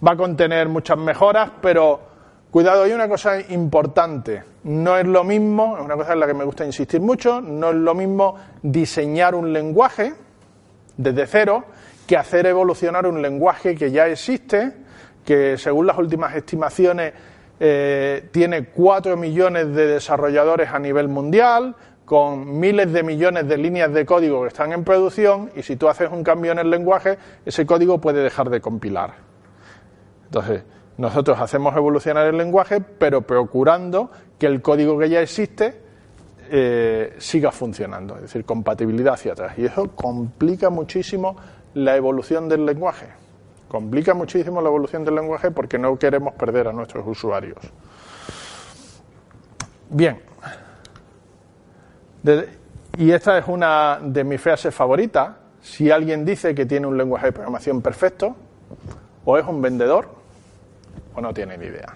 Va 0.05 0.13
a 0.13 0.17
contener 0.17 0.69
muchas 0.69 0.99
mejoras, 0.99 1.53
pero 1.63 2.01
cuidado, 2.51 2.83
hay 2.83 2.91
una 2.91 3.09
cosa 3.09 3.41
importante. 3.49 4.43
No 4.65 4.97
es 4.97 5.07
lo 5.07 5.23
mismo, 5.23 5.77
es 5.79 5.85
una 5.85 5.95
cosa 5.95 6.15
en 6.15 6.21
la 6.21 6.27
que 6.27 6.35
me 6.35 6.43
gusta 6.43 6.65
insistir 6.65 7.01
mucho, 7.01 7.41
no 7.41 7.71
es 7.71 7.77
lo 7.77 7.95
mismo 7.95 8.35
diseñar 8.61 9.37
un 9.37 9.53
lenguaje 9.53 10.13
desde 10.97 11.29
cero 11.29 11.65
que 12.09 12.17
hacer 12.17 12.47
evolucionar 12.47 13.07
un 13.07 13.23
lenguaje 13.23 13.77
que 13.77 13.93
ya 13.93 14.09
existe, 14.09 14.73
que 15.25 15.57
según 15.57 15.87
las 15.87 15.97
últimas 15.97 16.35
estimaciones 16.35 17.13
eh, 17.61 18.29
tiene 18.33 18.65
4 18.65 19.17
millones 19.19 19.75
de 19.75 19.87
desarrolladores 19.87 20.71
a 20.71 20.79
nivel 20.79 21.09
mundial, 21.09 21.77
con 22.07 22.59
miles 22.59 22.93
de 22.93 23.05
millones 23.05 23.47
de 23.47 23.57
líneas 23.57 23.93
de 23.93 24.05
código 24.05 24.43
que 24.43 24.49
están 24.49 24.73
en 24.73 24.83
producción 24.83 25.53
y 25.55 25.63
si 25.63 25.77
tú 25.77 25.89
haces 25.89 26.11
un 26.11 26.25
cambio 26.25 26.51
en 26.51 26.59
el 26.59 26.69
lenguaje, 26.69 27.19
ese 27.45 27.65
código 27.65 28.01
puede 28.01 28.21
dejar 28.21 28.51
de 28.51 28.61
compilar. 28.61 29.15
Entonces, 30.25 30.65
nosotros 30.97 31.39
hacemos 31.41 31.77
evolucionar 31.77 32.27
el 32.27 32.37
lenguaje, 32.37 32.81
pero 32.81 33.23
procurando 33.23 34.11
que 34.39 34.47
el 34.47 34.61
código 34.61 34.99
que 34.99 35.09
ya 35.09 35.21
existe 35.21 35.81
eh, 36.51 37.15
siga 37.19 37.53
funcionando, 37.53 38.17
es 38.17 38.23
decir, 38.23 38.45
compatibilidad 38.45 39.15
hacia 39.15 39.33
atrás. 39.33 39.57
Y 39.57 39.67
eso 39.67 39.95
complica 39.95 40.69
muchísimo 40.69 41.37
la 41.75 41.95
evolución 41.95 42.49
del 42.49 42.67
lenguaje. 42.67 43.07
Complica 43.71 44.15
muchísimo 44.15 44.61
la 44.61 44.69
evolución 44.69 45.05
del 45.05 45.15
lenguaje 45.15 45.53
porque 45.53 45.79
no 45.79 45.97
queremos 45.97 46.35
perder 46.35 46.67
a 46.67 46.73
nuestros 46.73 47.07
usuarios. 47.07 47.57
Bien. 49.89 50.21
y 52.99 53.13
esta 53.13 53.39
es 53.39 53.45
una 53.47 54.01
de 54.03 54.25
mis 54.25 54.41
frases 54.41 54.75
favoritas. 54.75 55.37
si 55.63 55.89
alguien 55.89 56.25
dice 56.25 56.53
que 56.53 56.67
tiene 56.67 56.89
un 56.89 56.99
lenguaje 56.99 57.27
de 57.27 57.33
programación 57.33 57.81
perfecto, 57.81 58.35
o 59.25 59.39
es 59.39 59.47
un 59.47 59.63
vendedor, 59.63 60.09
o 61.15 61.21
no 61.21 61.33
tiene 61.33 61.57
ni 61.57 61.67
idea. 61.67 61.95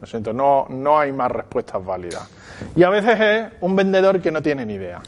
Lo 0.00 0.06
siento, 0.06 0.32
no, 0.32 0.66
no 0.68 0.98
hay 0.98 1.12
más 1.12 1.30
respuestas 1.30 1.84
válidas. 1.84 2.28
Y 2.74 2.82
a 2.82 2.90
veces 2.90 3.20
es 3.20 3.52
un 3.60 3.76
vendedor 3.76 4.20
que 4.20 4.32
no 4.32 4.42
tiene 4.42 4.66
ni 4.66 4.74
idea. 4.74 5.00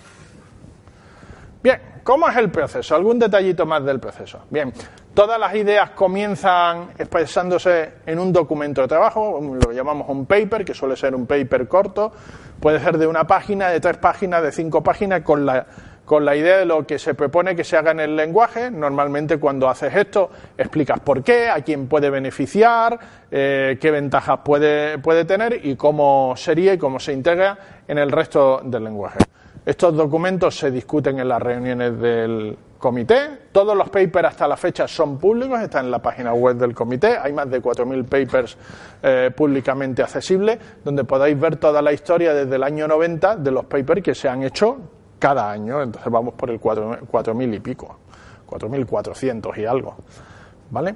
Bien, 1.64 1.80
¿cómo 2.04 2.28
es 2.28 2.36
el 2.36 2.48
proceso? 2.50 2.94
¿Algún 2.94 3.18
detallito 3.18 3.66
más 3.66 3.84
del 3.84 3.98
proceso? 3.98 4.44
Bien, 4.50 4.72
todas 5.14 5.38
las 5.38 5.54
ideas 5.54 5.90
comienzan 5.90 6.90
expresándose 6.98 7.94
en 8.06 8.18
un 8.18 8.32
documento 8.32 8.82
de 8.82 8.88
trabajo, 8.88 9.40
lo 9.40 9.72
llamamos 9.72 10.08
un 10.08 10.26
paper, 10.26 10.64
que 10.64 10.74
suele 10.74 10.96
ser 10.96 11.14
un 11.14 11.26
paper 11.26 11.68
corto, 11.68 12.12
puede 12.60 12.80
ser 12.80 12.98
de 12.98 13.06
una 13.06 13.26
página, 13.26 13.68
de 13.70 13.80
tres 13.80 13.96
páginas, 13.96 14.42
de 14.42 14.52
cinco 14.52 14.82
páginas, 14.82 15.22
con 15.22 15.44
la, 15.44 15.66
con 16.04 16.24
la 16.24 16.34
idea 16.36 16.58
de 16.58 16.64
lo 16.64 16.86
que 16.86 16.98
se 16.98 17.14
propone 17.14 17.54
que 17.54 17.64
se 17.64 17.76
haga 17.76 17.92
en 17.92 18.00
el 18.00 18.16
lenguaje. 18.16 18.70
Normalmente 18.70 19.38
cuando 19.38 19.68
haces 19.68 19.94
esto 19.94 20.30
explicas 20.56 21.00
por 21.00 21.22
qué, 21.22 21.48
a 21.48 21.62
quién 21.62 21.88
puede 21.88 22.10
beneficiar, 22.10 22.98
eh, 23.30 23.78
qué 23.80 23.90
ventajas 23.90 24.40
puede, 24.44 24.98
puede 24.98 25.24
tener 25.24 25.64
y 25.64 25.76
cómo 25.76 26.34
sería 26.36 26.74
y 26.74 26.78
cómo 26.78 26.98
se 26.98 27.12
integra 27.12 27.58
en 27.86 27.98
el 27.98 28.10
resto 28.10 28.60
del 28.64 28.84
lenguaje. 28.84 29.18
Estos 29.64 29.94
documentos 29.94 30.56
se 30.56 30.70
discuten 30.70 31.18
en 31.20 31.28
las 31.28 31.40
reuniones 31.40 31.98
del 32.00 32.56
comité. 32.78 33.39
Todos 33.52 33.76
los 33.76 33.90
papers 33.90 34.28
hasta 34.28 34.46
la 34.46 34.56
fecha 34.56 34.86
son 34.86 35.18
públicos, 35.18 35.60
están 35.60 35.86
en 35.86 35.90
la 35.90 35.98
página 35.98 36.32
web 36.32 36.56
del 36.56 36.72
comité. 36.72 37.18
Hay 37.18 37.32
más 37.32 37.50
de 37.50 37.60
4.000 37.60 38.04
papers 38.04 38.56
eh, 39.02 39.30
públicamente 39.34 40.02
accesibles, 40.02 40.58
donde 40.84 41.02
podéis 41.02 41.38
ver 41.38 41.56
toda 41.56 41.82
la 41.82 41.92
historia 41.92 42.32
desde 42.32 42.54
el 42.54 42.62
año 42.62 42.86
90 42.86 43.36
de 43.36 43.50
los 43.50 43.64
papers 43.64 44.02
que 44.02 44.14
se 44.14 44.28
han 44.28 44.44
hecho 44.44 44.78
cada 45.18 45.50
año. 45.50 45.82
Entonces 45.82 46.12
vamos 46.12 46.34
por 46.34 46.50
el 46.50 46.60
4.000 46.60 47.54
y 47.54 47.58
pico, 47.60 47.98
4.400 48.48 49.58
y 49.58 49.64
algo. 49.64 49.96
¿Vale? 50.70 50.94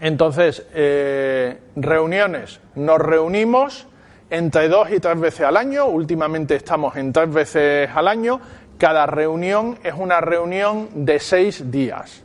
Entonces, 0.00 0.66
eh, 0.72 1.58
reuniones. 1.76 2.60
Nos 2.76 2.98
reunimos 2.98 3.86
entre 4.30 4.68
dos 4.68 4.90
y 4.90 5.00
tres 5.00 5.20
veces 5.20 5.40
al 5.40 5.56
año. 5.56 5.86
Últimamente 5.86 6.54
estamos 6.54 6.96
en 6.96 7.12
tres 7.12 7.32
veces 7.32 7.90
al 7.94 8.08
año. 8.08 8.40
Cada 8.80 9.04
reunión 9.04 9.78
es 9.84 9.92
una 9.92 10.22
reunión 10.22 10.88
de 10.94 11.18
seis 11.18 11.70
días. 11.70 12.22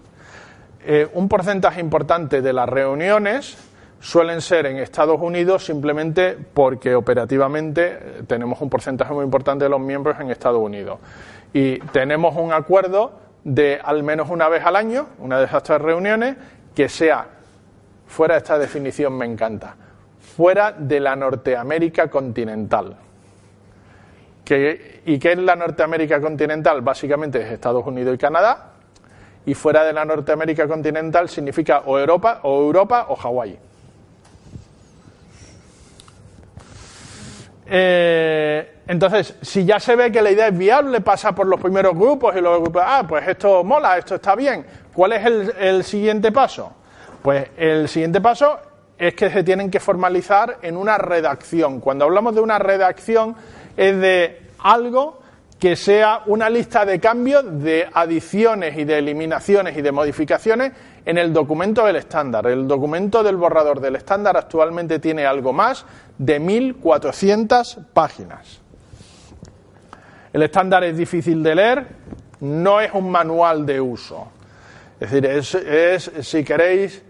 Eh, 0.85 1.05
un 1.11 1.27
porcentaje 1.27 1.81
importante 1.81 2.41
de 2.41 2.53
las 2.53 2.69
reuniones 2.69 3.57
suelen 3.99 4.39
ser 4.39 4.65
en 4.67 4.77
Estados 4.77 5.19
Unidos 5.19 5.65
simplemente 5.65 6.37
porque 6.53 6.95
operativamente 6.95 7.87
eh, 7.87 8.23
tenemos 8.25 8.61
un 8.61 8.69
porcentaje 8.69 9.13
muy 9.13 9.25
importante 9.25 9.65
de 9.65 9.69
los 9.69 9.81
miembros 9.81 10.17
en 10.21 10.31
Estados 10.31 10.61
Unidos. 10.61 10.99
Y 11.51 11.79
tenemos 11.91 12.37
un 12.37 12.53
acuerdo 12.53 13.11
de 13.43 13.77
al 13.83 14.03
menos 14.03 14.29
una 14.29 14.47
vez 14.47 14.65
al 14.65 14.77
año, 14.77 15.07
una 15.19 15.39
de 15.39 15.47
esas 15.47 15.61
tres 15.61 15.81
reuniones, 15.81 16.37
que 16.73 16.87
sea 16.87 17.27
fuera 18.07 18.35
de 18.35 18.37
esta 18.37 18.57
definición 18.57 19.17
me 19.17 19.25
encanta 19.25 19.75
fuera 20.19 20.71
de 20.71 21.01
la 21.01 21.17
Norteamérica 21.17 22.09
continental. 22.09 22.95
¿Y 24.47 25.19
qué 25.19 25.31
es 25.31 25.37
la 25.37 25.55
Norteamérica 25.55 26.21
continental? 26.21 26.81
Básicamente 26.81 27.41
es 27.41 27.51
Estados 27.51 27.85
Unidos 27.85 28.15
y 28.15 28.17
Canadá. 28.17 28.71
Y 29.45 29.53
fuera 29.53 29.83
de 29.83 29.93
la 29.93 30.05
Norteamérica 30.05 30.67
continental 30.67 31.29
significa 31.29 31.83
o 31.85 31.97
Europa 31.99 32.41
o 32.43 32.61
Europa 32.61 33.07
o 33.09 33.15
Hawái. 33.15 33.59
Eh, 37.67 38.81
entonces, 38.87 39.35
si 39.41 39.65
ya 39.65 39.79
se 39.79 39.95
ve 39.95 40.11
que 40.11 40.21
la 40.21 40.31
idea 40.31 40.47
es 40.47 40.57
viable, 40.57 41.01
pasa 41.01 41.33
por 41.33 41.47
los 41.47 41.59
primeros 41.59 41.95
grupos 41.95 42.35
y 42.35 42.41
los 42.41 42.61
grupos, 42.61 42.83
ah, 42.85 43.03
pues 43.07 43.27
esto 43.27 43.63
mola, 43.63 43.97
esto 43.97 44.15
está 44.15 44.35
bien. 44.35 44.65
¿Cuál 44.93 45.13
es 45.13 45.53
el 45.59 45.83
siguiente 45.83 46.31
paso? 46.31 46.71
Pues 47.23 47.49
el 47.57 47.89
siguiente 47.89 48.21
paso 48.21 48.59
es 48.97 49.15
que 49.15 49.29
se 49.29 49.43
tienen 49.43 49.71
que 49.71 49.79
formalizar 49.79 50.59
en 50.61 50.77
una 50.77 50.97
redacción. 50.97 51.79
Cuando 51.79 52.05
hablamos 52.05 52.35
de 52.35 52.41
una 52.41 52.59
redacción 52.59 53.35
es 53.77 53.99
de 53.99 54.41
algo 54.59 55.19
que 55.59 55.75
sea 55.75 56.21
una 56.25 56.49
lista 56.49 56.85
de 56.85 56.99
cambios, 56.99 57.63
de 57.63 57.87
adiciones 57.93 58.77
y 58.77 58.83
de 58.83 58.97
eliminaciones 58.97 59.77
y 59.77 59.81
de 59.81 59.91
modificaciones 59.91 60.73
en 61.05 61.17
el 61.17 61.31
documento 61.31 61.85
del 61.85 61.95
estándar. 61.95 62.47
El 62.47 62.67
documento 62.67 63.23
del 63.23 63.37
borrador 63.37 63.79
del 63.79 63.95
estándar 63.95 64.35
actualmente 64.37 64.99
tiene 64.99 65.25
algo 65.25 65.53
más 65.53 65.85
de 66.17 66.41
1.400 66.41 67.85
páginas. 67.93 68.61
El 70.33 70.43
estándar 70.43 70.83
es 70.83 70.97
difícil 70.97 71.41
de 71.41 71.55
leer, 71.55 71.87
no 72.41 72.81
es 72.81 72.91
un 72.93 73.09
manual 73.09 73.65
de 73.65 73.79
uso. 73.79 74.27
Es 74.99 75.11
decir, 75.11 75.25
es, 75.25 76.11
si 76.21 76.43
queréis, 76.43 77.01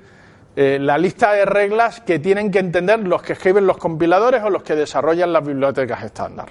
eh, 0.56 0.80
la 0.80 0.97
lista 0.97 1.34
de 1.34 1.45
reglas 1.45 2.01
que 2.01 2.20
tienen 2.20 2.49
que 2.49 2.60
entender 2.60 2.99
los 2.99 3.22
que 3.22 3.34
escriben 3.34 3.68
los 3.68 3.78
compiladores 3.78 4.41
o 4.43 4.49
los 4.49 4.64
que 4.64 4.76
desarrollan 4.76 5.34
las 5.34 5.45
bibliotecas 5.45 6.03
estándar. 6.03 6.49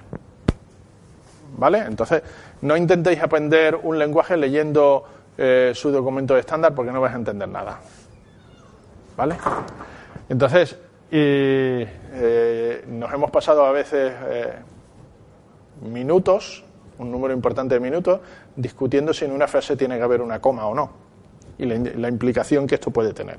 ¿Vale? 1.56 1.78
Entonces, 1.78 2.22
no 2.62 2.76
intentéis 2.76 3.22
aprender 3.22 3.78
un 3.82 3.98
lenguaje 3.98 4.36
leyendo 4.36 5.04
eh, 5.38 5.72
su 5.74 5.90
documento 5.90 6.36
estándar 6.36 6.74
porque 6.74 6.92
no 6.92 7.00
vais 7.00 7.14
a 7.14 7.18
entender 7.18 7.48
nada. 7.48 7.80
¿Vale? 9.16 9.36
Entonces, 10.28 10.76
eh, 11.10 12.84
nos 12.88 13.12
hemos 13.12 13.30
pasado 13.30 13.64
a 13.64 13.72
veces 13.72 14.12
minutos, 15.82 16.64
un 16.98 17.10
número 17.10 17.32
importante 17.32 17.74
de 17.74 17.80
minutos, 17.80 18.20
discutiendo 18.56 19.14
si 19.14 19.24
en 19.24 19.32
una 19.32 19.46
frase 19.46 19.76
tiene 19.76 19.96
que 19.96 20.02
haber 20.02 20.20
una 20.20 20.40
coma 20.40 20.66
o 20.66 20.74
no 20.74 21.04
y 21.58 21.66
la 21.66 22.08
implicación 22.08 22.66
que 22.66 22.74
esto 22.74 22.90
puede 22.90 23.12
tener. 23.12 23.38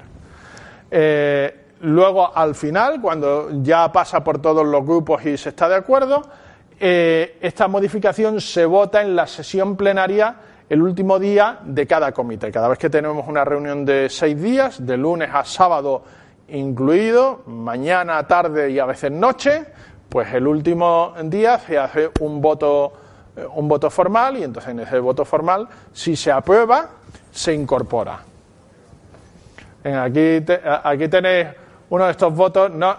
Eh, 0.92 1.66
luego, 1.82 2.36
al 2.36 2.56
final, 2.56 3.02
cuando 3.02 3.50
ya 3.62 3.92
pasa 3.92 4.24
por 4.24 4.42
todos 4.42 4.66
los 4.66 4.86
grupos 4.86 5.26
y 5.26 5.38
se 5.38 5.50
está 5.50 5.68
de 5.70 5.76
acuerdo, 5.76 6.22
eh, 6.80 7.38
esta 7.42 7.68
modificación 7.68 8.42
se 8.42 8.66
vota 8.66 9.02
en 9.02 9.16
la 9.16 9.28
sesión 9.28 9.78
plenaria 9.78 10.36
el 10.70 10.82
último 10.82 11.20
día 11.20 11.60
de 11.64 11.86
cada 11.86 12.12
comité. 12.12 12.52
Cada 12.52 12.68
vez 12.68 12.78
que 12.78 12.90
tenemos 12.90 13.28
una 13.28 13.46
reunión 13.46 13.86
de 13.86 14.10
seis 14.10 14.42
días, 14.42 14.86
de 14.86 14.98
lunes 14.98 15.30
a 15.32 15.46
sábado 15.46 16.04
incluido, 16.48 17.44
mañana, 17.48 18.26
tarde 18.28 18.72
y 18.72 18.80
a 18.80 18.86
veces 18.86 19.12
noche, 19.12 19.66
pues 20.10 20.34
el 20.34 20.48
último 20.48 21.14
día 21.24 21.60
se 21.60 21.78
hace 21.78 22.10
un 22.20 22.42
voto, 22.42 22.94
eh, 23.36 23.46
un 23.56 23.68
voto 23.68 23.90
formal 23.90 24.38
y 24.38 24.44
entonces 24.44 24.72
en 24.72 24.80
ese 24.82 25.00
voto 25.00 25.26
formal, 25.26 25.68
si 25.94 26.16
se 26.16 26.32
aprueba, 26.32 26.90
se 27.32 27.54
incorpora. 27.54 28.35
Aquí, 29.94 30.44
aquí 30.84 31.08
tenéis 31.08 31.48
uno 31.90 32.06
de 32.06 32.12
estos 32.12 32.34
votos. 32.34 32.72
No, 32.72 32.96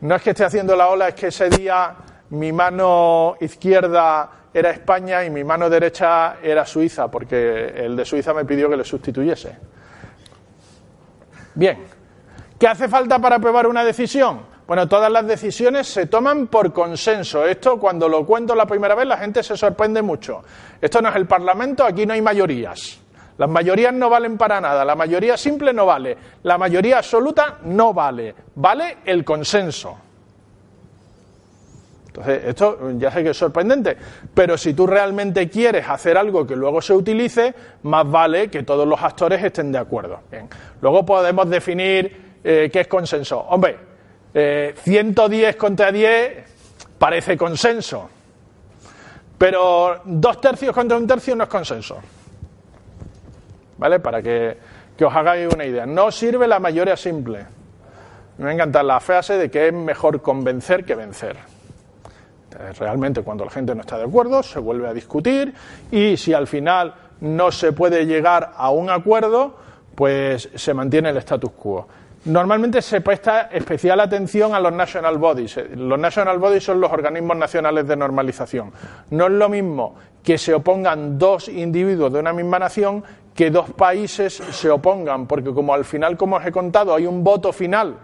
no 0.00 0.14
es 0.14 0.22
que 0.22 0.30
esté 0.30 0.44
haciendo 0.44 0.76
la 0.76 0.88
ola, 0.88 1.08
es 1.08 1.14
que 1.14 1.28
ese 1.28 1.50
día 1.50 1.94
mi 2.30 2.52
mano 2.52 3.34
izquierda 3.40 4.30
era 4.54 4.70
España 4.70 5.24
y 5.24 5.30
mi 5.30 5.42
mano 5.42 5.68
derecha 5.68 6.36
era 6.42 6.64
Suiza, 6.64 7.10
porque 7.10 7.72
el 7.76 7.96
de 7.96 8.04
Suiza 8.04 8.32
me 8.32 8.44
pidió 8.44 8.68
que 8.68 8.76
le 8.76 8.84
sustituyese. 8.84 9.56
Bien, 11.54 11.78
¿qué 12.58 12.68
hace 12.68 12.88
falta 12.88 13.18
para 13.18 13.36
aprobar 13.36 13.66
una 13.66 13.84
decisión? 13.84 14.58
Bueno, 14.66 14.86
todas 14.86 15.10
las 15.10 15.26
decisiones 15.26 15.88
se 15.88 16.06
toman 16.06 16.46
por 16.46 16.72
consenso. 16.72 17.44
Esto, 17.46 17.80
cuando 17.80 18.08
lo 18.08 18.24
cuento 18.24 18.54
la 18.54 18.66
primera 18.66 18.94
vez, 18.94 19.06
la 19.06 19.16
gente 19.16 19.42
se 19.42 19.56
sorprende 19.56 20.02
mucho. 20.02 20.42
Esto 20.80 21.00
no 21.00 21.08
es 21.08 21.16
el 21.16 21.26
Parlamento, 21.26 21.84
aquí 21.84 22.06
no 22.06 22.12
hay 22.12 22.22
mayorías. 22.22 23.00
Las 23.38 23.48
mayorías 23.48 23.94
no 23.94 24.10
valen 24.10 24.36
para 24.36 24.60
nada, 24.60 24.84
la 24.84 24.96
mayoría 24.96 25.36
simple 25.36 25.72
no 25.72 25.86
vale, 25.86 26.16
la 26.42 26.58
mayoría 26.58 26.98
absoluta 26.98 27.58
no 27.62 27.94
vale, 27.94 28.34
vale 28.56 28.98
el 29.04 29.24
consenso. 29.24 29.96
Entonces, 32.08 32.42
esto 32.46 32.90
ya 32.98 33.12
sé 33.12 33.22
que 33.22 33.30
es 33.30 33.36
sorprendente, 33.36 33.96
pero 34.34 34.58
si 34.58 34.74
tú 34.74 34.88
realmente 34.88 35.48
quieres 35.48 35.88
hacer 35.88 36.18
algo 36.18 36.44
que 36.44 36.56
luego 36.56 36.82
se 36.82 36.92
utilice, 36.92 37.54
más 37.84 38.10
vale 38.10 38.50
que 38.50 38.64
todos 38.64 38.88
los 38.88 39.00
actores 39.00 39.42
estén 39.44 39.70
de 39.70 39.78
acuerdo. 39.78 40.18
Bien. 40.28 40.48
Luego 40.80 41.06
podemos 41.06 41.48
definir 41.48 42.40
eh, 42.42 42.68
qué 42.72 42.80
es 42.80 42.88
consenso. 42.88 43.38
Hombre, 43.38 43.76
110 44.82 45.54
eh, 45.54 45.56
contra 45.56 45.92
10 45.92 46.44
parece 46.98 47.36
consenso, 47.36 48.10
pero 49.38 50.00
dos 50.04 50.40
tercios 50.40 50.74
contra 50.74 50.96
un 50.96 51.06
tercio 51.06 51.36
no 51.36 51.44
es 51.44 51.50
consenso. 51.50 51.98
¿Vale? 53.78 54.00
Para 54.00 54.20
que, 54.22 54.56
os 55.00 55.14
hagáis 55.14 55.52
una 55.52 55.64
idea. 55.64 55.86
No 55.86 56.10
sirve 56.10 56.46
la 56.46 56.58
mayoría 56.58 56.96
simple. 56.96 57.46
Me 58.38 58.52
encanta 58.52 58.82
la 58.82 59.00
frase 59.00 59.38
de 59.38 59.50
que 59.50 59.68
es 59.68 59.72
mejor 59.72 60.20
convencer 60.20 60.84
que 60.84 60.94
vencer. 60.94 61.36
Realmente 62.78 63.22
cuando 63.22 63.44
la 63.44 63.50
gente 63.50 63.74
no 63.74 63.82
está 63.82 63.98
de 63.98 64.04
acuerdo 64.04 64.42
se 64.42 64.58
vuelve 64.58 64.88
a 64.88 64.92
discutir 64.92 65.54
y 65.92 66.16
si 66.16 66.32
al 66.32 66.46
final 66.46 66.94
no 67.20 67.52
se 67.52 67.72
puede 67.72 68.06
llegar 68.06 68.52
a 68.56 68.70
un 68.70 68.90
acuerdo, 68.90 69.56
pues 69.94 70.48
se 70.54 70.74
mantiene 70.74 71.10
el 71.10 71.18
status 71.18 71.52
quo. 71.52 71.86
Normalmente 72.24 72.82
se 72.82 73.00
presta 73.00 73.42
especial 73.42 74.00
atención 74.00 74.54
a 74.54 74.60
los 74.60 74.72
national 74.72 75.18
bodies. 75.18 75.56
Los 75.76 75.98
national 75.98 76.38
bodies 76.38 76.64
son 76.64 76.80
los 76.80 76.90
organismos 76.92 77.36
nacionales 77.36 77.86
de 77.86 77.96
normalización. 77.96 78.72
No 79.10 79.26
es 79.26 79.32
lo 79.32 79.48
mismo 79.48 79.94
que 80.22 80.36
se 80.36 80.52
opongan 80.52 81.18
dos 81.18 81.48
individuos 81.48 82.12
de 82.12 82.18
una 82.18 82.32
misma 82.32 82.58
nación 82.58 83.04
que 83.38 83.52
dos 83.52 83.70
países 83.70 84.34
se 84.34 84.68
opongan, 84.68 85.28
porque 85.28 85.54
como 85.54 85.72
al 85.72 85.84
final, 85.84 86.16
como 86.16 86.34
os 86.34 86.44
he 86.44 86.50
contado, 86.50 86.92
hay 86.92 87.06
un 87.06 87.22
voto 87.22 87.52
final 87.52 87.94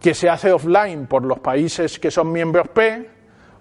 que 0.00 0.14
se 0.14 0.28
hace 0.28 0.50
offline 0.50 1.06
por 1.06 1.24
los 1.24 1.38
países 1.38 2.00
que 2.00 2.10
son 2.10 2.32
miembros 2.32 2.66
P, 2.70 3.08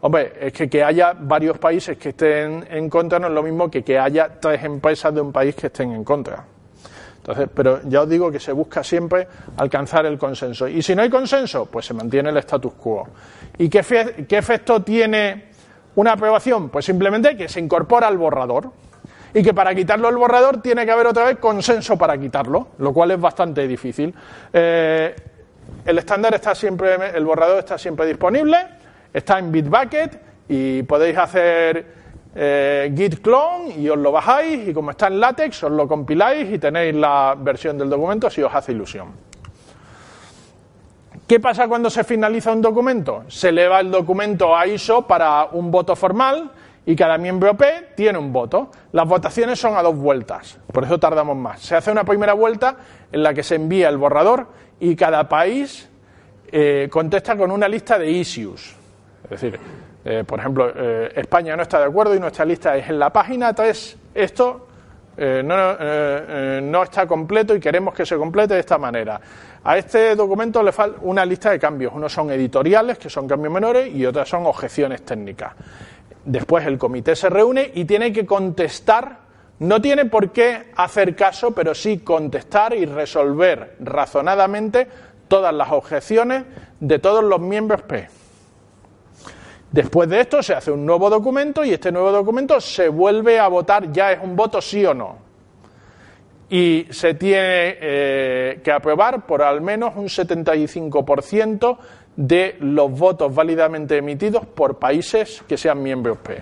hombre, 0.01 0.33
es 0.41 0.53
que 0.53 0.67
que 0.67 0.83
haya 0.83 1.13
varios 1.13 1.59
países 1.59 1.99
que 1.99 2.09
estén 2.09 2.65
en 2.67 2.89
contra 2.89 3.19
no 3.19 3.27
es 3.27 3.33
lo 3.33 3.43
mismo 3.43 3.69
que 3.69 3.83
que 3.83 3.99
haya 3.99 4.39
tres 4.41 4.63
empresas 4.63 5.13
de 5.13 5.21
un 5.21 5.31
país 5.31 5.53
que 5.53 5.67
estén 5.67 5.91
en 5.91 6.03
contra. 6.03 6.43
Entonces, 7.17 7.47
pero 7.53 7.81
ya 7.87 8.01
os 8.01 8.09
digo 8.09 8.31
que 8.31 8.39
se 8.39 8.53
busca 8.53 8.83
siempre 8.83 9.27
alcanzar 9.57 10.07
el 10.07 10.17
consenso. 10.17 10.67
Y 10.67 10.81
si 10.81 10.95
no 10.95 11.03
hay 11.03 11.11
consenso, 11.11 11.67
pues 11.67 11.85
se 11.85 11.93
mantiene 11.93 12.31
el 12.31 12.37
status 12.37 12.73
quo. 12.73 13.07
¿Y 13.59 13.69
qué, 13.69 14.25
qué 14.27 14.37
efecto 14.39 14.81
tiene 14.81 15.49
una 15.93 16.13
aprobación? 16.13 16.69
Pues 16.69 16.85
simplemente 16.85 17.37
que 17.37 17.47
se 17.47 17.59
incorpora 17.59 18.07
al 18.07 18.17
borrador 18.17 18.71
y 19.35 19.43
que 19.43 19.53
para 19.53 19.75
quitarlo 19.75 20.07
el 20.07 20.15
borrador 20.15 20.61
tiene 20.61 20.85
que 20.85 20.91
haber 20.91 21.07
otra 21.07 21.25
vez 21.25 21.39
consenso 21.39 21.97
para 21.97 22.17
quitarlo, 22.17 22.69
lo 22.77 22.93
cual 22.93 23.11
es 23.11 23.19
bastante 23.19 23.67
difícil. 23.67 24.15
Eh, 24.53 25.13
el 25.85 25.97
estándar 25.97 26.33
está 26.33 26.55
siempre, 26.55 26.95
el 27.13 27.25
borrador 27.25 27.59
está 27.59 27.77
siempre 27.77 28.05
disponible, 28.05 28.57
está 29.13 29.37
en 29.37 29.51
Bitbucket 29.51 30.21
y 30.47 30.83
podéis 30.83 31.17
hacer 31.17 31.85
eh, 32.33 32.93
git 32.95 33.21
clone 33.21 33.75
y 33.77 33.89
os 33.89 33.97
lo 33.97 34.13
bajáis 34.13 34.69
y 34.69 34.73
como 34.73 34.91
está 34.91 35.07
en 35.07 35.19
látex 35.19 35.63
os 35.65 35.71
lo 35.71 35.85
compiláis 35.85 36.49
y 36.53 36.57
tenéis 36.57 36.95
la 36.95 37.35
versión 37.37 37.77
del 37.77 37.89
documento 37.89 38.29
si 38.29 38.41
os 38.41 38.55
hace 38.55 38.71
ilusión. 38.71 39.09
¿Qué 41.27 41.41
pasa 41.41 41.67
cuando 41.67 41.89
se 41.89 42.05
finaliza 42.05 42.53
un 42.53 42.61
documento? 42.61 43.25
Se 43.27 43.49
eleva 43.49 43.81
el 43.81 43.91
documento 43.91 44.55
a 44.55 44.65
ISO 44.65 45.05
para 45.05 45.43
un 45.51 45.71
voto 45.71 45.93
formal 45.93 46.51
y 46.85 46.95
cada 46.95 47.17
miembro 47.17 47.55
P 47.55 47.91
tiene 47.95 48.17
un 48.17 48.31
voto. 48.31 48.69
Las 48.91 49.07
votaciones 49.07 49.59
son 49.59 49.75
a 49.75 49.81
dos 49.81 49.95
vueltas, 49.95 50.59
por 50.71 50.83
eso 50.83 50.99
tardamos 50.99 51.35
más. 51.35 51.61
Se 51.61 51.75
hace 51.75 51.91
una 51.91 52.03
primera 52.03 52.33
vuelta 52.33 52.77
en 53.11 53.23
la 53.23 53.33
que 53.33 53.43
se 53.43 53.55
envía 53.55 53.89
el 53.89 53.97
borrador 53.97 54.47
y 54.79 54.95
cada 54.95 55.27
país 55.27 55.89
eh, 56.51 56.87
contesta 56.91 57.35
con 57.35 57.51
una 57.51 57.67
lista 57.67 57.97
de 57.97 58.09
issues. 58.11 58.75
Es 59.23 59.29
decir, 59.29 59.59
eh, 60.03 60.23
por 60.25 60.39
ejemplo, 60.39 60.71
eh, 60.75 61.11
España 61.15 61.55
no 61.55 61.63
está 61.63 61.79
de 61.79 61.85
acuerdo 61.85 62.13
y 62.13 62.19
nuestra 62.19 62.45
lista 62.45 62.77
es 62.77 62.89
en 62.89 62.99
la 62.99 63.11
página 63.11 63.53
3, 63.53 63.97
esto 64.13 64.67
no, 65.17 65.77
no, 66.61 66.83
está 66.83 67.07
completo 67.07 67.55
y 67.55 67.59
queremos 67.61 67.93
que 67.93 68.05
se 68.05 68.17
complete 68.17 68.55
de 68.55 68.59
esta 68.59 68.77
manera. 68.77 69.21
A 69.63 69.77
este 69.77 70.13
documento 70.13 70.61
le 70.61 70.73
falta 70.73 70.99
una 71.03 71.25
lista 71.25 71.51
de 71.51 71.57
cambios. 71.57 71.93
Unos 71.95 72.11
son 72.11 72.29
editoriales, 72.31 72.97
que 72.97 73.09
son 73.09 73.25
cambios 73.25 73.53
menores, 73.53 73.95
y 73.95 74.05
otras 74.05 74.27
son 74.27 74.45
objeciones 74.45 75.03
técnicas. 75.03 75.53
Después 76.25 76.65
el 76.65 76.79
comité 76.79 77.15
se 77.15 77.29
reúne 77.29 77.71
y 77.75 77.85
tiene 77.85 78.11
que 78.11 78.25
contestar, 78.25 79.19
no 79.59 79.79
tiene 79.79 80.05
por 80.05 80.31
qué 80.31 80.71
hacer 80.75 81.15
caso, 81.15 81.51
pero 81.51 81.75
sí 81.75 81.99
contestar 81.99 82.73
y 82.73 82.85
resolver 82.85 83.75
razonadamente 83.79 84.87
todas 85.27 85.53
las 85.53 85.71
objeciones 85.71 86.43
de 86.79 86.99
todos 86.99 87.23
los 87.23 87.39
miembros 87.39 87.83
P. 87.83 88.07
Después 89.71 90.09
de 90.09 90.21
esto 90.21 90.41
se 90.41 90.53
hace 90.53 90.71
un 90.71 90.85
nuevo 90.85 91.09
documento 91.09 91.63
y 91.63 91.71
este 91.71 91.91
nuevo 91.91 92.11
documento 92.11 92.59
se 92.59 92.87
vuelve 92.87 93.39
a 93.39 93.47
votar, 93.47 93.91
ya 93.91 94.13
es 94.13 94.19
un 94.23 94.35
voto 94.35 94.61
sí 94.61 94.85
o 94.85 94.93
no. 94.93 95.17
Y 96.49 96.87
se 96.91 97.13
tiene 97.15 97.77
eh, 97.81 98.61
que 98.63 98.71
aprobar 98.71 99.25
por 99.25 99.41
al 99.41 99.61
menos 99.61 99.95
un 99.95 100.05
75% 100.05 101.77
de 102.15 102.57
los 102.59 102.91
votos 102.91 103.33
válidamente 103.33 103.97
emitidos 103.97 104.45
por 104.45 104.77
países 104.77 105.43
que 105.47 105.57
sean 105.57 105.81
miembros 105.81 106.17
P. 106.19 106.41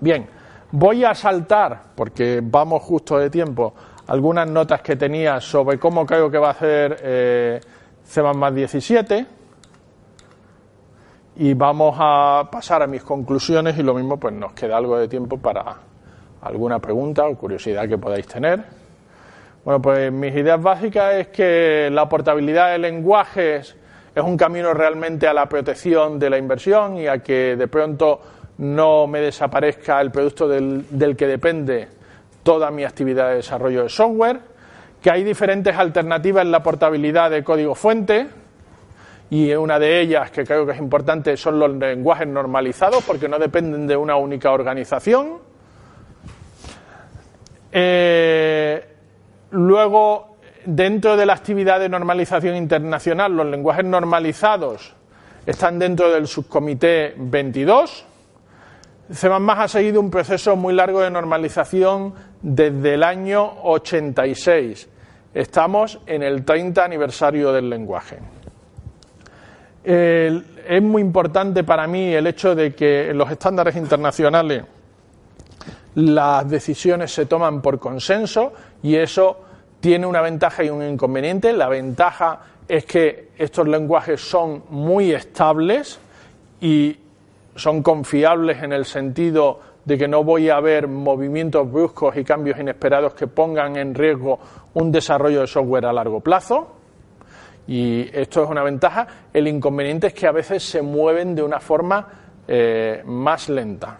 Bien, 0.00 0.26
voy 0.72 1.04
a 1.04 1.14
saltar, 1.14 1.82
porque 1.94 2.40
vamos 2.42 2.82
justo 2.82 3.18
de 3.18 3.30
tiempo, 3.30 3.74
algunas 4.08 4.48
notas 4.48 4.82
que 4.82 4.96
tenía 4.96 5.40
sobre 5.40 5.78
cómo 5.78 6.04
creo 6.04 6.30
que 6.30 6.38
va 6.38 6.48
a 6.48 6.52
hacer 6.52 6.98
eh, 7.02 7.60
más 8.34 8.54
17 8.54 9.26
y 11.38 11.54
vamos 11.54 11.96
a 11.98 12.48
pasar 12.50 12.82
a 12.82 12.86
mis 12.86 13.02
conclusiones 13.02 13.78
y 13.78 13.82
lo 13.82 13.94
mismo 13.94 14.18
pues 14.18 14.34
nos 14.34 14.52
queda 14.52 14.76
algo 14.76 14.96
de 14.96 15.08
tiempo 15.08 15.38
para 15.38 15.76
alguna 16.40 16.78
pregunta 16.78 17.26
o 17.26 17.36
curiosidad 17.36 17.88
que 17.88 17.98
podáis 17.98 18.26
tener. 18.26 18.85
Bueno, 19.66 19.82
pues 19.82 20.12
mis 20.12 20.32
ideas 20.32 20.62
básicas 20.62 21.14
es 21.14 21.26
que 21.26 21.88
la 21.90 22.08
portabilidad 22.08 22.70
de 22.70 22.78
lenguajes 22.78 23.74
es 24.14 24.22
un 24.22 24.36
camino 24.36 24.72
realmente 24.72 25.26
a 25.26 25.34
la 25.34 25.48
protección 25.48 26.20
de 26.20 26.30
la 26.30 26.38
inversión 26.38 26.98
y 26.98 27.08
a 27.08 27.18
que 27.18 27.56
de 27.56 27.66
pronto 27.66 28.20
no 28.58 29.08
me 29.08 29.20
desaparezca 29.20 30.00
el 30.00 30.12
producto 30.12 30.46
del, 30.46 31.16
que 31.16 31.26
depende 31.26 31.88
toda 32.44 32.70
mi 32.70 32.84
actividad 32.84 33.30
de 33.30 33.34
desarrollo 33.38 33.82
de 33.82 33.88
software, 33.88 34.38
que 35.02 35.10
hay 35.10 35.24
diferentes 35.24 35.76
alternativas 35.76 36.44
en 36.44 36.52
la 36.52 36.62
portabilidad 36.62 37.32
de 37.32 37.42
código 37.42 37.74
fuente, 37.74 38.28
y 39.30 39.52
una 39.52 39.80
de 39.80 40.00
ellas 40.00 40.30
que 40.30 40.44
creo 40.44 40.64
que 40.64 40.74
es 40.74 40.78
importante 40.78 41.36
son 41.36 41.58
los 41.58 41.74
lenguajes 41.74 42.28
normalizados 42.28 43.02
porque 43.02 43.28
no 43.28 43.36
dependen 43.40 43.88
de 43.88 43.96
una 43.96 44.14
única 44.14 44.52
organización. 44.52 45.38
Eh, 47.72 48.92
Luego, 49.50 50.36
dentro 50.64 51.16
de 51.16 51.26
la 51.26 51.34
actividad 51.34 51.80
de 51.80 51.88
normalización 51.88 52.56
internacional, 52.56 53.36
los 53.36 53.46
lenguajes 53.46 53.84
normalizados 53.84 54.94
están 55.46 55.78
dentro 55.78 56.10
del 56.12 56.26
subcomité 56.26 57.14
22. 57.16 58.04
C++ 59.12 59.28
ha 59.28 59.68
seguido 59.68 60.00
un 60.00 60.10
proceso 60.10 60.56
muy 60.56 60.74
largo 60.74 61.00
de 61.00 61.10
normalización 61.10 62.14
desde 62.42 62.94
el 62.94 63.04
año 63.04 63.62
86. 63.62 64.88
Estamos 65.32 66.00
en 66.06 66.22
el 66.24 66.44
30 66.44 66.84
aniversario 66.84 67.52
del 67.52 67.70
lenguaje. 67.70 68.18
es 69.84 70.82
muy 70.82 71.02
importante 71.02 71.62
para 71.62 71.86
mí 71.86 72.12
el 72.12 72.26
hecho 72.26 72.56
de 72.56 72.74
que 72.74 73.10
en 73.10 73.18
los 73.18 73.30
estándares 73.30 73.76
internacionales 73.76 74.64
las 75.94 76.48
decisiones 76.48 77.12
se 77.12 77.26
toman 77.26 77.62
por 77.62 77.78
consenso 77.78 78.52
y 78.82 78.96
eso 78.96 79.38
tiene 79.80 80.06
una 80.06 80.20
ventaja 80.20 80.64
y 80.64 80.70
un 80.70 80.82
inconveniente. 80.82 81.52
La 81.52 81.68
ventaja 81.68 82.40
es 82.66 82.84
que 82.84 83.30
estos 83.38 83.68
lenguajes 83.68 84.20
son 84.20 84.64
muy 84.70 85.12
estables 85.12 85.98
y 86.60 86.98
son 87.54 87.82
confiables 87.82 88.62
en 88.62 88.72
el 88.72 88.84
sentido 88.84 89.60
de 89.84 89.96
que 89.96 90.08
no 90.08 90.24
voy 90.24 90.50
a 90.50 90.58
ver 90.60 90.88
movimientos 90.88 91.70
bruscos 91.70 92.16
y 92.16 92.24
cambios 92.24 92.58
inesperados 92.58 93.14
que 93.14 93.28
pongan 93.28 93.76
en 93.76 93.94
riesgo 93.94 94.38
un 94.74 94.90
desarrollo 94.90 95.42
de 95.42 95.46
software 95.46 95.86
a 95.86 95.92
largo 95.92 96.20
plazo. 96.20 96.74
Y 97.68 98.08
esto 98.12 98.42
es 98.42 98.50
una 98.50 98.62
ventaja. 98.62 99.06
El 99.32 99.46
inconveniente 99.48 100.08
es 100.08 100.14
que 100.14 100.26
a 100.26 100.32
veces 100.32 100.62
se 100.62 100.82
mueven 100.82 101.34
de 101.34 101.42
una 101.42 101.60
forma 101.60 102.06
eh, 102.48 103.02
más 103.04 103.48
lenta 103.48 103.98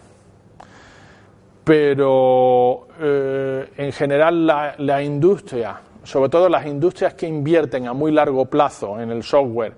pero 1.66 2.86
eh, 3.00 3.72
en 3.76 3.90
general 3.90 4.46
la, 4.46 5.02
industria, 5.02 5.80
sobre 6.04 6.28
todo 6.28 6.48
las 6.48 6.64
industrias 6.64 7.14
que 7.14 7.26
invierten 7.26 7.88
a 7.88 7.92
muy 7.92 8.12
largo 8.12 8.44
plazo 8.44 9.00
en 9.00 9.10
el 9.10 9.24
software, 9.24 9.72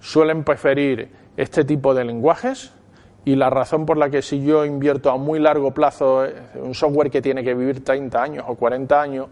suelen 0.00 0.44
preferir 0.44 1.08
este 1.38 1.64
tipo 1.64 1.94
de 1.94 2.04
lenguajes 2.04 2.74
y 3.24 3.36
la 3.36 3.48
razón 3.48 3.86
por 3.86 3.96
la 3.96 4.10
que 4.10 4.20
si 4.20 4.44
yo 4.44 4.66
invierto 4.66 5.10
a 5.10 5.16
muy 5.16 5.38
largo 5.38 5.72
plazo 5.72 6.26
eh, 6.26 6.34
un 6.56 6.74
software 6.74 7.10
que 7.10 7.22
tiene 7.22 7.42
que 7.42 7.54
vivir 7.54 7.82
30 7.82 8.22
años 8.22 8.44
o 8.46 8.56
40 8.56 9.00
años, 9.00 9.28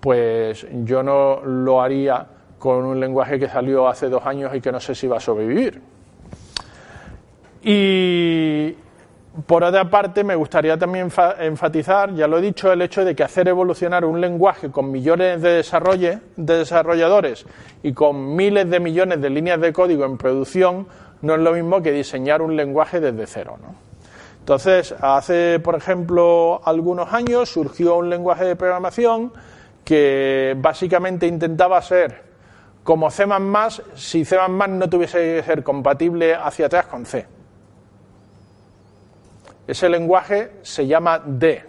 pues 0.00 0.66
yo 0.82 1.04
no 1.04 1.40
lo 1.44 1.80
haría 1.80 2.26
con 2.58 2.84
un 2.84 2.98
lenguaje 2.98 3.38
que 3.38 3.48
salió 3.48 3.86
hace 3.86 4.08
dos 4.08 4.26
años 4.26 4.52
y 4.56 4.60
que 4.60 4.72
no 4.72 4.80
sé 4.80 4.96
si 4.96 5.06
va 5.06 5.18
a 5.18 5.20
sobrevivir. 5.20 5.80
Y, 7.62 8.74
por 9.46 9.64
otra 9.64 9.90
parte, 9.90 10.22
me 10.22 10.36
gustaría 10.36 10.78
también 10.78 11.10
enfatizar, 11.40 12.14
ya 12.14 12.28
lo 12.28 12.38
he 12.38 12.40
dicho, 12.40 12.72
el 12.72 12.80
hecho 12.82 13.04
de 13.04 13.16
que 13.16 13.24
hacer 13.24 13.48
evolucionar 13.48 14.04
un 14.04 14.20
lenguaje 14.20 14.70
con 14.70 14.92
millones 14.92 15.42
de, 15.42 15.64
de 16.36 16.58
desarrolladores 16.58 17.44
y 17.82 17.92
con 17.92 18.36
miles 18.36 18.70
de 18.70 18.78
millones 18.78 19.20
de 19.20 19.30
líneas 19.30 19.60
de 19.60 19.72
código 19.72 20.04
en 20.04 20.18
producción 20.18 20.86
no 21.22 21.34
es 21.34 21.40
lo 21.40 21.52
mismo 21.52 21.82
que 21.82 21.90
diseñar 21.90 22.42
un 22.42 22.54
lenguaje 22.54 23.00
desde 23.00 23.26
cero. 23.26 23.56
Entonces, 24.38 24.94
hace, 25.00 25.58
por 25.58 25.74
ejemplo, 25.74 26.60
algunos 26.64 27.12
años 27.12 27.48
surgió 27.48 27.96
un 27.96 28.10
lenguaje 28.10 28.44
de 28.44 28.54
programación 28.54 29.32
que 29.84 30.54
básicamente 30.58 31.26
intentaba 31.26 31.80
ser 31.82 32.22
como 32.84 33.10
C++ 33.10 33.26
si 33.94 34.24
C++ 34.24 34.36
no 34.68 34.88
tuviese 34.88 35.18
que 35.18 35.42
ser 35.42 35.64
compatible 35.64 36.34
hacia 36.34 36.66
atrás 36.66 36.86
con 36.86 37.04
C. 37.04 37.26
Ese 39.66 39.88
lenguaje 39.88 40.52
se 40.62 40.86
llama 40.86 41.18
D. 41.18 41.64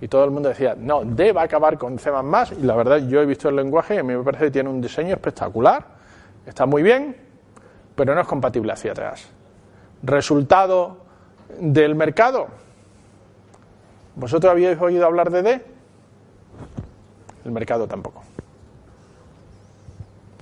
Y 0.00 0.08
todo 0.08 0.24
el 0.24 0.30
mundo 0.32 0.48
decía, 0.48 0.74
no, 0.76 1.04
D 1.04 1.32
va 1.32 1.42
a 1.42 1.44
acabar 1.44 1.78
con 1.78 1.98
C++. 1.98 2.10
Y 2.58 2.62
la 2.64 2.74
verdad, 2.74 2.98
yo 2.98 3.20
he 3.22 3.26
visto 3.26 3.48
el 3.48 3.56
lenguaje 3.56 3.94
y 3.94 3.98
a 3.98 4.02
mí 4.02 4.14
me 4.14 4.24
parece 4.24 4.46
que 4.46 4.50
tiene 4.50 4.68
un 4.68 4.80
diseño 4.80 5.14
espectacular. 5.14 5.84
Está 6.44 6.66
muy 6.66 6.82
bien, 6.82 7.16
pero 7.94 8.14
no 8.14 8.20
es 8.20 8.26
compatible 8.26 8.72
hacia 8.72 8.90
atrás. 8.90 9.28
Resultado, 10.02 11.02
del 11.60 11.94
mercado. 11.94 12.48
¿Vosotros 14.16 14.50
habíais 14.50 14.80
oído 14.80 15.06
hablar 15.06 15.30
de 15.30 15.42
D? 15.42 15.64
El 17.44 17.52
mercado 17.52 17.86
tampoco. 17.86 18.22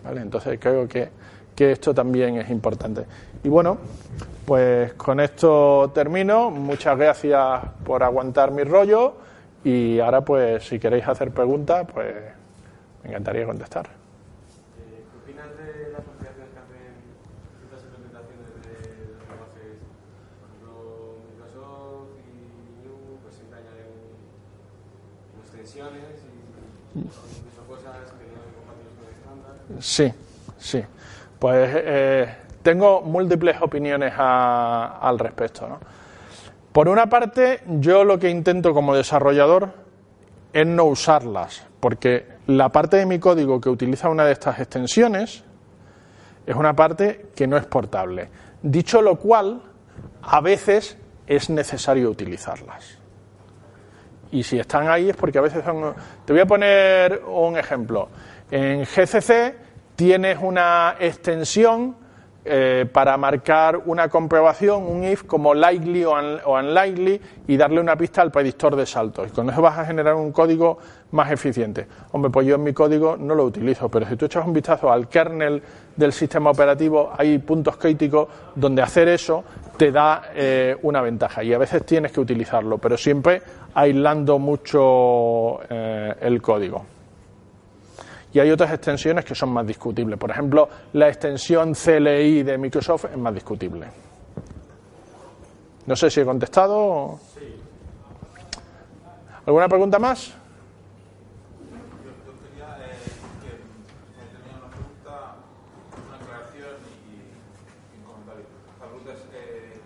¿Vale? 0.04 0.20
Entonces 0.22 0.58
creo 0.60 0.88
que, 0.88 1.10
que 1.54 1.72
esto 1.72 1.94
también 1.94 2.36
es 2.36 2.50
importante. 2.50 3.04
Y 3.44 3.48
bueno, 3.48 3.78
pues 4.50 4.94
con 4.94 5.20
esto 5.20 5.92
termino. 5.94 6.50
Muchas 6.50 6.98
gracias 6.98 7.60
por 7.84 8.02
aguantar 8.02 8.50
mi 8.50 8.64
rollo. 8.64 9.14
Y 9.62 10.00
ahora, 10.00 10.22
pues, 10.22 10.64
si 10.64 10.80
queréis 10.80 11.06
hacer 11.06 11.30
preguntas, 11.30 11.86
pues 11.94 12.12
me 13.04 13.10
encantaría 13.10 13.46
contestar. 13.46 13.86
Eh, 13.86 15.04
¿Qué 15.06 15.18
opinas 15.22 15.46
de 15.56 15.92
las 15.92 16.00
asociaciones 16.00 16.50
que 16.50 16.58
hacen 16.58 16.98
ciertas 17.60 17.78
implementaciones 17.94 18.50
de 18.66 18.82
los 19.06 19.22
lenguajes? 19.22 19.70
Por 20.34 20.50
ejemplo, 20.50 20.74
Microsoft 21.30 22.10
y 22.18 22.82
New 22.82 23.22
pues 23.22 23.32
siempre 23.36 23.60
añaden 23.62 23.86
extensiones 25.46 26.26
y 26.26 26.98
incluso 26.98 27.62
cosas 27.68 28.02
que 28.18 28.26
no 28.34 28.42
son 28.42 28.50
compatibles 28.58 28.98
con 28.98 29.06
el 29.06 29.14
estándar. 29.14 29.54
Sí, 29.78 30.10
sí. 30.58 30.82
Pues 31.38 31.70
eh, 31.72 32.49
tengo 32.62 33.00
múltiples 33.02 33.60
opiniones 33.60 34.12
a- 34.16 34.98
al 35.00 35.18
respecto. 35.18 35.68
¿no? 35.68 35.78
Por 36.72 36.88
una 36.88 37.06
parte, 37.06 37.60
yo 37.66 38.04
lo 38.04 38.18
que 38.18 38.30
intento 38.30 38.72
como 38.74 38.94
desarrollador 38.94 39.70
es 40.52 40.66
no 40.66 40.84
usarlas, 40.84 41.66
porque 41.80 42.26
la 42.46 42.68
parte 42.70 42.96
de 42.96 43.06
mi 43.06 43.18
código 43.18 43.60
que 43.60 43.68
utiliza 43.68 44.08
una 44.08 44.24
de 44.24 44.32
estas 44.32 44.58
extensiones 44.60 45.44
es 46.46 46.54
una 46.56 46.74
parte 46.74 47.26
que 47.36 47.46
no 47.46 47.56
es 47.56 47.66
portable. 47.66 48.28
Dicho 48.62 49.00
lo 49.02 49.16
cual, 49.16 49.62
a 50.22 50.40
veces 50.40 50.98
es 51.26 51.48
necesario 51.50 52.10
utilizarlas. 52.10 52.98
Y 54.32 54.42
si 54.42 54.58
están 54.58 54.88
ahí 54.88 55.10
es 55.10 55.16
porque 55.16 55.38
a 55.38 55.42
veces 55.42 55.64
son... 55.64 55.94
Te 56.24 56.32
voy 56.32 56.42
a 56.42 56.46
poner 56.46 57.22
un 57.26 57.56
ejemplo. 57.56 58.08
En 58.50 58.84
GCC 58.84 59.54
tienes 59.96 60.38
una 60.40 60.96
extensión 61.00 61.96
eh, 62.44 62.86
para 62.90 63.16
marcar 63.16 63.82
una 63.84 64.08
comprobación, 64.08 64.84
un 64.86 65.04
if 65.04 65.24
como 65.24 65.52
likely 65.54 66.04
o, 66.04 66.12
un- 66.12 66.38
o 66.44 66.54
unlikely 66.58 67.20
y 67.48 67.56
darle 67.56 67.80
una 67.80 67.96
pista 67.96 68.22
al 68.22 68.30
predictor 68.30 68.76
de 68.76 68.86
saltos. 68.86 69.28
Y 69.28 69.30
con 69.30 69.50
eso 69.50 69.60
vas 69.60 69.78
a 69.78 69.84
generar 69.84 70.14
un 70.14 70.32
código 70.32 70.78
más 71.12 71.30
eficiente. 71.30 71.86
Hombre, 72.12 72.30
pues 72.30 72.46
yo 72.46 72.54
en 72.54 72.62
mi 72.62 72.72
código 72.72 73.16
no 73.16 73.34
lo 73.34 73.44
utilizo, 73.44 73.88
pero 73.88 74.06
si 74.06 74.16
tú 74.16 74.24
echas 74.26 74.46
un 74.46 74.52
vistazo 74.52 74.90
al 74.90 75.08
kernel 75.08 75.62
del 75.96 76.12
sistema 76.12 76.50
operativo, 76.50 77.12
hay 77.16 77.38
puntos 77.38 77.76
críticos 77.76 78.28
donde 78.54 78.80
hacer 78.82 79.08
eso 79.08 79.44
te 79.76 79.90
da 79.92 80.22
eh, 80.34 80.76
una 80.82 81.00
ventaja 81.02 81.42
y 81.42 81.52
a 81.52 81.58
veces 81.58 81.84
tienes 81.84 82.12
que 82.12 82.20
utilizarlo, 82.20 82.78
pero 82.78 82.96
siempre 82.96 83.42
aislando 83.74 84.38
mucho 84.38 85.60
eh, 85.68 86.14
el 86.20 86.40
código. 86.40 86.84
Y 88.32 88.38
hay 88.38 88.50
otras 88.50 88.72
extensiones 88.72 89.24
que 89.24 89.34
son 89.34 89.50
más 89.50 89.66
discutibles. 89.66 90.18
Por 90.18 90.30
ejemplo, 90.30 90.68
la 90.92 91.08
extensión 91.08 91.74
CLI 91.74 92.42
de 92.44 92.58
Microsoft 92.58 93.06
es 93.06 93.16
más 93.18 93.34
discutible. 93.34 93.86
No 95.86 95.96
sé 95.96 96.10
si 96.10 96.20
he 96.20 96.24
contestado. 96.24 97.18
¿Alguna 99.46 99.68
pregunta 99.68 99.98
más? 99.98 100.28
Yo 100.28 100.34
quería 102.38 102.76
eh, 102.86 102.94
que 103.42 103.50
me 104.14 104.26
tenía 104.30 104.54
una 104.62 104.70
pregunta, 104.70 105.34
una 106.06 106.16
aclaración 106.22 106.78
y, 107.10 107.18
y 107.18 107.98
un 107.98 108.04
comentario. 108.06 108.46
La 108.78 108.86
pregunta 108.86 109.10
es, 109.10 109.22
eh, 109.34 109.80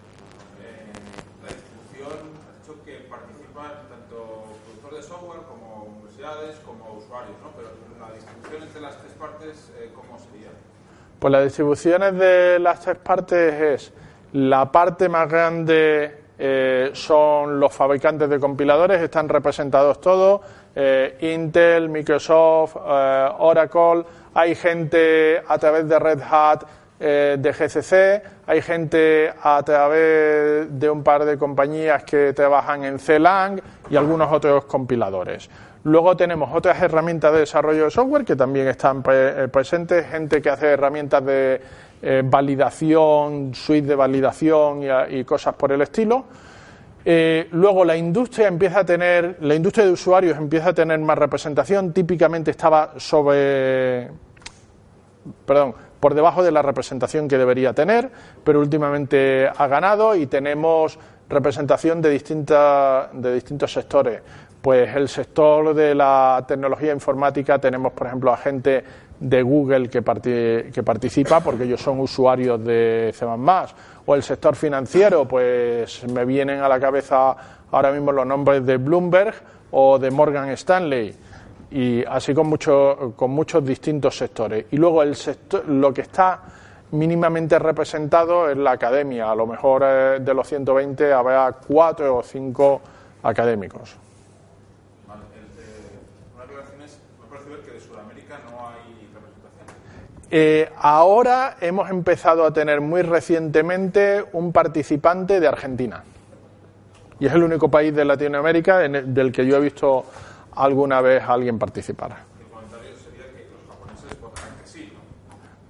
eh, 0.60 0.92
la 1.40 1.48
distribución, 1.48 2.18
has 2.44 2.60
dicho 2.60 2.76
que 2.84 3.08
participan 3.08 3.88
tanto 3.88 4.44
productores 4.66 5.00
de 5.00 5.08
software 5.08 5.42
como 5.48 5.88
universidades 5.96 6.58
como 6.66 6.98
usuarios, 7.00 7.38
¿no? 7.40 7.48
Pero 7.56 7.72
la 7.96 8.12
distribución 8.12 8.60
entre 8.68 8.80
las 8.82 8.98
tres 9.00 9.12
partes, 9.14 9.72
eh, 9.78 9.88
¿cómo 9.94 10.18
sería? 10.18 10.50
Pues 11.24 11.32
las 11.32 11.44
distribuciones 11.44 12.18
de 12.18 12.58
las 12.58 12.80
tres 12.80 12.98
partes 12.98 13.54
es 13.54 13.92
la 14.34 14.70
parte 14.70 15.08
más 15.08 15.26
grande 15.26 16.18
eh, 16.38 16.90
son 16.92 17.58
los 17.58 17.72
fabricantes 17.72 18.28
de 18.28 18.38
compiladores, 18.38 19.00
están 19.00 19.30
representados 19.30 20.02
todos, 20.02 20.42
eh, 20.74 21.16
Intel, 21.22 21.88
Microsoft, 21.88 22.76
eh, 22.76 23.28
Oracle, 23.38 24.04
hay 24.34 24.54
gente 24.54 25.42
a 25.48 25.56
través 25.56 25.88
de 25.88 25.98
Red 25.98 26.20
Hat 26.30 26.64
de 26.98 27.54
GCC, 27.58 28.22
hay 28.46 28.60
gente 28.60 29.32
a 29.42 29.62
través 29.62 30.78
de 30.78 30.90
un 30.90 31.02
par 31.02 31.24
de 31.24 31.38
compañías 31.38 32.04
que 32.04 32.34
trabajan 32.34 32.84
en 32.84 32.98
CLang 32.98 33.62
y 33.88 33.96
algunos 33.96 34.30
otros 34.30 34.66
compiladores. 34.66 35.48
Luego 35.84 36.16
tenemos 36.16 36.50
otras 36.54 36.80
herramientas 36.80 37.30
de 37.34 37.40
desarrollo 37.40 37.84
de 37.84 37.90
software 37.90 38.24
que 38.24 38.36
también 38.36 38.68
están 38.68 39.04
eh, 39.06 39.48
presentes, 39.52 40.06
gente 40.06 40.40
que 40.40 40.48
hace 40.48 40.68
herramientas 40.68 41.22
de 41.22 41.60
eh, 42.00 42.22
validación, 42.24 43.54
suite 43.54 43.88
de 43.88 43.94
validación 43.94 44.80
y, 45.10 45.24
cosas 45.24 45.54
por 45.54 45.72
el 45.72 45.82
estilo. 45.82 46.24
Eh, 47.04 47.48
luego 47.52 47.84
la 47.84 47.98
industria 47.98 48.48
empieza 48.48 48.80
a 48.80 48.84
tener, 48.86 49.36
la 49.42 49.54
industria 49.54 49.84
de 49.84 49.92
usuarios 49.92 50.38
empieza 50.38 50.70
a 50.70 50.72
tener 50.72 50.98
más 51.00 51.18
representación. 51.18 51.92
Típicamente 51.92 52.50
estaba 52.50 52.94
sobre, 52.96 54.08
perdón, 55.44 55.74
por 56.00 56.14
debajo 56.14 56.42
de 56.42 56.50
la 56.50 56.62
representación 56.62 57.28
que 57.28 57.36
debería 57.36 57.74
tener, 57.74 58.10
pero 58.42 58.58
últimamente 58.60 59.50
ha 59.54 59.66
ganado 59.66 60.16
y 60.16 60.26
tenemos 60.26 60.98
representación 61.28 62.00
de, 62.00 62.10
distintas, 62.10 63.08
de 63.12 63.34
distintos 63.34 63.72
sectores. 63.72 64.20
Pues 64.64 64.96
el 64.96 65.10
sector 65.10 65.74
de 65.74 65.94
la 65.94 66.42
tecnología 66.48 66.90
informática 66.94 67.58
tenemos, 67.58 67.92
por 67.92 68.06
ejemplo, 68.06 68.32
a 68.32 68.38
gente 68.38 68.82
de 69.20 69.42
Google 69.42 69.90
que, 69.90 70.02
que 70.72 70.82
participa 70.82 71.40
porque 71.40 71.64
ellos 71.64 71.82
son 71.82 72.00
usuarios 72.00 72.64
de 72.64 73.12
C++. 73.14 73.26
O 74.06 74.14
el 74.14 74.22
sector 74.22 74.56
financiero, 74.56 75.28
pues 75.28 76.02
me 76.10 76.24
vienen 76.24 76.60
a 76.60 76.68
la 76.70 76.80
cabeza 76.80 77.36
ahora 77.70 77.92
mismo 77.92 78.10
los 78.10 78.26
nombres 78.26 78.64
de 78.64 78.78
Bloomberg 78.78 79.34
o 79.72 79.98
de 79.98 80.10
Morgan 80.10 80.48
Stanley 80.48 81.14
y 81.70 82.02
así 82.06 82.32
con, 82.32 82.46
mucho- 82.46 83.12
con 83.16 83.32
muchos 83.32 83.62
distintos 83.66 84.16
sectores. 84.16 84.64
Y 84.70 84.78
luego 84.78 85.02
el 85.02 85.14
sector, 85.14 85.68
lo 85.68 85.92
que 85.92 86.00
está 86.00 86.40
mínimamente 86.92 87.58
representado 87.58 88.48
es 88.48 88.56
la 88.56 88.70
academia. 88.70 89.30
A 89.30 89.34
lo 89.34 89.46
mejor 89.46 89.82
eh, 89.84 90.20
de 90.20 90.32
los 90.32 90.48
120 90.48 91.12
habrá 91.12 91.52
cuatro 91.52 92.16
o 92.16 92.22
cinco 92.22 92.80
académicos. 93.22 93.96
Vale, 95.08 95.22
el, 95.34 95.44
eh, 95.64 95.98
una 96.34 96.44
aclaración 96.44 96.82
es, 96.82 96.98
me 97.20 97.26
parece 97.28 97.48
ver 97.50 97.60
que 97.60 97.70
de 97.72 97.80
Sudamérica 97.80 98.38
no 98.48 98.68
hay 98.68 99.08
representación. 99.12 99.66
Eh, 100.30 100.68
ahora 100.78 101.56
hemos 101.60 101.90
empezado 101.90 102.44
a 102.44 102.52
tener 102.52 102.80
muy 102.80 103.02
recientemente 103.02 104.24
un 104.32 104.52
participante 104.52 105.38
de 105.38 105.46
Argentina. 105.46 106.02
Y 107.20 107.26
es 107.26 107.32
el 107.32 107.42
único 107.44 107.70
país 107.70 107.94
de 107.94 108.04
Latinoamérica 108.04 108.84
en 108.84 108.94
el- 108.96 109.14
del 109.14 109.30
que 109.30 109.46
yo 109.46 109.56
he 109.56 109.60
visto 109.60 110.04
alguna 110.56 111.00
vez 111.00 111.22
a 111.22 111.32
alguien 111.34 111.58
participar. 111.58 112.10
Que 112.10 113.46
los 113.52 113.76
japoneses 113.76 114.20
votarán 114.20 114.50
que 114.60 114.66
sí, 114.68 114.92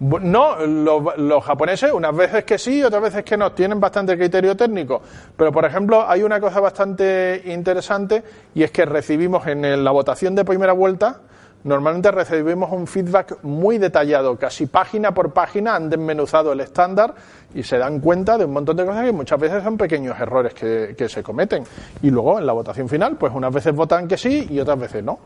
¿no? 0.01 0.19
No, 0.21 0.67
los, 0.67 1.19
los 1.19 1.45
japoneses 1.45 1.93
unas 1.93 2.17
veces 2.17 2.45
que 2.45 2.57
sí, 2.57 2.83
otras 2.83 3.03
veces 3.03 3.25
que 3.25 3.37
no, 3.37 3.53
tienen 3.53 3.79
bastante 3.81 4.17
criterio 4.17 4.57
técnico. 4.57 5.03
Pero, 5.37 5.53
por 5.53 5.65
ejemplo, 5.67 6.09
hay 6.09 6.23
una 6.23 6.41
cosa 6.41 6.61
bastante 6.61 7.43
interesante 7.47 8.23
y 8.55 8.63
es 8.63 8.71
que 8.71 8.87
recibimos 8.87 9.47
en 9.47 9.85
la 9.85 9.91
votación 9.91 10.35
de 10.35 10.45
primera 10.45 10.73
vuelta, 10.73 11.21
normalmente 11.65 12.11
recibimos 12.11 12.71
un 12.73 12.87
feedback 12.87 13.43
muy 13.43 13.79
detallado, 13.79 14.37
casi 14.37 14.67
página 14.67 15.13
por 15.13 15.33
página 15.33 15.75
han 15.75 15.91
desmenuzado 15.91 16.53
el 16.53 16.61
estándar 16.61 17.15
y 17.55 17.63
se 17.63 17.79
dan 17.79 18.01
cuenta 18.01 18.39
de 18.39 18.45
un 18.45 18.53
montón 18.53 18.77
de 18.77 18.87
cosas 18.87 19.05
que 19.05 19.13
muchas 19.13 19.41
veces 19.41 19.63
son 19.63 19.77
pequeños 19.77 20.19
errores 20.19 20.55
que, 20.55 20.95
que 20.97 21.09
se 21.09 21.23
cometen. 21.23 21.65
Y 22.03 22.11
luego 22.11 22.39
en 22.39 22.47
la 22.47 22.53
votación 22.53 22.89
final, 22.89 23.17
pues 23.17 23.33
unas 23.35 23.53
veces 23.53 23.75
votan 23.75 24.07
que 24.07 24.17
sí 24.17 24.47
y 24.51 24.61
otras 24.61 24.79
veces 24.79 25.03
no. 25.03 25.19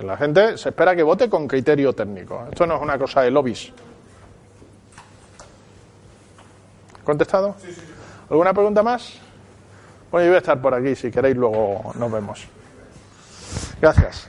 La 0.00 0.16
gente 0.16 0.58
se 0.58 0.70
espera 0.70 0.94
que 0.94 1.02
vote 1.02 1.30
con 1.30 1.46
criterio 1.46 1.92
técnico. 1.92 2.46
Esto 2.50 2.66
no 2.66 2.76
es 2.76 2.82
una 2.82 2.98
cosa 2.98 3.22
de 3.22 3.30
lobbies. 3.30 3.72
¿Contestado? 7.04 7.54
¿Alguna 8.30 8.52
pregunta 8.52 8.82
más? 8.82 9.14
Bueno, 10.10 10.24
yo 10.26 10.30
voy 10.30 10.36
a 10.36 10.38
estar 10.38 10.60
por 10.60 10.74
aquí, 10.74 10.94
si 10.94 11.10
queréis 11.10 11.36
luego 11.36 11.92
nos 11.98 12.10
vemos. 12.10 12.46
Gracias. 13.80 14.28